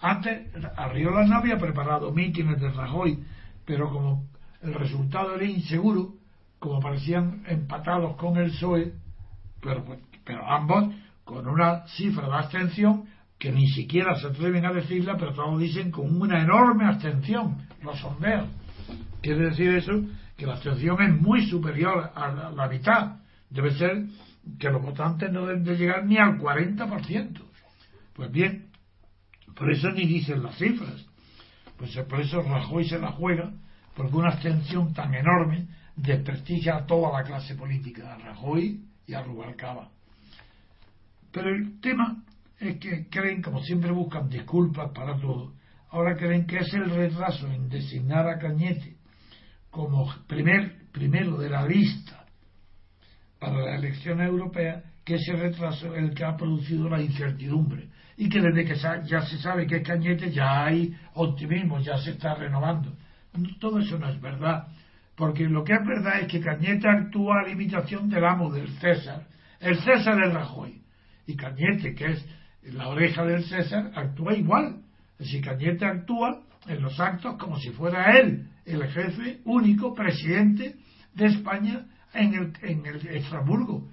Antes, 0.01 0.49
Arriola 0.77 1.25
no 1.27 1.37
había 1.37 1.59
preparado 1.59 2.11
mítines 2.11 2.61
de 2.61 2.71
Rajoy, 2.71 3.23
pero 3.65 3.89
como 3.91 4.25
el 4.63 4.75
resultado 4.75 5.37
era 5.37 5.45
inseguro, 5.45 6.15
como 6.59 6.81
parecían 6.81 7.45
empatados 7.47 8.17
con 8.17 8.37
el 8.37 8.51
PSOE, 8.51 8.93
pero, 9.61 9.85
pero 10.25 10.49
ambos 10.49 10.93
con 11.33 11.49
una 11.49 11.87
cifra 11.87 12.29
de 12.29 12.35
abstención 12.35 13.05
que 13.39 13.51
ni 13.51 13.67
siquiera 13.69 14.15
se 14.21 14.27
atreven 14.27 14.67
a 14.67 14.73
decirla, 14.73 15.17
pero 15.17 15.33
todos 15.33 15.59
dicen 15.59 15.91
con 15.91 16.21
una 16.21 16.43
enorme 16.43 16.85
abstención, 16.85 17.67
los 17.83 17.99
sondeos. 17.99 18.49
Quiere 19.23 19.47
decir 19.47 19.71
eso 19.71 19.93
que 20.37 20.47
la 20.47 20.55
abstención 20.55 21.01
es 21.03 21.21
muy 21.21 21.47
superior 21.47 22.11
a 22.15 22.51
la, 22.55 22.69
mitad. 22.69 23.17
Debe 23.49 23.73
ser 23.73 24.05
que 24.59 24.69
los 24.69 24.83
votantes 24.83 25.33
no 25.33 25.47
deben 25.47 25.65
de 25.65 25.77
llegar 25.77 26.05
ni 26.05 26.19
al 26.19 26.39
40%. 26.39 27.41
Pues 28.13 28.31
bien, 28.31 28.67
por 29.57 29.73
eso 29.73 29.91
ni 29.91 30.07
dicen 30.07 30.43
las 30.43 30.57
cifras. 30.59 31.07
Pues 31.79 31.97
por 32.09 32.21
eso 32.21 32.43
Rajoy 32.43 32.85
se 32.85 32.99
la 32.99 33.13
juega, 33.13 33.51
porque 33.97 34.17
una 34.17 34.29
abstención 34.29 34.93
tan 34.93 35.15
enorme 35.15 35.67
desprestigia 35.97 36.77
a 36.77 36.87
toda 36.87 37.19
la 37.19 37.25
clase 37.25 37.55
política, 37.55 38.13
a 38.13 38.19
Rajoy 38.19 38.83
y 39.07 39.15
a 39.15 39.23
Rubalcaba. 39.23 39.89
Pero 41.33 41.49
el 41.49 41.81
tema 41.81 42.23
es 42.61 42.79
que 42.79 43.09
creen, 43.09 43.43
como 43.43 43.63
siempre 43.63 43.91
buscan 43.91 44.29
disculpas 44.29 44.91
para 44.93 45.17
todo, 45.17 45.55
ahora 45.91 46.17
creen 46.17 46.47
que 46.47 46.59
es 46.59 46.73
el 46.75 46.91
retraso 46.91 47.49
en 47.49 47.69
designar 47.69 48.29
a 48.29 48.39
Cañete 48.39 48.97
como 49.71 50.13
primer, 50.27 50.91
primero 50.93 51.39
de 51.39 51.49
la 51.49 51.67
lista 51.67 52.27
para 53.39 53.59
la 53.59 53.77
elección 53.77 54.21
europea, 54.21 54.83
que 55.05 55.15
ese 55.15 55.33
retraso 55.33 55.97
es 55.97 56.03
el 56.05 56.15
que 56.15 56.25
ha 56.25 56.37
producido 56.37 56.89
la 56.89 57.01
incertidumbre 57.01 57.89
y 58.17 58.29
que 58.29 58.41
desde 58.41 58.65
que 58.65 58.77
ya 58.77 59.23
se 59.23 59.39
sabe 59.39 59.67
que 59.67 59.77
es 59.77 59.83
Cañete 59.83 60.31
ya 60.31 60.65
hay 60.65 60.95
optimismo, 61.15 61.81
ya 61.81 61.97
se 61.97 62.11
está 62.11 62.35
renovando. 62.35 62.95
Todo 63.59 63.79
eso 63.79 63.99
no 63.99 64.09
es 64.11 64.21
verdad, 64.21 64.69
porque 65.17 65.49
lo 65.49 65.65
que 65.65 65.73
es 65.73 65.85
verdad 65.85 66.21
es 66.21 66.29
que 66.29 66.41
Cañete 66.41 66.87
actúa 66.87 67.41
a 67.41 67.47
la 67.47 67.53
imitación 67.53 68.11
del 68.11 68.25
amo 68.25 68.53
del 68.53 68.69
César. 68.79 69.27
El 69.59 69.79
César 69.79 70.23
es 70.23 70.33
Rajoy 70.33 70.82
y 71.27 71.37
Cañete, 71.37 71.95
que 71.95 72.13
es 72.13 72.27
la 72.65 72.89
oreja 72.89 73.25
del 73.25 73.45
César, 73.45 73.93
actúa 73.95 74.35
igual. 74.35 74.83
Decir, 75.19 75.45
Cañete 75.45 75.85
actúa 75.85 76.43
en 76.67 76.83
los 76.83 76.99
actos 77.01 77.37
como 77.39 77.59
si 77.59 77.71
fuera 77.71 78.19
él 78.19 78.49
el 78.65 78.87
jefe 78.89 79.41
único, 79.45 79.95
presidente 79.95 80.77
de 81.15 81.27
España 81.27 81.87
en 82.15 82.35
el, 82.35 82.53
en 82.63 82.87
el 82.87 83.07
Estrasburgo, 83.09 83.89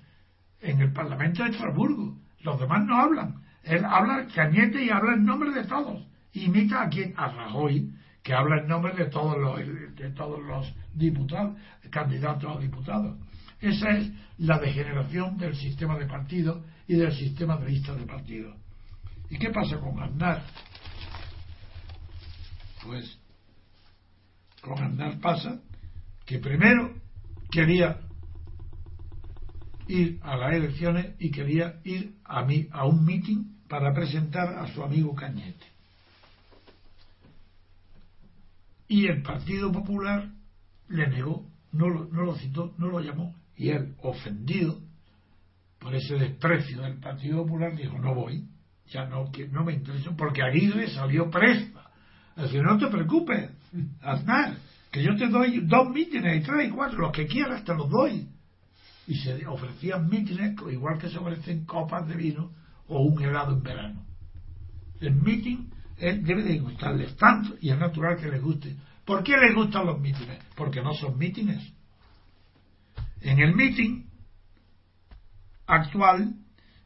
en 0.61 0.81
el 0.81 0.93
Parlamento 0.93 1.43
de 1.43 1.49
Estrasburgo. 1.49 2.17
Los 2.41 2.59
demás 2.59 2.85
no 2.85 2.95
hablan. 2.95 3.41
Él 3.63 3.83
habla 3.83 4.27
Cañete 4.33 4.83
y 4.83 4.89
habla 4.89 5.13
en 5.15 5.25
nombre 5.25 5.51
de 5.51 5.63
todos. 5.65 6.05
Imita 6.33 6.83
a 6.83 6.89
quien, 6.89 7.13
a 7.17 7.29
Rajoy, 7.29 7.91
que 8.23 8.33
habla 8.33 8.61
en 8.61 8.67
nombre 8.67 8.93
de 8.93 9.05
todos 9.05 9.37
los, 9.37 9.95
de 9.95 10.11
todos 10.11 10.41
los 10.43 10.73
diputados, 10.93 11.57
candidatos 11.89 12.55
a 12.55 12.59
diputados. 12.59 13.17
Esa 13.59 13.89
es 13.89 14.11
la 14.37 14.59
degeneración 14.59 15.37
del 15.37 15.55
sistema 15.55 15.97
de 15.97 16.05
partidos 16.05 16.63
y 16.89 16.95
del 16.95 17.13
sistema 17.13 17.55
de 17.57 17.69
lista 17.69 17.93
de 17.93 18.03
partidos. 18.03 18.57
¿Y 19.29 19.37
qué 19.37 19.51
pasa 19.51 19.79
con 19.79 20.01
Aznar? 20.01 20.43
Pues 22.83 23.19
con 24.59 24.83
Aznar 24.83 25.19
pasa 25.19 25.61
que 26.25 26.39
primero 26.39 26.95
quería 27.51 27.99
ir 29.87 30.19
a 30.23 30.35
las 30.35 30.55
elecciones 30.55 31.15
y 31.19 31.29
quería 31.29 31.79
ir 31.83 32.15
a, 32.23 32.43
mí, 32.43 32.67
a 32.71 32.87
un 32.87 33.05
meeting 33.05 33.67
para 33.67 33.93
presentar 33.93 34.57
a 34.57 34.73
su 34.73 34.83
amigo 34.83 35.13
Cañete. 35.13 35.67
Y 38.87 39.05
el 39.05 39.21
Partido 39.21 39.71
Popular 39.71 40.27
le 40.87 41.07
negó, 41.07 41.45
no 41.71 41.87
lo, 41.87 42.05
no 42.05 42.23
lo 42.23 42.35
citó, 42.35 42.73
no 42.79 42.87
lo 42.87 42.99
llamó. 42.99 43.35
Y 43.55 43.69
él, 43.69 43.93
ofendido, 44.01 44.81
por 45.79 45.95
ese 45.95 46.15
desprecio 46.15 46.81
del 46.81 46.99
Partido 46.99 47.43
Popular, 47.43 47.75
dijo, 47.75 47.97
no 47.97 48.13
voy, 48.13 48.45
ya 48.87 49.05
no, 49.05 49.31
que 49.31 49.47
no 49.47 49.63
me 49.63 49.73
interesa, 49.73 50.11
porque 50.15 50.43
Aguirre 50.43 50.89
salió 50.89 51.29
presta. 51.29 51.89
Así 52.35 52.57
no 52.59 52.77
te 52.77 52.87
preocupes, 52.87 53.49
Aznar, 54.01 54.57
que 54.91 55.03
yo 55.03 55.15
te 55.15 55.27
doy 55.27 55.61
dos 55.61 55.89
mítines, 55.89 56.41
y 56.41 56.45
tres 56.45 56.67
y 56.67 56.71
cuatro, 56.71 56.99
los 56.99 57.11
que 57.11 57.27
quieras 57.27 57.63
te 57.63 57.73
los 57.73 57.89
doy. 57.89 58.27
Y 59.07 59.15
se 59.15 59.45
ofrecían 59.47 60.07
mítines 60.09 60.55
igual 60.71 60.99
que 60.99 61.09
se 61.09 61.17
ofrecen 61.17 61.65
copas 61.65 62.07
de 62.07 62.15
vino 62.15 62.51
o 62.87 63.01
un 63.01 63.21
helado 63.21 63.53
en 63.53 63.63
verano. 63.63 64.05
El 64.99 65.15
mítin 65.15 65.71
debe 65.97 66.43
de 66.43 66.59
gustarles 66.59 67.15
tanto 67.15 67.55
y 67.59 67.71
es 67.71 67.77
natural 67.77 68.17
que 68.17 68.29
les 68.29 68.41
guste. 68.41 68.75
¿Por 69.05 69.23
qué 69.23 69.35
les 69.37 69.55
gustan 69.55 69.87
los 69.87 69.99
mítines? 69.99 70.39
Porque 70.55 70.81
no 70.81 70.93
son 70.93 71.17
mítines. 71.17 71.73
En 73.21 73.39
el 73.39 73.55
mítin 73.55 74.08
actual, 75.69 76.33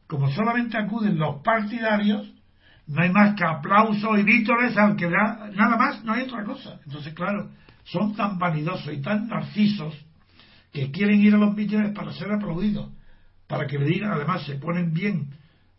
como 0.06 0.30
solamente 0.30 0.76
acuden 0.76 1.18
los 1.18 1.42
partidarios, 1.42 2.30
no 2.86 3.02
hay 3.02 3.10
más 3.10 3.34
que 3.34 3.44
aplausos 3.44 4.18
y 4.18 4.22
vítores 4.22 4.76
al 4.76 4.96
que 4.96 5.08
da, 5.08 5.50
nada 5.54 5.76
más, 5.76 6.04
no 6.04 6.12
hay 6.12 6.22
otra 6.22 6.44
cosa. 6.44 6.78
Entonces, 6.84 7.14
claro, 7.14 7.50
son 7.84 8.14
tan 8.14 8.38
vanidosos 8.38 8.92
y 8.92 9.00
tan 9.00 9.28
narcisos 9.28 9.94
que 10.72 10.90
quieren 10.90 11.20
ir 11.22 11.34
a 11.34 11.38
los 11.38 11.54
mítines 11.54 11.92
para 11.92 12.12
ser 12.12 12.30
aplaudidos, 12.32 12.90
para 13.46 13.66
que 13.66 13.78
le 13.78 13.86
digan, 13.86 14.12
además 14.12 14.44
se 14.44 14.56
ponen 14.56 14.92
bien 14.92 15.30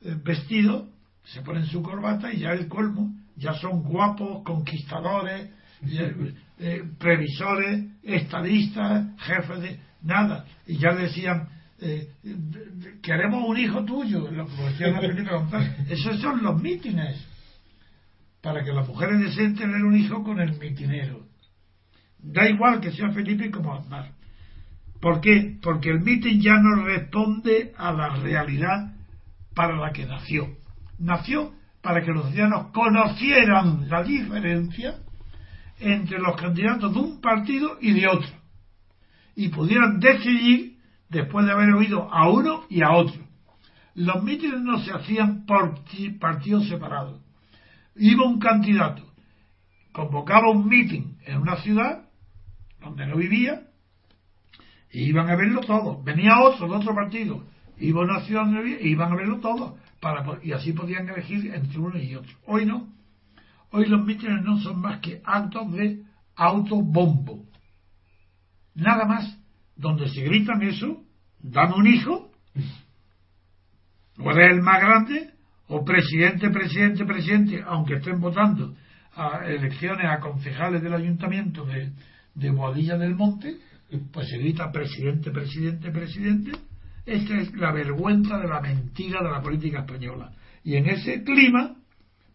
eh, 0.01 0.16
vestidos, 0.24 0.88
se 1.24 1.41
ponen 1.41 1.66
su 1.66 1.82
corbata 1.82 2.32
y 2.34 2.39
ya 2.39 2.51
el 2.51 2.68
colmo, 2.68 3.14
ya 3.36 3.53
son 3.53 3.84
guapos, 3.84 4.43
conquistadores, 4.43 5.49
eh, 5.88 6.34
eh, 6.60 6.84
previsores, 6.97 7.86
estadistas, 8.03 9.08
jefes 9.20 9.60
de 9.62 9.80
nada. 10.01 10.45
Y 10.66 10.78
ya 10.78 10.93
decían, 10.93 11.49
eh, 11.80 12.08
queremos 13.02 13.48
un 13.48 13.58
hijo 13.58 13.84
tuyo, 13.84 14.30
lo 14.32 14.48
Esos 15.90 16.20
son 16.22 16.44
los 16.44 16.62
mítines, 16.62 17.26
para 18.42 18.64
que 18.64 18.72
las 18.72 18.88
mujeres 18.88 19.20
deseen 19.20 19.56
tener 19.56 19.84
un 19.84 19.96
hijo 19.98 20.24
con 20.24 20.40
el 20.40 20.58
mitinero. 20.58 21.26
Da 22.20 22.50
igual 22.50 22.82
que 22.82 22.92
sea 22.92 23.12
Felipe 23.12 23.52
como 23.52 23.76
Aznar. 23.76 24.12
¿Por 25.00 25.22
qué? 25.22 25.58
Porque 25.62 25.90
el 25.90 26.02
mitin 26.02 26.42
ya 26.42 26.56
no 26.56 26.84
responde 26.84 27.74
a 27.78 27.92
la 27.92 28.16
realidad 28.16 28.94
para 29.54 29.78
la 29.78 29.92
que 29.92 30.06
nació. 30.06 30.48
Nació 30.98 31.54
para 31.82 32.04
que 32.04 32.12
los 32.12 32.32
ciudadanos 32.32 32.72
conocieran 32.72 33.88
la 33.90 34.02
diferencia 34.04 34.96
entre 35.80 36.20
los 36.20 36.36
candidatos 36.36 36.94
de 36.94 37.00
un 37.00 37.22
partido 37.22 37.78
y 37.82 37.94
de 37.94 38.08
otro 38.08 38.46
y 39.36 39.50
pudieran 39.50 40.00
decidir 40.00 40.75
después 41.16 41.45
de 41.45 41.53
haber 41.53 41.74
oído 41.74 42.11
a 42.11 42.30
uno 42.30 42.66
y 42.70 42.82
a 42.82 42.91
otro. 42.91 43.22
Los 43.93 44.22
mítines 44.24 44.59
no 44.59 44.80
se 44.80 44.91
hacían 44.91 45.45
por 45.45 45.80
partidos 46.20 46.68
separados. 46.68 47.22
Iba 47.95 48.26
un 48.26 48.39
candidato, 48.39 49.01
convocaba 49.93 50.51
un 50.51 50.68
mitin 50.68 51.18
en 51.26 51.38
una 51.38 51.55
ciudad 51.57 52.09
donde 52.82 53.07
no 53.07 53.16
vivía, 53.16 53.61
y 54.91 55.03
iban 55.05 55.30
a 55.30 55.36
verlo 55.36 55.61
todo. 55.61 56.03
Venía 56.03 56.41
otro 56.41 56.68
de 56.68 56.76
otro 56.76 56.93
partido, 56.93 57.43
iba 57.78 58.01
a 58.01 58.03
una 58.03 58.22
ciudad 58.26 58.43
donde 58.43 58.61
vivía, 58.61 58.80
e 58.80 58.88
iban 58.89 59.13
a 59.13 59.16
verlo 59.16 59.39
todo, 59.39 59.78
para, 60.01 60.26
y 60.43 60.51
así 60.51 60.74
podían 60.74 61.07
elegir 61.07 61.53
entre 61.53 61.80
uno 61.80 61.97
y 61.97 62.16
otro. 62.16 62.34
Hoy 62.45 62.66
no. 62.66 62.89
Hoy 63.72 63.86
los 63.86 64.05
mítines 64.05 64.43
no 64.43 64.59
son 64.59 64.82
más 64.82 64.99
que 64.99 65.22
actos 65.24 65.72
de 65.72 66.03
autobombo. 66.36 67.45
Nada 68.76 69.05
más 69.05 69.38
donde 69.78 70.09
se 70.09 70.22
gritan 70.22 70.61
eso, 70.61 71.05
dan 71.52 71.74
un 71.74 71.88
hijo, 71.88 72.32
o 74.18 74.32
eres 74.32 74.52
el 74.52 74.62
más 74.62 74.82
grande, 74.82 75.30
o 75.68 75.84
presidente, 75.84 76.50
presidente, 76.50 77.06
presidente, 77.06 77.64
aunque 77.66 77.96
estén 77.96 78.20
votando 78.20 78.76
a 79.16 79.46
elecciones 79.46 80.06
a 80.06 80.20
concejales 80.20 80.82
del 80.82 80.93
ayuntamiento 80.93 81.66
de, 81.66 81.91
de 82.34 82.52
Boadilla 82.52 82.98
del 82.98 83.16
Monte, 83.16 83.58
pues 84.12 84.28
se 84.28 84.38
grita 84.38 84.72
presidente, 84.72 85.32
presidente, 85.32 85.91
presidente. 85.91 86.52
Esta 87.06 87.38
es 87.38 87.54
la 87.56 87.72
vergüenza 87.72 88.38
de 88.38 88.48
la 88.48 88.62
mentira 88.62 89.22
de 89.24 89.30
la 89.30 89.41
política 89.41 89.80
española. 89.80 90.32
Y 90.64 90.76
en 90.76 90.88
ese 90.88 91.24
clima, 91.24 91.76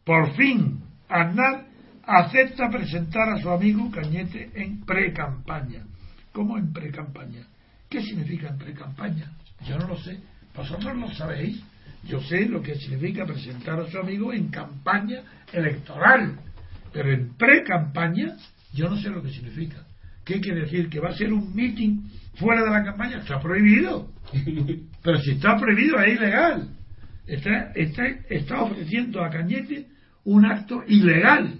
por 0.04 0.34
fin, 0.34 0.80
Aznar 1.08 1.66
acepta 2.04 2.70
presentar 2.70 3.28
a 3.30 3.38
su 3.38 3.50
amigo 3.50 3.90
Cañete 3.90 4.50
en 4.54 4.84
pre-campaña. 4.84 5.84
¿Cómo 6.32 6.56
en 6.56 6.72
pre-campaña? 6.72 7.49
¿Qué 7.90 8.00
significa 8.02 8.48
en 8.48 8.56
pre-campaña? 8.56 9.32
Yo 9.66 9.76
no 9.76 9.88
lo 9.88 9.98
sé. 9.98 10.20
Vosotros 10.54 10.96
lo 10.96 11.12
sabéis. 11.12 11.60
Yo 12.04 12.20
sé 12.22 12.46
lo 12.46 12.62
que 12.62 12.76
significa 12.76 13.26
presentar 13.26 13.80
a 13.80 13.90
su 13.90 13.98
amigo 13.98 14.32
en 14.32 14.48
campaña 14.48 15.22
electoral. 15.52 16.38
Pero 16.92 17.12
en 17.12 17.34
pre-campaña, 17.34 18.36
yo 18.72 18.88
no 18.88 18.96
sé 18.96 19.10
lo 19.10 19.22
que 19.22 19.30
significa. 19.30 19.84
¿Qué 20.24 20.40
quiere 20.40 20.62
decir? 20.62 20.88
¿Que 20.88 21.00
va 21.00 21.10
a 21.10 21.16
ser 21.16 21.32
un 21.32 21.52
meeting 21.54 22.02
fuera 22.36 22.62
de 22.62 22.70
la 22.70 22.84
campaña? 22.84 23.18
Está 23.18 23.40
prohibido. 23.40 24.08
Pero 25.02 25.20
si 25.20 25.32
está 25.32 25.58
prohibido, 25.58 26.00
es 26.00 26.16
ilegal. 26.16 26.68
Está, 27.26 27.72
está, 27.74 28.06
está 28.28 28.62
ofreciendo 28.62 29.24
a 29.24 29.30
Cañete 29.30 29.88
un 30.24 30.46
acto 30.46 30.84
ilegal. 30.86 31.58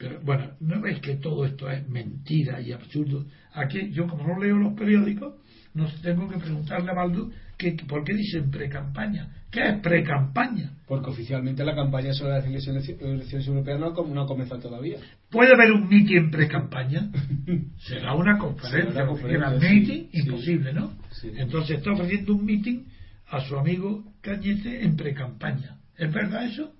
Pero 0.00 0.18
bueno, 0.22 0.52
no 0.60 0.86
es 0.86 0.98
que 1.00 1.16
todo 1.16 1.44
esto 1.44 1.70
es 1.70 1.86
mentira 1.86 2.58
y 2.62 2.72
absurdo. 2.72 3.26
Aquí, 3.52 3.90
yo 3.90 4.06
como 4.06 4.26
no 4.26 4.42
leo 4.42 4.56
los 4.56 4.72
periódicos, 4.72 5.34
no 5.74 5.86
tengo 6.02 6.26
que 6.26 6.38
preguntarle 6.38 6.90
a 6.90 6.94
Baldu 6.94 7.30
que, 7.58 7.72
por 7.86 8.02
qué 8.02 8.14
dicen 8.14 8.50
pre-campaña. 8.50 9.28
¿Qué 9.50 9.60
es 9.60 9.80
pre-campaña? 9.80 10.72
Porque 10.88 11.10
oficialmente 11.10 11.62
la 11.66 11.74
campaña 11.74 12.14
sobre 12.14 12.30
las 12.30 12.46
elecciones, 12.46 13.46
europeas 13.46 13.78
no, 13.78 13.92
no 13.92 14.22
ha 14.22 14.26
comenzado 14.26 14.58
todavía. 14.62 14.96
¿Puede 15.28 15.52
haber 15.52 15.70
un 15.72 15.86
meeting 15.86 16.16
en 16.16 16.30
pre-campaña? 16.30 17.10
Será 17.80 18.14
una 18.14 18.38
conferencia. 18.38 18.92
Será 18.92 19.04
una 19.04 19.12
conferencia 19.12 19.50
meeting, 19.50 20.08
sí, 20.10 20.18
imposible, 20.18 20.72
¿no? 20.72 20.94
Sí. 21.10 21.30
Entonces 21.36 21.76
está 21.76 21.92
ofreciendo 21.92 22.34
un 22.36 22.46
meeting 22.46 22.84
a 23.28 23.40
su 23.42 23.54
amigo 23.54 24.02
Cañete 24.22 24.82
en 24.82 24.96
pre-campaña. 24.96 25.76
¿Es 25.98 26.10
verdad 26.10 26.46
eso? 26.46 26.72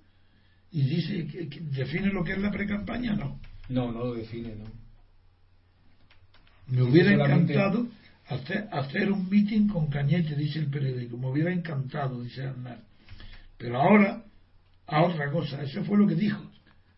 Y 0.73 0.83
dice, 0.83 1.27
que, 1.27 1.61
¿define 1.61 2.13
lo 2.13 2.23
que 2.23 2.33
es 2.33 2.39
la 2.39 2.51
pre-campaña? 2.51 3.15
No. 3.15 3.41
No, 3.69 3.93
no 3.93 4.01
lo 4.01 4.15
define, 4.15 4.55
no. 4.57 4.65
Me 6.69 6.83
hubiera 6.83 7.13
encantado 7.13 7.89
hacer, 8.29 8.69
hacer 8.71 9.11
un 9.11 9.29
meeting 9.29 9.69
con 9.69 9.89
Cañete, 9.89 10.37
dice 10.37 10.61
el 10.61 10.71
periódico. 10.71 11.17
Me 11.17 11.29
hubiera 11.29 11.53
encantado, 11.53 12.23
dice 12.23 12.43
Hernán. 12.43 12.81
Pero 13.59 13.81
ahora, 13.81 14.23
a 14.87 15.03
otra 15.03 15.31
cosa. 15.31 15.63
Eso 15.63 15.85
fue 15.85 15.99
lo 15.99 16.07
que 16.07 16.15
dijo. 16.15 16.43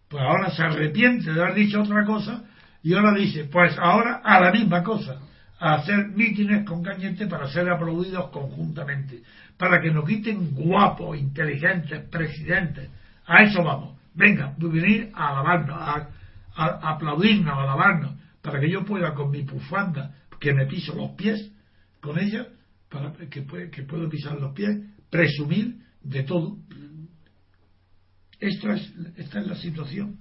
Pues 0.09 0.23
ahora 0.23 0.51
se 0.51 0.63
arrepiente 0.63 1.33
de 1.33 1.41
haber 1.41 1.55
dicho 1.55 1.81
otra 1.81 2.05
cosa 2.05 2.45
y 2.83 2.95
ahora 2.95 3.15
dice, 3.15 3.45
pues 3.45 3.77
ahora 3.79 4.21
a 4.25 4.41
la 4.41 4.53
misma 4.53 4.83
cosa. 4.83 5.21
A 5.59 5.75
hacer 5.75 6.09
mítines 6.09 6.67
con 6.67 6.83
Cañete 6.83 7.27
para 7.29 7.49
ser 7.49 7.69
aplaudidos 7.71 8.31
conjuntamente. 8.31 9.23
Para 9.57 9.81
que 9.81 9.91
nos 9.91 10.07
quiten 10.07 10.55
guapos, 10.55 11.17
inteligentes, 11.17 12.03
presidentes. 12.11 12.91
A 13.27 13.43
eso 13.43 13.63
vamos. 13.63 13.99
Venga, 14.15 14.55
venir 14.59 15.11
a 15.15 15.29
alabarnos, 15.29 15.77
a, 15.79 16.09
a 16.55 16.91
aplaudirnos, 16.95 17.53
a 17.53 17.63
alabarnos, 17.63 18.15
para 18.43 18.61
que 18.61 18.71
yo 18.71 18.85
pueda 18.85 19.15
con 19.15 19.31
mi 19.31 19.43
pufanda 19.43 20.15
que 20.43 20.53
me 20.53 20.67
piso 20.67 20.95
los 20.95 21.13
pies 21.13 21.51
con 22.01 22.19
ella, 22.19 22.49
para 22.91 23.13
que, 23.13 23.47
que 23.71 23.83
puedo 23.85 24.09
pisar 24.09 24.39
los 24.39 24.53
pies, 24.53 24.77
presumir 25.09 25.77
de 26.03 26.25
todo. 26.25 26.59
Esto 28.41 28.73
es, 28.73 28.93
esta 29.17 29.41
es 29.41 29.47
la 29.47 29.55
situación. 29.55 30.19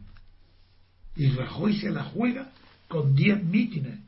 Y 1.15 1.29
Rajoy 1.31 1.75
se 1.75 1.89
la 1.89 2.03
juega 2.03 2.51
con 2.87 3.15
10 3.15 3.43
mítines. 3.43 3.99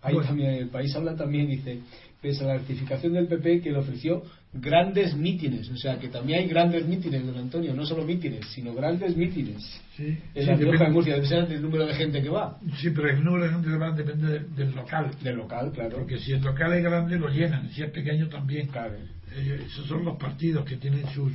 Ahí 0.00 0.16
también, 0.22 0.54
el 0.54 0.68
país 0.68 0.94
habla 0.96 1.14
también, 1.16 1.48
dice, 1.48 1.80
pese 2.22 2.44
a 2.44 2.48
la 2.48 2.54
rectificación 2.54 3.12
del 3.12 3.28
PP 3.28 3.60
que 3.60 3.72
le 3.72 3.78
ofreció 3.78 4.22
grandes 4.52 5.14
mítines, 5.14 5.68
o 5.70 5.76
sea 5.76 5.98
que 5.98 6.08
también 6.08 6.40
hay 6.40 6.48
grandes 6.48 6.86
mítines, 6.86 7.24
don 7.26 7.36
Antonio, 7.36 7.74
no 7.74 7.84
solo 7.84 8.04
mítines, 8.04 8.46
sino 8.54 8.74
grandes 8.74 9.16
mítines. 9.16 9.62
Sí, 9.96 10.16
en 10.34 10.46
la 10.46 10.54
Rioja 10.54 10.84
de 10.84 10.90
Murcia, 10.90 11.14
depende 11.14 11.54
del 11.54 11.62
número 11.62 11.86
de 11.86 11.94
gente 11.94 12.22
que 12.22 12.28
va. 12.28 12.58
Sí, 12.80 12.90
pero 12.90 13.10
el 13.10 13.22
número 13.22 13.44
de 13.44 13.50
gente 13.50 13.68
que 13.68 13.76
va 13.76 13.90
depende 13.92 14.40
del 14.40 14.74
local. 14.74 15.10
Del 15.22 15.36
local, 15.36 15.72
claro. 15.72 15.98
Porque 15.98 16.18
si 16.18 16.32
el 16.32 16.42
local 16.42 16.72
es 16.74 16.82
grande, 16.82 17.18
lo 17.18 17.28
llenan, 17.28 17.70
si 17.70 17.82
es 17.82 17.90
pequeño 17.90 18.28
también. 18.28 18.68
Claro. 18.68 18.94
Eh, 19.34 19.64
esos 19.66 19.86
son 19.86 20.04
los 20.04 20.18
partidos 20.18 20.64
que 20.64 20.76
tienen 20.76 21.06
sus 21.14 21.32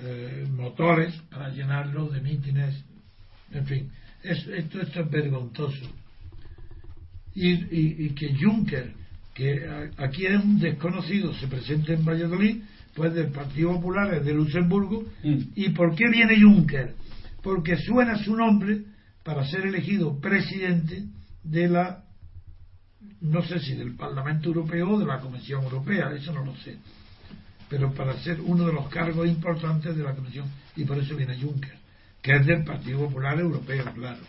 eh, 0.00 0.46
motores 0.50 1.14
para 1.30 1.50
llenarlo 1.50 2.08
de 2.08 2.20
mítines. 2.20 2.84
En 3.52 3.66
fin, 3.66 3.90
es, 4.22 4.46
esto, 4.46 4.80
esto 4.80 5.00
es 5.00 5.10
vergonzoso. 5.10 5.90
Y, 7.34 7.50
y, 7.50 8.06
y 8.06 8.10
que 8.10 8.34
Juncker 8.34 9.03
que 9.34 9.90
aquí 9.98 10.26
es 10.26 10.42
un 10.42 10.60
desconocido, 10.60 11.34
se 11.34 11.48
presenta 11.48 11.92
en 11.92 12.04
Valladolid, 12.04 12.62
pues 12.94 13.12
del 13.12 13.32
Partido 13.32 13.72
Popular, 13.72 14.14
es 14.14 14.24
de 14.24 14.32
Luxemburgo. 14.32 15.04
Mm. 15.22 15.38
¿Y 15.56 15.70
por 15.70 15.94
qué 15.96 16.08
viene 16.08 16.40
Juncker? 16.40 16.94
Porque 17.42 17.76
suena 17.76 18.16
su 18.16 18.36
nombre 18.36 18.82
para 19.24 19.44
ser 19.46 19.66
elegido 19.66 20.20
presidente 20.20 21.04
de 21.42 21.68
la, 21.68 22.04
no 23.20 23.42
sé 23.42 23.58
si 23.58 23.74
del 23.74 23.96
Parlamento 23.96 24.48
Europeo 24.48 24.92
o 24.92 24.98
de 24.98 25.06
la 25.06 25.18
Comisión 25.18 25.64
Europea, 25.64 26.12
eso 26.12 26.32
no 26.32 26.44
lo 26.44 26.54
sé, 26.56 26.76
pero 27.68 27.92
para 27.92 28.16
ser 28.20 28.40
uno 28.40 28.66
de 28.66 28.72
los 28.72 28.88
cargos 28.88 29.26
importantes 29.26 29.96
de 29.96 30.02
la 30.04 30.14
Comisión, 30.14 30.46
y 30.76 30.84
por 30.84 30.98
eso 30.98 31.16
viene 31.16 31.40
Juncker, 31.40 31.76
que 32.22 32.36
es 32.36 32.46
del 32.46 32.64
Partido 32.64 33.00
Popular 33.00 33.38
Europeo, 33.40 33.84
claro. 33.94 34.22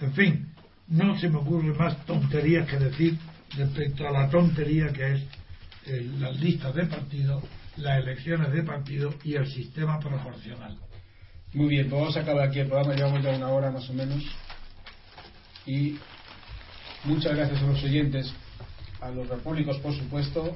En 0.00 0.12
fin, 0.12 0.48
no 0.88 1.18
se 1.18 1.28
me 1.28 1.38
ocurre 1.38 1.72
más 1.74 2.04
tonterías 2.04 2.68
que 2.68 2.78
decir 2.78 3.18
respecto 3.56 4.06
a 4.06 4.10
la 4.10 4.28
tontería 4.28 4.92
que 4.92 5.14
es 5.14 5.22
eh, 5.86 6.10
las 6.18 6.38
listas 6.40 6.74
de 6.74 6.84
partido, 6.86 7.40
las 7.76 8.02
elecciones 8.02 8.52
de 8.52 8.62
partido 8.62 9.14
y 9.22 9.34
el 9.34 9.46
sistema 9.46 10.00
proporcional. 10.00 10.76
Muy 11.54 11.68
bien, 11.68 11.88
pues 11.88 12.00
vamos 12.00 12.16
a 12.16 12.20
acabar 12.20 12.48
aquí 12.48 12.58
el 12.58 12.68
programa, 12.68 12.94
llevamos 12.94 13.22
ya 13.22 13.36
una 13.36 13.48
hora 13.48 13.70
más 13.70 13.88
o 13.88 13.94
menos. 13.94 14.22
Y 15.64 15.96
muchas 17.04 17.36
gracias 17.36 17.62
a 17.62 17.66
los 17.66 17.82
oyentes, 17.82 18.30
a 19.00 19.10
los 19.10 19.28
repúblicos 19.28 19.78
por 19.78 19.94
supuesto. 19.94 20.54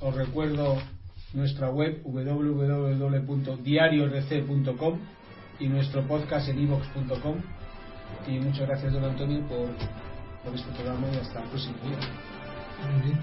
Os 0.00 0.14
recuerdo 0.14 0.78
nuestra 1.34 1.70
web 1.70 2.02
www.diariorc.com 2.04 4.98
y 5.60 5.68
nuestro 5.68 6.08
podcast 6.08 6.48
en 6.48 6.62
ivox.com. 6.62 7.36
Y 8.26 8.38
muchas 8.38 8.66
gracias, 8.66 8.92
don 8.92 9.04
Antonio, 9.04 9.46
por, 9.46 9.68
por 10.44 10.54
este 10.54 10.70
programa 10.72 11.08
y 11.12 11.16
hasta 11.16 11.42
el 11.42 11.48
próximo 11.48 11.76
día. 11.82 11.98
Muy 12.92 13.02
bien. 13.02 13.18